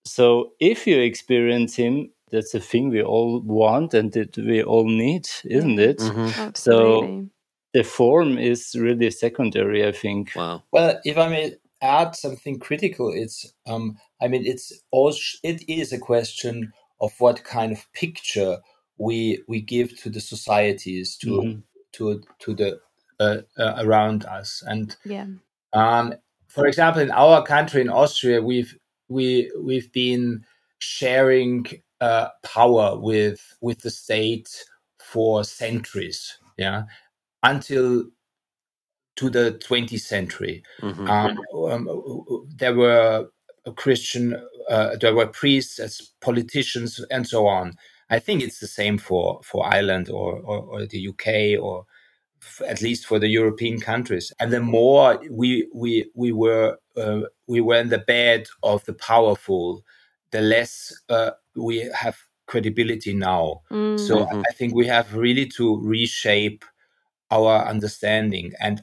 So 0.06 0.52
if 0.60 0.88
you 0.88 1.00
experience 1.00 1.76
Him, 1.76 2.12
that's 2.32 2.54
a 2.54 2.60
thing 2.60 2.90
we 2.90 3.02
all 3.02 3.42
want 3.42 3.94
and 3.94 4.12
that 4.14 4.38
we 4.38 4.64
all 4.64 4.88
need, 4.88 5.28
isn't 5.46 5.80
it? 5.80 6.00
Mm-hmm. 6.00 6.50
So 6.56 7.28
the 7.74 7.84
form 7.84 8.38
is 8.38 8.76
really 8.78 9.12
secondary, 9.12 9.86
I 9.86 9.92
think. 9.92 10.32
Wow. 10.36 10.64
Well, 10.72 11.00
if 11.06 11.18
I 11.18 11.30
may 11.30 11.56
add 11.82 12.16
something 12.16 12.60
critical, 12.60 13.12
it's 13.14 13.54
um, 13.68 13.98
I 14.22 14.28
mean, 14.28 14.46
it's 14.46 14.74
also 14.92 15.38
it 15.44 15.64
is 15.70 15.94
a 15.94 16.00
question 16.00 16.74
of 17.00 17.14
what 17.20 17.44
kind 17.44 17.72
of 17.72 17.86
picture 17.94 18.58
we 18.98 19.44
we 19.48 19.62
give 19.62 19.98
to 20.02 20.10
the 20.10 20.22
societies 20.22 21.16
to 21.18 21.28
mm-hmm. 21.28 21.60
to 21.94 22.24
to 22.40 22.56
the 22.56 22.80
uh, 23.20 23.38
uh, 23.57 23.76
around 23.80 24.26
us 24.26 24.63
and 24.68 24.95
yeah 25.05 25.26
um, 25.74 26.13
for 26.47 26.68
example 26.68 27.01
in 27.01 27.11
our 27.11 27.43
country 27.43 27.82
in 27.82 27.89
austria 27.89 28.41
we've 28.41 28.78
we 29.09 29.51
we've 29.61 29.91
been 29.91 30.43
sharing 30.80 31.65
uh, 32.01 32.28
power 32.43 32.97
with 32.97 33.39
with 33.61 33.80
the 33.82 33.89
state 33.89 34.63
for 34.99 35.43
centuries 35.43 36.38
yeah 36.57 36.84
until 37.43 38.03
to 39.18 39.30
the 39.30 39.59
20th 39.68 40.01
century. 40.01 40.63
Mm-hmm. 40.82 41.09
Um, 41.09 41.39
um, 41.70 42.47
there 42.55 42.74
were 42.74 43.28
Christian, 43.76 44.41
uh, 44.70 44.95
there 45.01 45.13
were 45.13 45.28
priests 45.28 45.80
as 45.80 46.13
politicians, 46.22 47.03
and 47.11 47.28
so 47.28 47.45
on. 47.47 47.74
I 48.09 48.20
think 48.20 48.41
it's 48.41 48.59
the 48.59 48.68
same 48.68 48.97
for 48.97 49.41
for 49.43 49.65
Ireland 49.65 50.09
or 50.09 50.39
or, 50.39 50.59
or 50.59 50.86
the 50.86 51.09
UK 51.09 51.61
or 51.61 51.82
f- 51.82 51.86
at 52.68 52.82
least 52.82 53.06
for 53.06 53.20
the 53.20 53.28
European 53.28 53.80
countries. 53.80 54.32
And 54.40 54.52
the 54.52 54.62
more 54.62 55.20
we 55.30 55.68
we 55.74 56.10
we 56.16 56.32
were 56.32 56.78
uh, 56.96 57.22
we 57.48 57.62
were 57.62 57.80
in 57.80 57.90
the 57.90 58.00
bed 58.00 58.48
of 58.64 58.84
the 58.86 58.94
powerful, 58.94 59.84
the 60.32 60.42
less 60.42 60.94
uh, 61.10 61.32
we 61.56 61.90
have 61.94 62.18
credibility 62.48 63.14
now. 63.14 63.62
Mm-hmm. 63.72 64.06
So 64.06 64.28
I 64.30 64.54
think 64.54 64.74
we 64.74 64.88
have 64.88 65.14
really 65.14 65.46
to 65.58 65.80
reshape 65.82 66.64
our 67.30 67.66
understanding. 67.66 68.54
And 68.60 68.82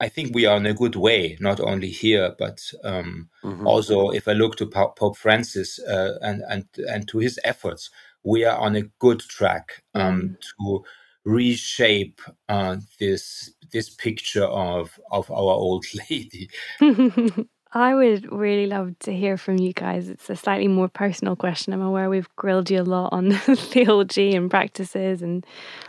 I 0.00 0.08
think 0.08 0.34
we 0.34 0.46
are 0.46 0.56
in 0.56 0.66
a 0.66 0.72
good 0.74 0.96
way, 0.96 1.36
not 1.40 1.60
only 1.60 1.88
here, 1.90 2.34
but 2.38 2.72
um, 2.84 3.28
mm-hmm. 3.44 3.66
also 3.66 4.10
if 4.10 4.26
I 4.28 4.32
look 4.32 4.56
to 4.56 4.66
Pope 4.66 5.16
Francis 5.16 5.78
uh, 5.80 6.18
and, 6.22 6.42
and, 6.48 6.64
and 6.88 7.06
to 7.08 7.18
his 7.18 7.38
efforts, 7.44 7.90
we 8.22 8.44
are 8.44 8.58
on 8.58 8.76
a 8.76 8.82
good 8.98 9.20
track 9.20 9.82
um, 9.94 10.22
mm. 10.22 10.36
to 10.40 10.84
reshape 11.24 12.20
uh, 12.48 12.76
this 12.98 13.52
this 13.72 13.90
picture 13.90 14.44
of 14.44 14.98
of 15.10 15.30
our 15.30 15.36
old 15.36 15.84
lady. 16.10 16.50
I 17.72 17.94
would 17.94 18.30
really 18.32 18.66
love 18.66 18.98
to 19.00 19.12
hear 19.14 19.36
from 19.36 19.58
you 19.58 19.72
guys. 19.72 20.08
It's 20.08 20.28
a 20.28 20.34
slightly 20.34 20.66
more 20.66 20.88
personal 20.88 21.36
question. 21.36 21.72
I'm 21.72 21.82
aware 21.82 22.10
we've 22.10 22.34
grilled 22.34 22.68
you 22.68 22.80
a 22.80 22.82
lot 22.82 23.12
on 23.12 23.30
theology 23.32 24.34
and 24.34 24.50
practices 24.50 25.22
and 25.22 25.46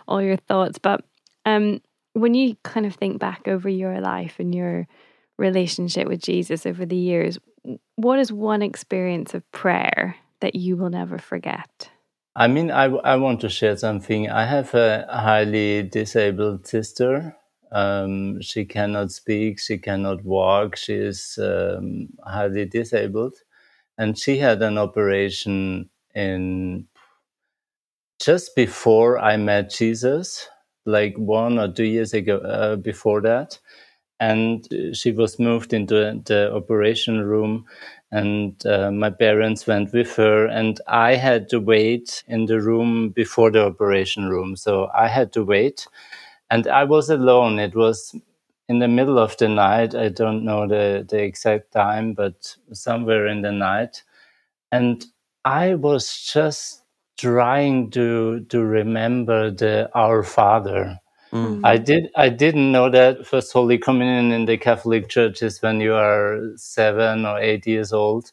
all 0.08 0.22
your 0.22 0.38
thoughts, 0.38 0.78
but 0.78 1.04
um, 1.46 1.82
when 2.14 2.36
you 2.36 2.56
kind 2.64 2.86
of 2.86 2.94
think 2.96 3.20
back 3.20 3.48
over 3.48 3.68
your 3.68 4.00
life 4.00 4.36
and 4.38 4.54
your 4.54 4.88
relationship 5.40 6.08
with 6.08 6.22
Jesus 6.22 6.68
over 6.68 6.86
the 6.86 6.96
years, 6.96 7.40
what 7.96 8.20
is 8.20 8.32
one 8.32 8.62
experience 8.62 9.34
of 9.34 9.50
prayer 9.52 10.16
that 10.42 10.56
you 10.56 10.78
will 10.78 10.90
never 10.90 11.18
forget? 11.18 11.90
I 12.36 12.48
mean, 12.48 12.72
I, 12.72 12.86
I 12.86 13.16
want 13.18 13.42
to 13.42 13.50
share 13.50 13.76
something. 13.78 14.30
I 14.30 14.46
have 14.46 14.74
a 14.74 15.06
highly 15.10 15.84
disabled 15.84 16.66
sister. 16.66 17.36
Um, 17.72 18.42
she 18.42 18.66
cannot 18.66 19.12
speak, 19.12 19.60
she 19.60 19.78
cannot 19.78 20.24
walk, 20.26 20.76
she 20.76 20.96
is 20.96 21.40
um, 21.42 22.10
highly 22.26 22.66
disabled. 22.66 23.36
And 23.98 24.18
she 24.18 24.38
had 24.38 24.62
an 24.62 24.78
operation 24.78 25.90
in 26.16 26.88
just 28.20 28.56
before 28.56 29.20
I 29.20 29.38
met 29.38 29.70
Jesus 29.72 30.48
like 30.86 31.16
one 31.18 31.60
or 31.60 31.72
two 31.72 31.84
years 31.86 32.14
ago 32.14 32.38
uh, 32.38 32.76
before 32.76 33.22
that 33.22 33.58
and 34.20 34.68
she 34.94 35.12
was 35.12 35.40
moved 35.40 35.74
into 35.74 36.22
the 36.26 36.54
operation 36.54 37.22
room 37.22 37.66
and 38.12 38.66
uh, 38.66 38.92
my 38.92 39.10
parents 39.10 39.68
went 39.68 39.94
with 39.94 40.16
her 40.16 40.46
and 40.48 40.82
i 40.88 41.16
had 41.16 41.50
to 41.50 41.60
wait 41.60 42.24
in 42.28 42.46
the 42.46 42.60
room 42.62 43.10
before 43.10 43.52
the 43.52 43.66
operation 43.66 44.30
room. 44.30 44.56
So 44.56 44.90
i 44.96 45.08
had 45.08 45.34
to 45.34 45.44
wait 45.44 45.88
and 46.52 46.68
i 46.68 46.84
was 46.84 47.10
alone. 47.10 47.60
It 47.60 47.76
was 47.76 48.16
in 48.70 48.80
the 48.80 48.88
middle 48.88 49.20
of 49.20 49.38
the 49.38 49.50
night. 49.50 49.96
I 49.96 50.10
don't 50.10 50.46
know 50.46 50.68
the, 50.68 51.06
the 51.10 51.22
exact 51.24 51.72
time 51.74 52.14
but 52.14 52.56
somewhere 52.74 53.28
in 53.28 53.42
the 53.42 53.52
night. 53.52 54.04
And 54.72 55.06
i 55.46 55.76
was 55.76 56.06
just 56.34 56.84
trying 57.20 57.92
to 57.92 58.42
to 58.50 58.64
remember 58.64 59.52
the 59.52 59.90
Our 59.96 60.24
Father. 60.24 61.00
Mm. 61.32 61.62
I 61.64 61.78
did. 61.78 62.10
I 62.16 62.30
didn't 62.30 62.72
know 62.72 62.90
that 62.90 63.26
First 63.26 63.54
Holy 63.54 63.78
Communion 63.78 64.32
in 64.32 64.46
the 64.46 64.58
Catholic 64.58 65.10
Church 65.10 65.42
is 65.42 65.62
when 65.62 65.80
you 65.80 65.94
are 65.94 66.40
seven 66.58 67.26
or 67.26 67.40
eight 67.40 67.66
years 67.66 67.94
old, 67.94 68.32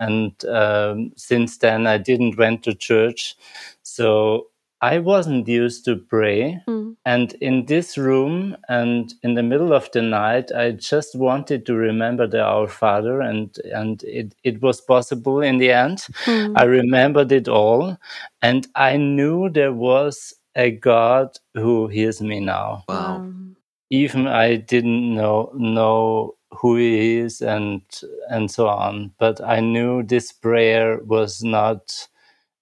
and 0.00 0.32
um, 0.46 1.12
since 1.16 1.58
then 1.58 1.86
I 1.86 1.98
didn't 1.98 2.38
went 2.38 2.64
to 2.64 2.74
church, 2.74 3.36
so 3.82 4.48
I 4.82 4.98
wasn't 4.98 5.46
used 5.46 5.84
to 5.84 5.96
pray. 5.96 6.58
Mm. 6.66 6.96
And 7.04 7.34
in 7.34 7.66
this 7.66 7.98
room 7.98 8.56
and 8.68 9.12
in 9.22 9.34
the 9.34 9.42
middle 9.42 9.72
of 9.72 9.90
the 9.92 10.02
night, 10.02 10.50
I 10.52 10.72
just 10.72 11.14
wanted 11.14 11.66
to 11.66 11.74
remember 11.74 12.26
the 12.26 12.42
Our 12.42 12.66
Father, 12.66 13.20
and, 13.20 13.56
and 13.72 14.02
it, 14.04 14.34
it 14.42 14.62
was 14.62 14.80
possible 14.80 15.40
in 15.40 15.58
the 15.58 15.70
end. 15.70 15.98
Mm. 16.24 16.54
I 16.56 16.64
remembered 16.64 17.30
it 17.32 17.48
all, 17.48 17.98
and 18.42 18.66
I 18.74 18.96
knew 18.96 19.50
there 19.50 19.72
was 19.72 20.34
a 20.56 20.70
God 20.70 21.36
who 21.54 21.88
hears 21.88 22.20
me 22.20 22.40
now. 22.40 22.84
Wow. 22.88 23.26
Even 23.90 24.26
I 24.26 24.56
didn't 24.56 25.14
know 25.14 25.52
know 25.54 26.36
who 26.52 26.76
he 26.76 27.18
is 27.18 27.40
and 27.40 27.82
and 28.28 28.50
so 28.50 28.68
on, 28.68 29.12
but 29.18 29.40
I 29.40 29.60
knew 29.60 30.02
this 30.02 30.32
prayer 30.32 30.98
was 31.02 31.42
not 31.42 32.08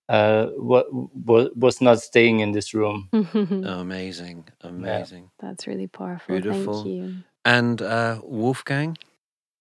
uh, 0.08 0.46
what 0.56 0.86
was 0.90 1.80
not 1.80 2.00
staying 2.00 2.40
in 2.40 2.52
this 2.52 2.72
room. 2.72 3.08
amazing, 3.12 4.48
amazing. 4.62 5.30
That's 5.38 5.66
really 5.66 5.86
powerful. 5.86 6.34
Beautiful. 6.34 6.74
Thank 6.84 6.86
you. 6.86 7.14
And 7.44 7.82
uh, 7.82 8.20
Wolfgang? 8.24 8.96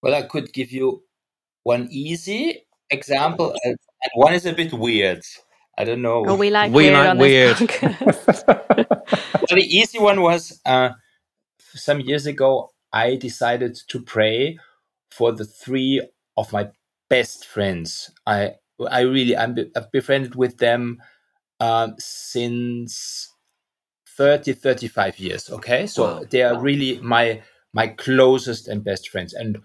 Well, 0.01 0.15
I 0.15 0.21
could 0.23 0.53
give 0.53 0.71
you 0.71 1.03
one 1.63 1.87
easy 1.91 2.65
example, 2.89 3.53
and 3.63 3.77
and 4.03 4.11
one 4.15 4.33
is 4.33 4.45
a 4.45 4.53
bit 4.53 4.73
weird. 4.73 5.23
I 5.77 5.83
don't 5.83 6.01
know. 6.01 6.23
Oh, 6.27 6.35
we 6.35 6.49
like 6.49 6.71
We 6.71 6.85
weird 6.85 6.93
like 6.93 7.09
on 7.09 7.17
weird. 7.19 7.57
this. 7.57 8.43
Well, 9.49 9.55
the 9.55 9.63
easy 9.67 9.99
one 9.99 10.21
was 10.21 10.59
uh, 10.65 10.89
some 11.59 11.99
years 12.01 12.25
ago. 12.25 12.71
I 12.91 13.15
decided 13.15 13.75
to 13.89 14.01
pray 14.01 14.57
for 15.11 15.31
the 15.31 15.45
three 15.45 16.01
of 16.35 16.51
my 16.51 16.69
best 17.09 17.45
friends. 17.45 18.11
I 18.25 18.55
I 18.89 19.01
really 19.01 19.37
I'm 19.37 19.53
be- 19.53 19.71
I've 19.75 19.91
befriended 19.91 20.35
with 20.35 20.57
them 20.57 21.01
um, 21.59 21.95
since 21.99 23.31
30 24.17 24.53
35 24.53 25.19
years. 25.19 25.49
Okay, 25.49 25.87
so 25.87 26.03
Wow. 26.03 26.23
they 26.29 26.41
are 26.43 26.59
really 26.59 26.99
my 27.01 27.43
my 27.73 27.87
closest 27.89 28.67
and 28.67 28.83
best 28.83 29.09
friends, 29.09 29.33
and 29.33 29.59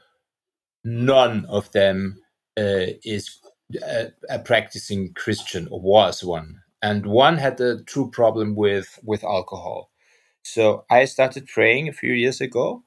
none 0.84 1.46
of 1.46 1.70
them 1.72 2.20
uh, 2.58 2.86
is 3.04 3.38
a, 3.82 4.12
a 4.30 4.38
practicing 4.40 5.12
Christian 5.14 5.68
or 5.70 5.80
was 5.80 6.24
one, 6.24 6.60
and 6.82 7.06
one 7.06 7.38
had 7.38 7.60
a 7.60 7.82
true 7.84 8.10
problem 8.10 8.54
with 8.56 8.98
with 9.04 9.24
alcohol. 9.24 9.90
So 10.42 10.84
I 10.90 11.04
started 11.06 11.46
praying 11.46 11.88
a 11.88 11.92
few 11.92 12.12
years 12.12 12.40
ago 12.40 12.82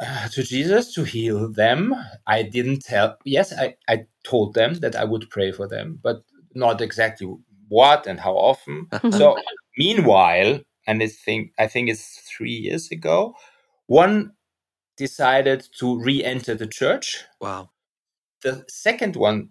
uh, 0.00 0.28
to 0.28 0.42
Jesus 0.42 0.94
to 0.94 1.04
heal 1.04 1.50
them. 1.50 1.94
I 2.26 2.42
didn't 2.42 2.80
tell. 2.84 3.16
Yes, 3.24 3.52
I 3.52 3.76
I 3.88 4.06
told 4.24 4.54
them 4.54 4.74
that 4.80 4.96
I 4.96 5.04
would 5.04 5.30
pray 5.30 5.52
for 5.52 5.68
them, 5.68 5.98
but 6.02 6.24
not 6.54 6.80
exactly 6.80 7.28
what 7.68 8.06
and 8.06 8.20
how 8.20 8.34
often. 8.34 8.88
so 9.10 9.36
meanwhile, 9.78 10.60
and 10.86 11.02
I 11.02 11.08
think 11.08 11.52
I 11.58 11.66
think 11.68 11.88
it's 11.90 12.20
three 12.36 12.52
years 12.52 12.90
ago, 12.90 13.34
one 13.86 14.32
decided 14.96 15.66
to 15.80 15.98
re-enter 16.00 16.54
the 16.54 16.66
church 16.68 17.24
Wow. 17.40 17.70
the 18.42 18.64
second 18.68 19.16
one 19.16 19.50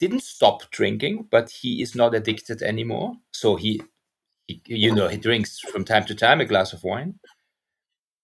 didn't 0.00 0.22
stop 0.22 0.70
drinking, 0.70 1.26
but 1.30 1.50
he 1.50 1.82
is 1.82 1.94
not 1.94 2.14
addicted 2.14 2.62
anymore. 2.62 3.14
So 3.32 3.56
he, 3.56 3.82
he 4.46 4.60
you 4.66 4.94
know, 4.94 5.08
he 5.08 5.16
drinks 5.16 5.58
from 5.58 5.84
time 5.84 6.04
to 6.06 6.14
time 6.14 6.40
a 6.40 6.44
glass 6.44 6.72
of 6.72 6.84
wine. 6.84 7.18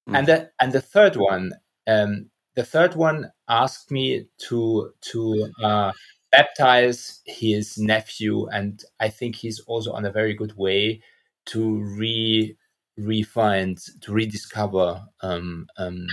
Mm. 0.09 0.19
And 0.19 0.27
the 0.29 0.51
and 0.61 0.73
the 0.73 0.81
third 0.81 1.17
one, 1.17 1.53
um, 1.87 2.31
the 2.55 2.65
third 2.65 2.95
one 2.95 3.33
asked 3.49 3.91
me 3.91 4.27
to 4.49 4.93
to 5.13 5.53
uh, 5.63 5.93
baptize 6.31 7.21
his 7.27 7.79
nephew, 7.79 8.47
and 8.49 8.83
I 9.01 9.09
think 9.09 9.37
he's 9.37 9.61
also 9.61 9.93
on 9.93 10.05
a 10.05 10.13
very 10.13 10.35
good 10.35 10.57
way 10.57 11.03
to 11.47 11.81
re 11.97 12.57
refind 12.99 13.81
to 14.03 14.13
rediscover 14.13 15.03
um, 15.21 15.67
um, 15.79 16.07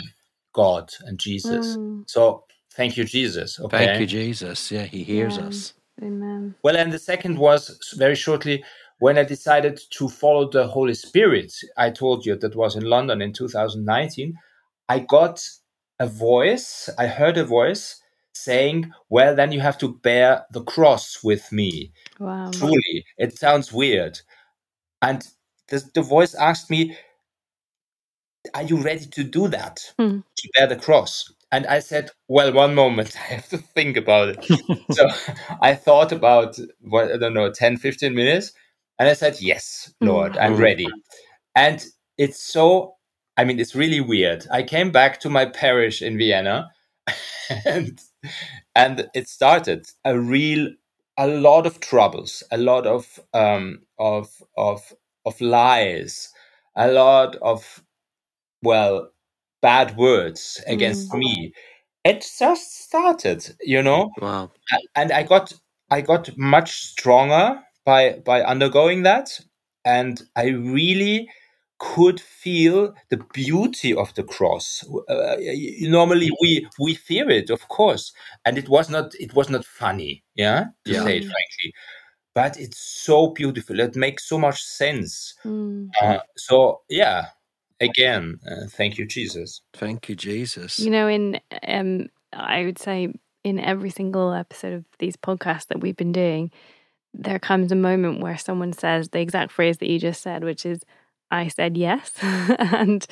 God 0.53 0.91
and 1.01 1.20
Jesus. 1.20 1.78
Mm, 1.78 2.09
So 2.09 2.45
thank 2.76 2.97
you, 2.97 3.05
Jesus. 3.05 3.59
Okay. 3.59 3.86
Thank 3.88 3.99
you, 4.01 4.07
Jesus. 4.07 4.72
Yeah, 4.72 4.84
he 4.86 5.03
hears 5.03 5.38
Yeah. 5.38 5.45
us. 5.47 5.74
amen. 6.03 6.55
Well, 6.63 6.78
and 6.78 6.91
the 6.93 6.99
second 6.99 7.38
was 7.39 7.93
very 7.97 8.15
shortly 8.15 8.63
when 8.99 9.17
I 9.17 9.24
decided 9.24 9.80
to 9.91 10.09
follow 10.09 10.49
the 10.49 10.67
Holy 10.67 10.93
Spirit. 10.95 11.53
I 11.78 11.91
told 11.91 12.26
you 12.26 12.36
that 12.38 12.55
was 12.55 12.76
in 12.76 12.84
London 12.84 13.22
in 13.22 13.34
2019. 13.34 14.38
I 14.89 14.99
got 14.99 15.43
a 15.99 16.07
voice, 16.07 16.89
I 16.99 17.07
heard 17.07 17.38
a 17.38 17.45
voice 17.45 18.01
saying, 18.34 18.91
Well, 19.09 19.36
then 19.36 19.51
you 19.51 19.61
have 19.61 19.78
to 19.80 19.95
bear 19.99 20.45
the 20.51 20.63
cross 20.63 21.24
with 21.24 21.51
me. 21.51 21.93
Wow. 22.19 22.51
Truly, 22.51 23.05
it 23.17 23.38
sounds 23.38 23.74
weird. 23.74 24.19
And 25.01 25.28
the, 25.69 25.84
the 25.95 26.01
voice 26.03 26.36
asked 26.36 26.69
me, 26.69 26.97
Are 28.53 28.63
you 28.63 28.77
ready 28.77 29.05
to 29.05 29.23
do 29.23 29.47
that? 29.49 29.79
Hmm. 29.99 30.19
To 30.37 30.49
bear 30.55 30.67
the 30.67 30.75
cross? 30.75 31.31
And 31.51 31.67
I 31.67 31.79
said, 31.79 32.11
Well, 32.27 32.53
one 32.53 32.73
moment, 32.75 33.15
I 33.29 33.33
have 33.35 33.49
to 33.49 33.57
think 33.57 33.97
about 33.97 34.29
it. 34.29 34.45
so 34.91 35.07
I 35.61 35.75
thought 35.75 36.11
about, 36.11 36.57
what, 36.81 37.11
I 37.11 37.17
don't 37.17 37.33
know, 37.33 37.51
10, 37.51 37.77
15 37.77 38.13
minutes. 38.15 38.53
And 38.99 39.09
I 39.09 39.13
said, 39.13 39.41
Yes, 39.41 39.93
Lord, 40.01 40.37
I'm 40.37 40.55
Mm. 40.55 40.59
ready. 40.59 40.87
And 41.55 41.83
it's 42.17 42.39
so, 42.41 42.95
I 43.37 43.43
mean, 43.43 43.59
it's 43.59 43.75
really 43.75 44.01
weird. 44.01 44.45
I 44.51 44.63
came 44.63 44.91
back 44.91 45.19
to 45.21 45.29
my 45.29 45.45
parish 45.45 46.01
in 46.01 46.17
Vienna 46.17 46.69
and, 47.65 47.99
and 48.75 49.09
it 49.13 49.27
started 49.27 49.87
a 50.05 50.17
real, 50.17 50.69
a 51.17 51.27
lot 51.27 51.65
of 51.65 51.79
troubles, 51.79 52.43
a 52.51 52.57
lot 52.57 52.87
of, 52.87 53.19
um, 53.33 53.81
of, 53.99 54.29
of, 54.57 54.93
of 55.25 55.39
lies, 55.41 56.31
a 56.75 56.89
lot 56.91 57.35
of, 57.37 57.83
well, 58.64 59.09
bad 59.62 59.95
words 59.97 60.62
against 60.68 61.14
me. 61.14 61.53
It 62.03 62.26
just 62.39 62.84
started, 62.84 63.55
you 63.62 63.82
know? 63.84 64.12
Wow. 64.22 64.51
and 64.95 65.12
I 65.12 65.24
got 65.24 65.53
I 65.89 66.01
got 66.01 66.38
much 66.38 66.72
stronger 66.86 67.62
by 67.86 68.20
by 68.26 68.41
undergoing 68.43 69.03
that, 69.03 69.39
and 69.86 70.22
I 70.36 70.47
really 70.49 71.30
could 71.80 72.22
feel 72.22 72.93
the 73.09 73.18
beauty 73.34 73.93
of 73.93 74.14
the 74.14 74.24
cross. 74.24 74.84
Uh, 75.09 75.36
y- 75.39 75.55
y- 75.82 75.89
normally 75.89 76.30
we 76.41 76.68
we 76.80 76.95
fear 76.95 77.30
it, 77.30 77.49
of 77.49 77.68
course, 77.68 78.14
and 78.45 78.57
it 78.57 78.70
was 78.70 78.89
not 78.89 79.14
it 79.20 79.34
was 79.34 79.49
not 79.49 79.66
funny, 79.66 80.24
yeah, 80.36 80.66
to 80.86 80.93
Yeah. 80.93 81.03
say 81.03 81.18
it 81.18 81.26
frankly, 81.26 81.74
but 82.36 82.57
it's 82.59 82.80
so 82.80 83.28
beautiful. 83.30 83.80
It 83.80 83.95
makes 83.95 84.28
so 84.30 84.38
much 84.39 84.62
sense. 84.64 85.36
Mm. 85.45 85.89
Uh, 86.01 86.20
so 86.38 86.82
yeah, 86.89 87.28
again, 87.82 88.39
uh, 88.49 88.67
thank 88.69 88.97
you, 88.97 89.05
Jesus. 89.05 89.61
Thank 89.73 90.07
you, 90.07 90.15
Jesus. 90.15 90.79
You 90.79 90.89
know, 90.89 91.07
in 91.07 91.39
um, 91.67 92.07
I 92.32 92.63
would 92.63 92.79
say 92.79 93.13
in 93.43 93.59
every 93.59 93.89
single 93.89 94.34
episode 94.34 94.73
of 94.73 94.86
these 94.99 95.17
podcasts 95.17 95.67
that 95.67 95.82
we've 95.82 95.97
been 95.97 96.11
doing, 96.11 96.51
there 97.13 97.39
comes 97.39 97.71
a 97.71 97.75
moment 97.75 98.21
where 98.21 98.38
someone 98.38 98.71
says 98.71 99.09
the 99.09 99.19
exact 99.19 99.51
phrase 99.51 99.79
that 99.79 99.89
you 99.89 99.99
just 99.99 100.21
said, 100.21 100.43
which 100.43 100.65
is, 100.65 100.82
I 101.32 101.47
said 101.47 101.77
yes. 101.77 102.11
and 102.21 103.05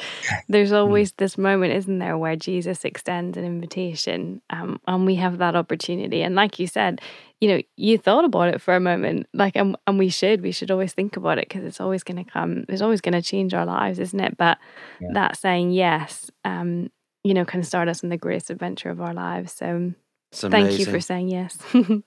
there's 0.47 0.71
always 0.71 1.13
this 1.13 1.37
moment, 1.37 1.73
isn't 1.73 1.99
there, 1.99 2.17
where 2.17 2.35
Jesus 2.35 2.85
extends 2.85 3.37
an 3.37 3.45
invitation 3.45 4.41
um, 4.49 4.79
and 4.87 5.05
we 5.05 5.15
have 5.15 5.37
that 5.37 5.55
opportunity. 5.55 6.21
And 6.21 6.35
like 6.35 6.59
you 6.59 6.67
said, 6.67 7.01
you 7.39 7.47
know, 7.49 7.61
you 7.77 7.97
thought 7.97 8.25
about 8.25 8.53
it 8.53 8.61
for 8.61 8.75
a 8.75 8.79
moment, 8.79 9.27
like, 9.33 9.55
and, 9.55 9.77
and 9.87 9.97
we 9.97 10.09
should, 10.09 10.41
we 10.41 10.51
should 10.51 10.71
always 10.71 10.93
think 10.93 11.15
about 11.15 11.37
it 11.37 11.47
because 11.47 11.63
it's 11.63 11.79
always 11.79 12.03
going 12.03 12.23
to 12.23 12.29
come, 12.29 12.65
it's 12.67 12.81
always 12.81 13.01
going 13.01 13.13
to 13.13 13.21
change 13.21 13.53
our 13.53 13.65
lives, 13.65 13.99
isn't 13.99 14.19
it? 14.19 14.37
But 14.37 14.57
Yeah. 14.99 15.13
that 15.13 15.37
saying 15.37 15.71
yes, 15.71 16.29
um, 16.43 16.91
you 17.23 17.33
know, 17.33 17.45
can 17.45 17.63
start 17.63 17.87
us 17.87 18.03
on 18.03 18.09
the 18.09 18.17
greatest 18.17 18.49
adventure 18.49 18.89
of 18.89 19.01
our 19.01 19.13
lives. 19.13 19.53
So 19.53 19.93
thank 20.31 20.77
you 20.79 20.85
for 20.85 20.99
saying 20.99 21.29
yes. 21.29 21.57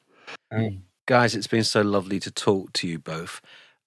Guys, 1.07 1.35
it's 1.35 1.47
been 1.49 1.65
so 1.65 1.83
lovely 1.83 2.21
to 2.21 2.31
talk 2.31 2.73
to 2.75 2.87
you 2.87 2.99
both. 2.99 3.41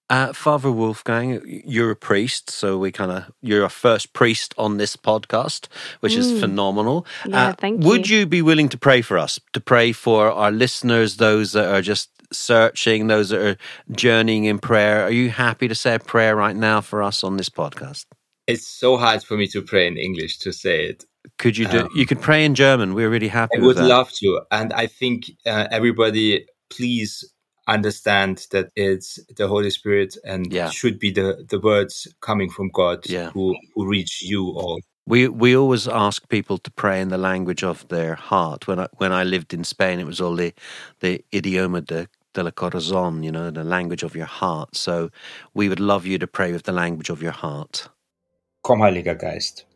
Uh, 0.08 0.32
Father 0.32 0.70
Wolfgang, 0.70 1.42
you're 1.66 1.90
a 1.90 1.96
priest, 1.96 2.48
so 2.48 2.78
we 2.78 2.92
kind 2.92 3.10
of 3.10 3.24
you're 3.42 3.64
our 3.64 3.68
first 3.68 4.12
priest 4.12 4.54
on 4.56 4.76
this 4.76 4.94
podcast, 4.96 5.66
which 5.98 6.14
is 6.14 6.32
Mm. 6.32 6.40
phenomenal. 6.40 7.04
Uh, 7.24 7.30
Yeah, 7.30 7.52
thank 7.52 7.82
Would 7.82 8.08
you. 8.08 8.18
you 8.20 8.26
be 8.26 8.40
willing 8.40 8.68
to 8.68 8.78
pray 8.78 9.02
for 9.02 9.18
us, 9.18 9.40
to 9.52 9.60
pray 9.60 9.90
for 9.92 10.30
our 10.30 10.52
listeners, 10.52 11.16
those 11.16 11.52
that 11.52 11.68
are 11.68 11.82
just 11.82 12.10
searching, 12.32 13.08
those 13.08 13.30
that 13.30 13.40
are 13.40 13.56
journeying 13.90 14.44
in 14.44 14.60
prayer? 14.60 15.02
Are 15.02 15.10
you 15.10 15.30
happy 15.30 15.66
to 15.66 15.74
say 15.74 15.96
a 15.96 15.98
prayer 15.98 16.36
right 16.36 16.54
now 16.56 16.80
for 16.80 17.02
us 17.02 17.24
on 17.24 17.36
this 17.36 17.48
podcast? 17.48 18.04
It's 18.46 18.66
so 18.68 18.96
hard 18.96 19.24
for 19.24 19.36
me 19.36 19.48
to 19.48 19.60
pray 19.60 19.88
in 19.88 19.96
English 19.96 20.38
to 20.38 20.52
say 20.52 20.84
it. 20.86 21.04
Could 21.38 21.56
you 21.56 21.66
do? 21.66 21.80
Um, 21.80 21.88
you 21.96 22.06
could 22.06 22.20
pray 22.20 22.44
in 22.44 22.54
German. 22.54 22.94
We're 22.94 23.10
really 23.10 23.26
happy. 23.26 23.56
I 23.56 23.58
with 23.58 23.66
would 23.66 23.76
that. 23.78 23.88
love 23.88 24.12
to, 24.20 24.42
and 24.52 24.72
I 24.72 24.86
think 24.86 25.24
uh, 25.44 25.66
everybody, 25.72 26.46
please 26.70 27.24
understand 27.68 28.46
that 28.52 28.70
it's 28.76 29.18
the 29.36 29.48
Holy 29.48 29.70
Spirit 29.70 30.16
and 30.24 30.52
Yeah. 30.52 30.70
should 30.70 30.98
be 30.98 31.10
the, 31.12 31.46
the 31.48 31.60
words 31.60 32.08
coming 32.20 32.50
from 32.50 32.70
God 32.70 33.06
Yeah. 33.08 33.30
who, 33.32 33.56
who 33.74 33.88
reach 33.88 34.22
you 34.22 34.50
all. 34.50 34.80
We 35.06 35.28
we 35.28 35.56
always 35.56 35.88
ask 35.88 36.28
people 36.28 36.58
to 36.58 36.70
pray 36.72 37.00
in 37.02 37.10
the 37.10 37.18
language 37.18 37.64
of 37.64 37.86
their 37.88 38.14
heart. 38.16 38.66
When 38.68 38.80
I 38.80 38.88
when 38.98 39.12
I 39.12 39.24
lived 39.24 39.54
in 39.54 39.64
Spain, 39.64 40.00
it 40.00 40.06
was 40.06 40.20
all 40.20 40.36
the 40.36 40.54
the 41.00 41.24
idioma 41.32 41.84
de, 41.86 42.08
de 42.34 42.42
la 42.42 42.50
corazón, 42.52 43.24
you 43.24 43.32
know, 43.32 43.50
the 43.50 43.64
language 43.64 44.04
of 44.04 44.16
your 44.16 44.26
heart. 44.26 44.76
So 44.76 45.10
we 45.54 45.68
would 45.68 45.80
love 45.80 46.06
you 46.06 46.18
to 46.18 46.26
pray 46.26 46.52
with 46.52 46.64
the 46.64 46.72
language 46.72 47.10
of 47.10 47.22
your 47.22 47.32
heart. 47.34 47.88
Komm, 48.64 48.80
Heiliger 48.82 49.16
Geist. 49.16 49.66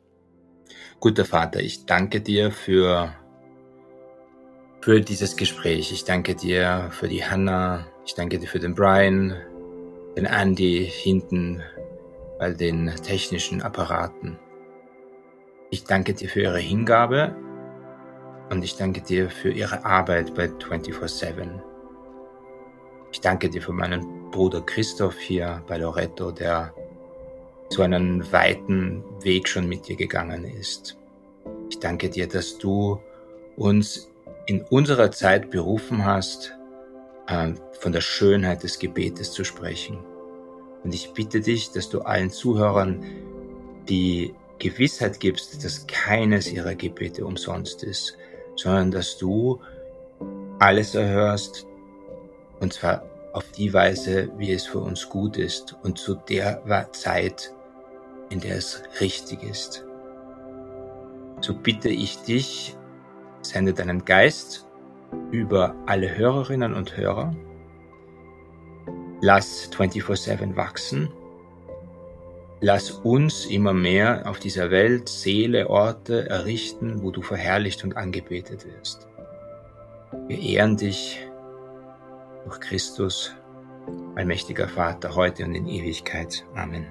Guter 1.01 1.24
Vater, 1.26 1.61
ich 1.61 1.86
danke 1.86 2.20
dir 2.22 2.53
für, 2.53 3.14
für 4.81 5.01
dieses 5.01 5.37
Gespräch. 5.37 5.93
Ich 5.93 6.05
danke 6.05 6.35
dir 6.35 6.89
für 6.91 7.09
die 7.09 7.24
Hannah. 7.24 7.87
Ich 8.07 8.14
danke 8.14 8.39
dir 8.39 8.49
für 8.49 8.59
den 8.59 8.74
Brian, 8.74 9.37
den 10.16 10.24
Andy 10.24 10.91
hinten 10.91 11.62
bei 12.39 12.53
den 12.53 12.91
technischen 13.03 13.61
Apparaten. 13.61 14.39
Ich 15.70 15.85
danke 15.85 16.14
dir 16.14 16.28
für 16.28 16.41
ihre 16.41 16.59
Hingabe 16.59 17.37
und 18.51 18.64
ich 18.64 18.76
danke 18.76 19.03
dir 19.03 19.28
für 19.28 19.51
ihre 19.51 19.85
Arbeit 19.85 20.35
bei 20.35 20.47
24-7. 20.47 21.61
Ich 23.12 23.20
danke 23.20 23.51
dir 23.51 23.61
für 23.61 23.72
meinen 23.72 24.31
Bruder 24.31 24.62
Christoph 24.62 25.18
hier 25.18 25.62
bei 25.66 25.76
Loretto, 25.76 26.31
der 26.31 26.72
so 27.68 27.83
einen 27.83 28.33
weiten 28.33 29.05
Weg 29.22 29.47
schon 29.47 29.68
mit 29.68 29.87
dir 29.87 29.97
gegangen 29.97 30.45
ist. 30.45 30.97
Ich 31.68 31.78
danke 31.78 32.09
dir, 32.09 32.26
dass 32.26 32.57
du 32.59 32.99
uns 33.57 34.09
in 34.51 34.62
unserer 34.62 35.12
Zeit 35.12 35.53
berufen 35.53 36.05
hast, 36.05 36.59
äh, 37.28 37.53
von 37.78 37.92
der 37.92 38.01
Schönheit 38.01 38.64
des 38.64 38.80
Gebetes 38.80 39.30
zu 39.30 39.44
sprechen. 39.44 40.01
Und 40.82 40.92
ich 40.92 41.12
bitte 41.12 41.40
dich, 41.40 41.70
dass 41.70 41.88
du 41.88 42.01
allen 42.01 42.30
Zuhörern 42.30 43.05
die 43.88 44.34
Gewissheit 44.59 45.20
gibst, 45.20 45.64
dass 45.64 45.86
keines 45.86 46.51
ihrer 46.51 46.74
Gebete 46.74 47.24
umsonst 47.24 47.84
ist, 47.84 48.18
sondern 48.57 48.90
dass 48.90 49.18
du 49.18 49.61
alles 50.59 50.96
erhörst, 50.96 51.64
und 52.59 52.72
zwar 52.72 53.05
auf 53.32 53.53
die 53.53 53.72
Weise, 53.72 54.32
wie 54.36 54.51
es 54.51 54.66
für 54.66 54.80
uns 54.80 55.09
gut 55.09 55.36
ist 55.36 55.76
und 55.84 55.96
zu 55.96 56.16
der 56.16 56.88
Zeit, 56.90 57.55
in 58.30 58.40
der 58.40 58.57
es 58.57 58.82
richtig 59.01 59.44
ist. 59.44 59.84
So 61.40 61.55
bitte 61.55 61.88
ich 61.88 62.18
dich, 62.22 62.76
sende 63.43 63.72
deinen 63.72 64.05
Geist 64.05 64.66
über 65.30 65.74
alle 65.86 66.16
Hörerinnen 66.16 66.74
und 66.74 66.97
Hörer. 66.97 67.34
Lass 69.20 69.70
24-7 69.72 70.57
wachsen. 70.57 71.11
Lass 72.61 72.91
uns 72.91 73.47
immer 73.47 73.72
mehr 73.72 74.28
auf 74.28 74.38
dieser 74.38 74.70
Welt 74.70 75.09
Seele, 75.09 75.70
Orte 75.70 76.28
errichten, 76.28 77.03
wo 77.03 77.11
du 77.11 77.22
verherrlicht 77.22 77.84
und 77.84 77.97
angebetet 77.97 78.66
wirst. 78.66 79.09
Wir 80.26 80.38
ehren 80.38 80.76
dich 80.76 81.26
durch 82.45 82.61
Christus, 82.61 83.34
allmächtiger 84.14 84.68
Vater, 84.68 85.14
heute 85.14 85.45
und 85.45 85.55
in 85.55 85.66
Ewigkeit. 85.66 86.45
Amen. 86.55 86.86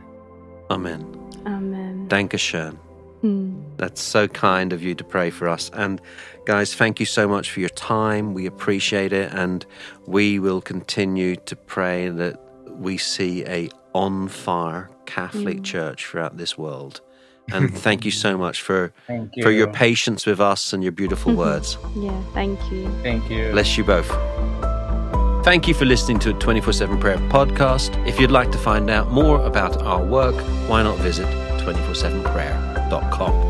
Amen. 0.70 1.06
Amen. 1.46 2.08
Dankeschön. 2.08 2.78
Mm. 3.24 3.64
That's 3.78 4.02
so 4.02 4.28
kind 4.28 4.74
of 4.74 4.84
you 4.84 4.96
to 4.96 5.04
pray 5.04 5.30
for 5.30 5.48
us. 5.48 5.70
And 5.74 6.02
guys, 6.46 6.74
thank 6.74 7.00
you 7.00 7.06
so 7.06 7.28
much 7.28 7.52
for 7.52 7.60
your 7.60 7.70
time. 7.70 8.34
We 8.34 8.46
appreciate 8.46 9.14
it. 9.14 9.34
And 9.34 9.66
we 10.08 10.40
will 10.40 10.62
continue 10.62 11.36
to 11.36 11.56
pray 11.56 12.10
that 12.10 12.40
we 12.72 12.98
see 12.98 13.46
a 13.46 13.70
on 13.94 14.28
fire 14.28 14.90
Catholic 15.06 15.64
Church 15.64 16.06
throughout 16.06 16.38
this 16.38 16.58
world. 16.58 17.02
And 17.52 17.76
thank 17.78 18.06
you 18.06 18.12
so 18.12 18.38
much 18.38 18.62
for 18.62 18.94
you. 19.08 19.44
for 19.44 19.52
your 19.52 19.72
patience 19.72 20.26
with 20.26 20.40
us 20.40 20.72
and 20.74 20.84
your 20.84 20.92
beautiful 20.92 21.34
words. 21.46 21.78
Yeah, 21.96 22.22
thank 22.34 22.60
you. 22.72 22.90
Thank 23.02 23.30
you. 23.30 23.52
Bless 23.52 23.78
you 23.78 23.84
both. 23.84 24.08
Thank 25.44 25.68
you 25.68 25.74
for 25.74 25.86
listening 25.86 26.20
to 26.20 26.30
a 26.32 26.34
24 26.34 26.74
7 26.74 27.00
prayer 27.00 27.18
podcast. 27.18 28.08
If 28.08 28.20
you'd 28.20 28.30
like 28.30 28.52
to 28.52 28.58
find 28.58 28.90
out 28.90 29.12
more 29.12 29.44
about 29.46 29.82
our 29.82 30.04
work, 30.04 30.36
why 30.68 30.84
not 30.84 30.98
visit 30.98 31.28
247prayer.com. 32.90 33.49